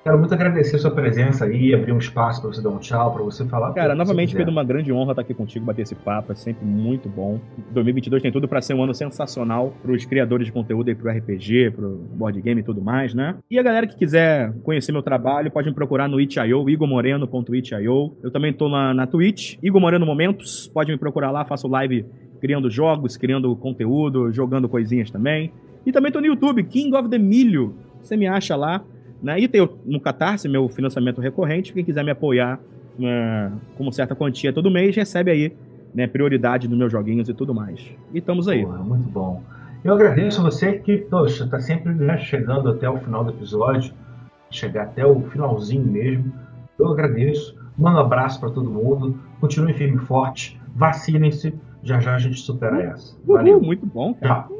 Quero 0.03 0.19
muito 0.19 0.33
agradecer 0.33 0.77
a 0.77 0.79
sua 0.79 0.91
presença 0.91 1.45
aí, 1.45 1.75
abrir 1.75 1.93
um 1.93 1.99
espaço 1.99 2.41
para 2.41 2.51
você 2.51 2.63
dar 2.63 2.71
um 2.71 2.79
tchau, 2.79 3.13
para 3.13 3.23
você 3.23 3.45
falar. 3.45 3.75
Cara, 3.75 3.95
novamente, 3.95 4.35
Pedro, 4.35 4.51
uma 4.51 4.65
grande 4.65 4.91
honra 4.91 5.13
estar 5.13 5.21
aqui 5.21 5.35
contigo, 5.35 5.67
bater 5.67 5.83
esse 5.83 5.95
papo, 5.95 6.33
é 6.33 6.35
sempre 6.35 6.65
muito 6.65 7.07
bom. 7.07 7.39
2022 7.71 8.23
tem 8.23 8.33
tudo 8.33 8.49
para 8.49 8.63
ser 8.63 8.73
um 8.73 8.83
ano 8.83 8.95
sensacional 8.95 9.75
para 9.83 9.93
os 9.93 10.07
criadores 10.07 10.47
de 10.47 10.53
conteúdo 10.53 10.89
aí 10.89 10.95
pro 10.95 11.11
RPG, 11.11 11.73
pro 11.73 11.99
board 12.15 12.41
game 12.41 12.63
e 12.63 12.65
tudo 12.65 12.81
mais, 12.81 13.13
né? 13.13 13.37
E 13.51 13.59
a 13.59 13.63
galera 13.63 13.87
que 13.87 13.95
quiser 13.95 14.55
conhecer 14.63 14.91
meu 14.91 15.03
trabalho, 15.03 15.51
pode 15.51 15.69
me 15.69 15.75
procurar 15.75 16.09
no 16.09 16.19
itch.io, 16.19 16.71
igomoreno.itch.io. 16.71 18.17
Eu 18.23 18.31
também 18.31 18.55
tô 18.55 18.71
na, 18.71 18.95
na 18.95 19.07
Twitch, 19.07 19.59
Igor 19.63 19.83
Moreno 19.83 20.07
Momentos, 20.07 20.67
pode 20.73 20.91
me 20.91 20.97
procurar 20.97 21.31
lá, 21.31 21.45
faço 21.45 21.69
live 21.69 22.07
criando 22.41 22.71
jogos, 22.71 23.19
criando 23.19 23.55
conteúdo, 23.55 24.33
jogando 24.33 24.67
coisinhas 24.67 25.11
também. 25.11 25.53
E 25.85 25.93
também 25.93 26.11
tô 26.11 26.23
no 26.23 26.27
YouTube, 26.27 26.65
King 26.65 26.97
of 26.97 27.11
the 27.11 27.19
Milho, 27.19 27.75
você 28.01 28.17
me 28.17 28.27
acha 28.27 28.57
lá. 28.57 28.83
Né? 29.23 29.41
E 29.41 29.49
tem 29.49 29.69
no 29.85 30.01
Catarse, 30.01 30.49
meu 30.49 30.69
financiamento 30.69 31.21
recorrente. 31.21 31.73
Quem 31.73 31.85
quiser 31.85 32.05
me 32.05 32.11
apoiar 32.11 32.59
uh, 32.99 33.57
com 33.77 33.83
uma 33.83 33.93
certa 33.93 34.15
quantia 34.15 34.53
todo 34.53 34.71
mês, 34.71 34.97
recebe 34.97 35.31
aí 35.31 35.53
né, 35.95 36.07
prioridade 36.07 36.69
nos 36.69 36.79
meus 36.79 36.93
joguinhos 36.93 37.29
e 37.29 37.35
tudo 37.35 37.55
mais. 37.55 37.81
E 38.13 38.19
estamos 38.19 38.49
aí. 38.49 38.65
Muito 38.65 39.09
bom. 39.11 39.43
Eu 39.83 39.95
agradeço 39.95 40.43
você 40.43 40.75
que, 40.75 40.99
poxa, 40.99 41.45
está 41.45 41.59
sempre 41.59 41.93
né, 41.93 42.19
chegando 42.19 42.69
até 42.69 42.89
o 42.89 42.99
final 42.99 43.25
do 43.25 43.31
episódio, 43.31 43.95
chegar 44.51 44.85
até 44.85 45.07
o 45.07 45.23
finalzinho 45.23 45.87
mesmo. 45.87 46.33
Eu 46.79 46.89
agradeço. 46.89 47.59
Mando 47.77 47.97
um 47.97 48.01
abraço 48.01 48.39
para 48.39 48.51
todo 48.51 48.69
mundo. 48.69 49.19
Continue 49.41 49.73
firme 49.73 49.97
e 49.97 50.07
forte. 50.07 50.61
Vacinem-se. 50.75 51.55
Já 51.83 51.99
já 51.99 52.15
a 52.15 52.19
gente 52.19 52.39
supera 52.39 52.83
essa. 52.83 53.17
Valeu. 53.25 53.57
Uhul, 53.57 53.67
muito 53.67 53.87
bom, 53.87 54.13
cara. 54.13 54.43
Tchau. 54.43 54.60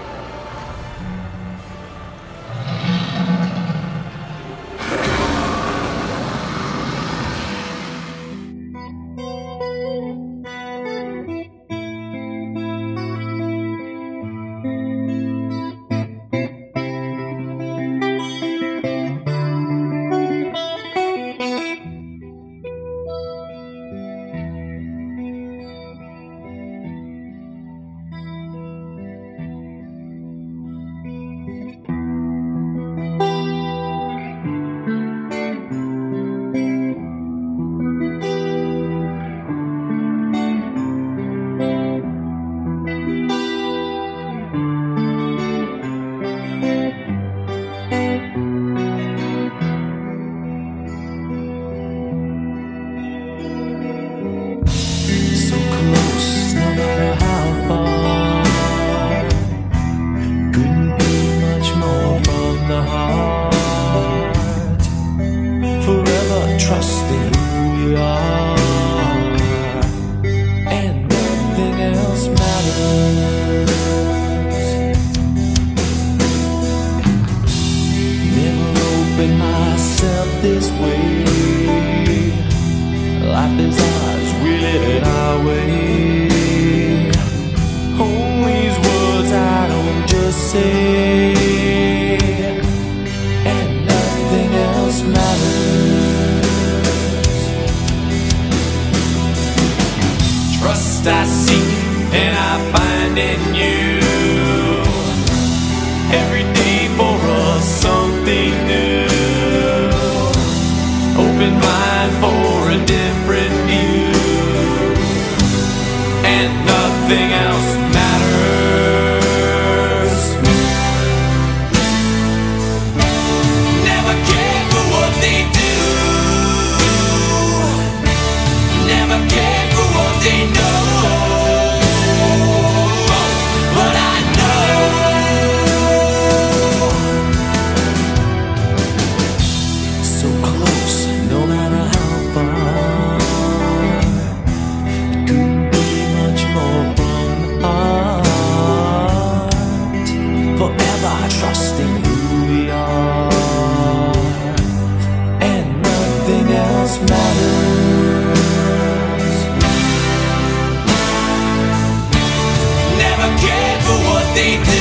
They 164.41 164.57
do. 164.63 164.80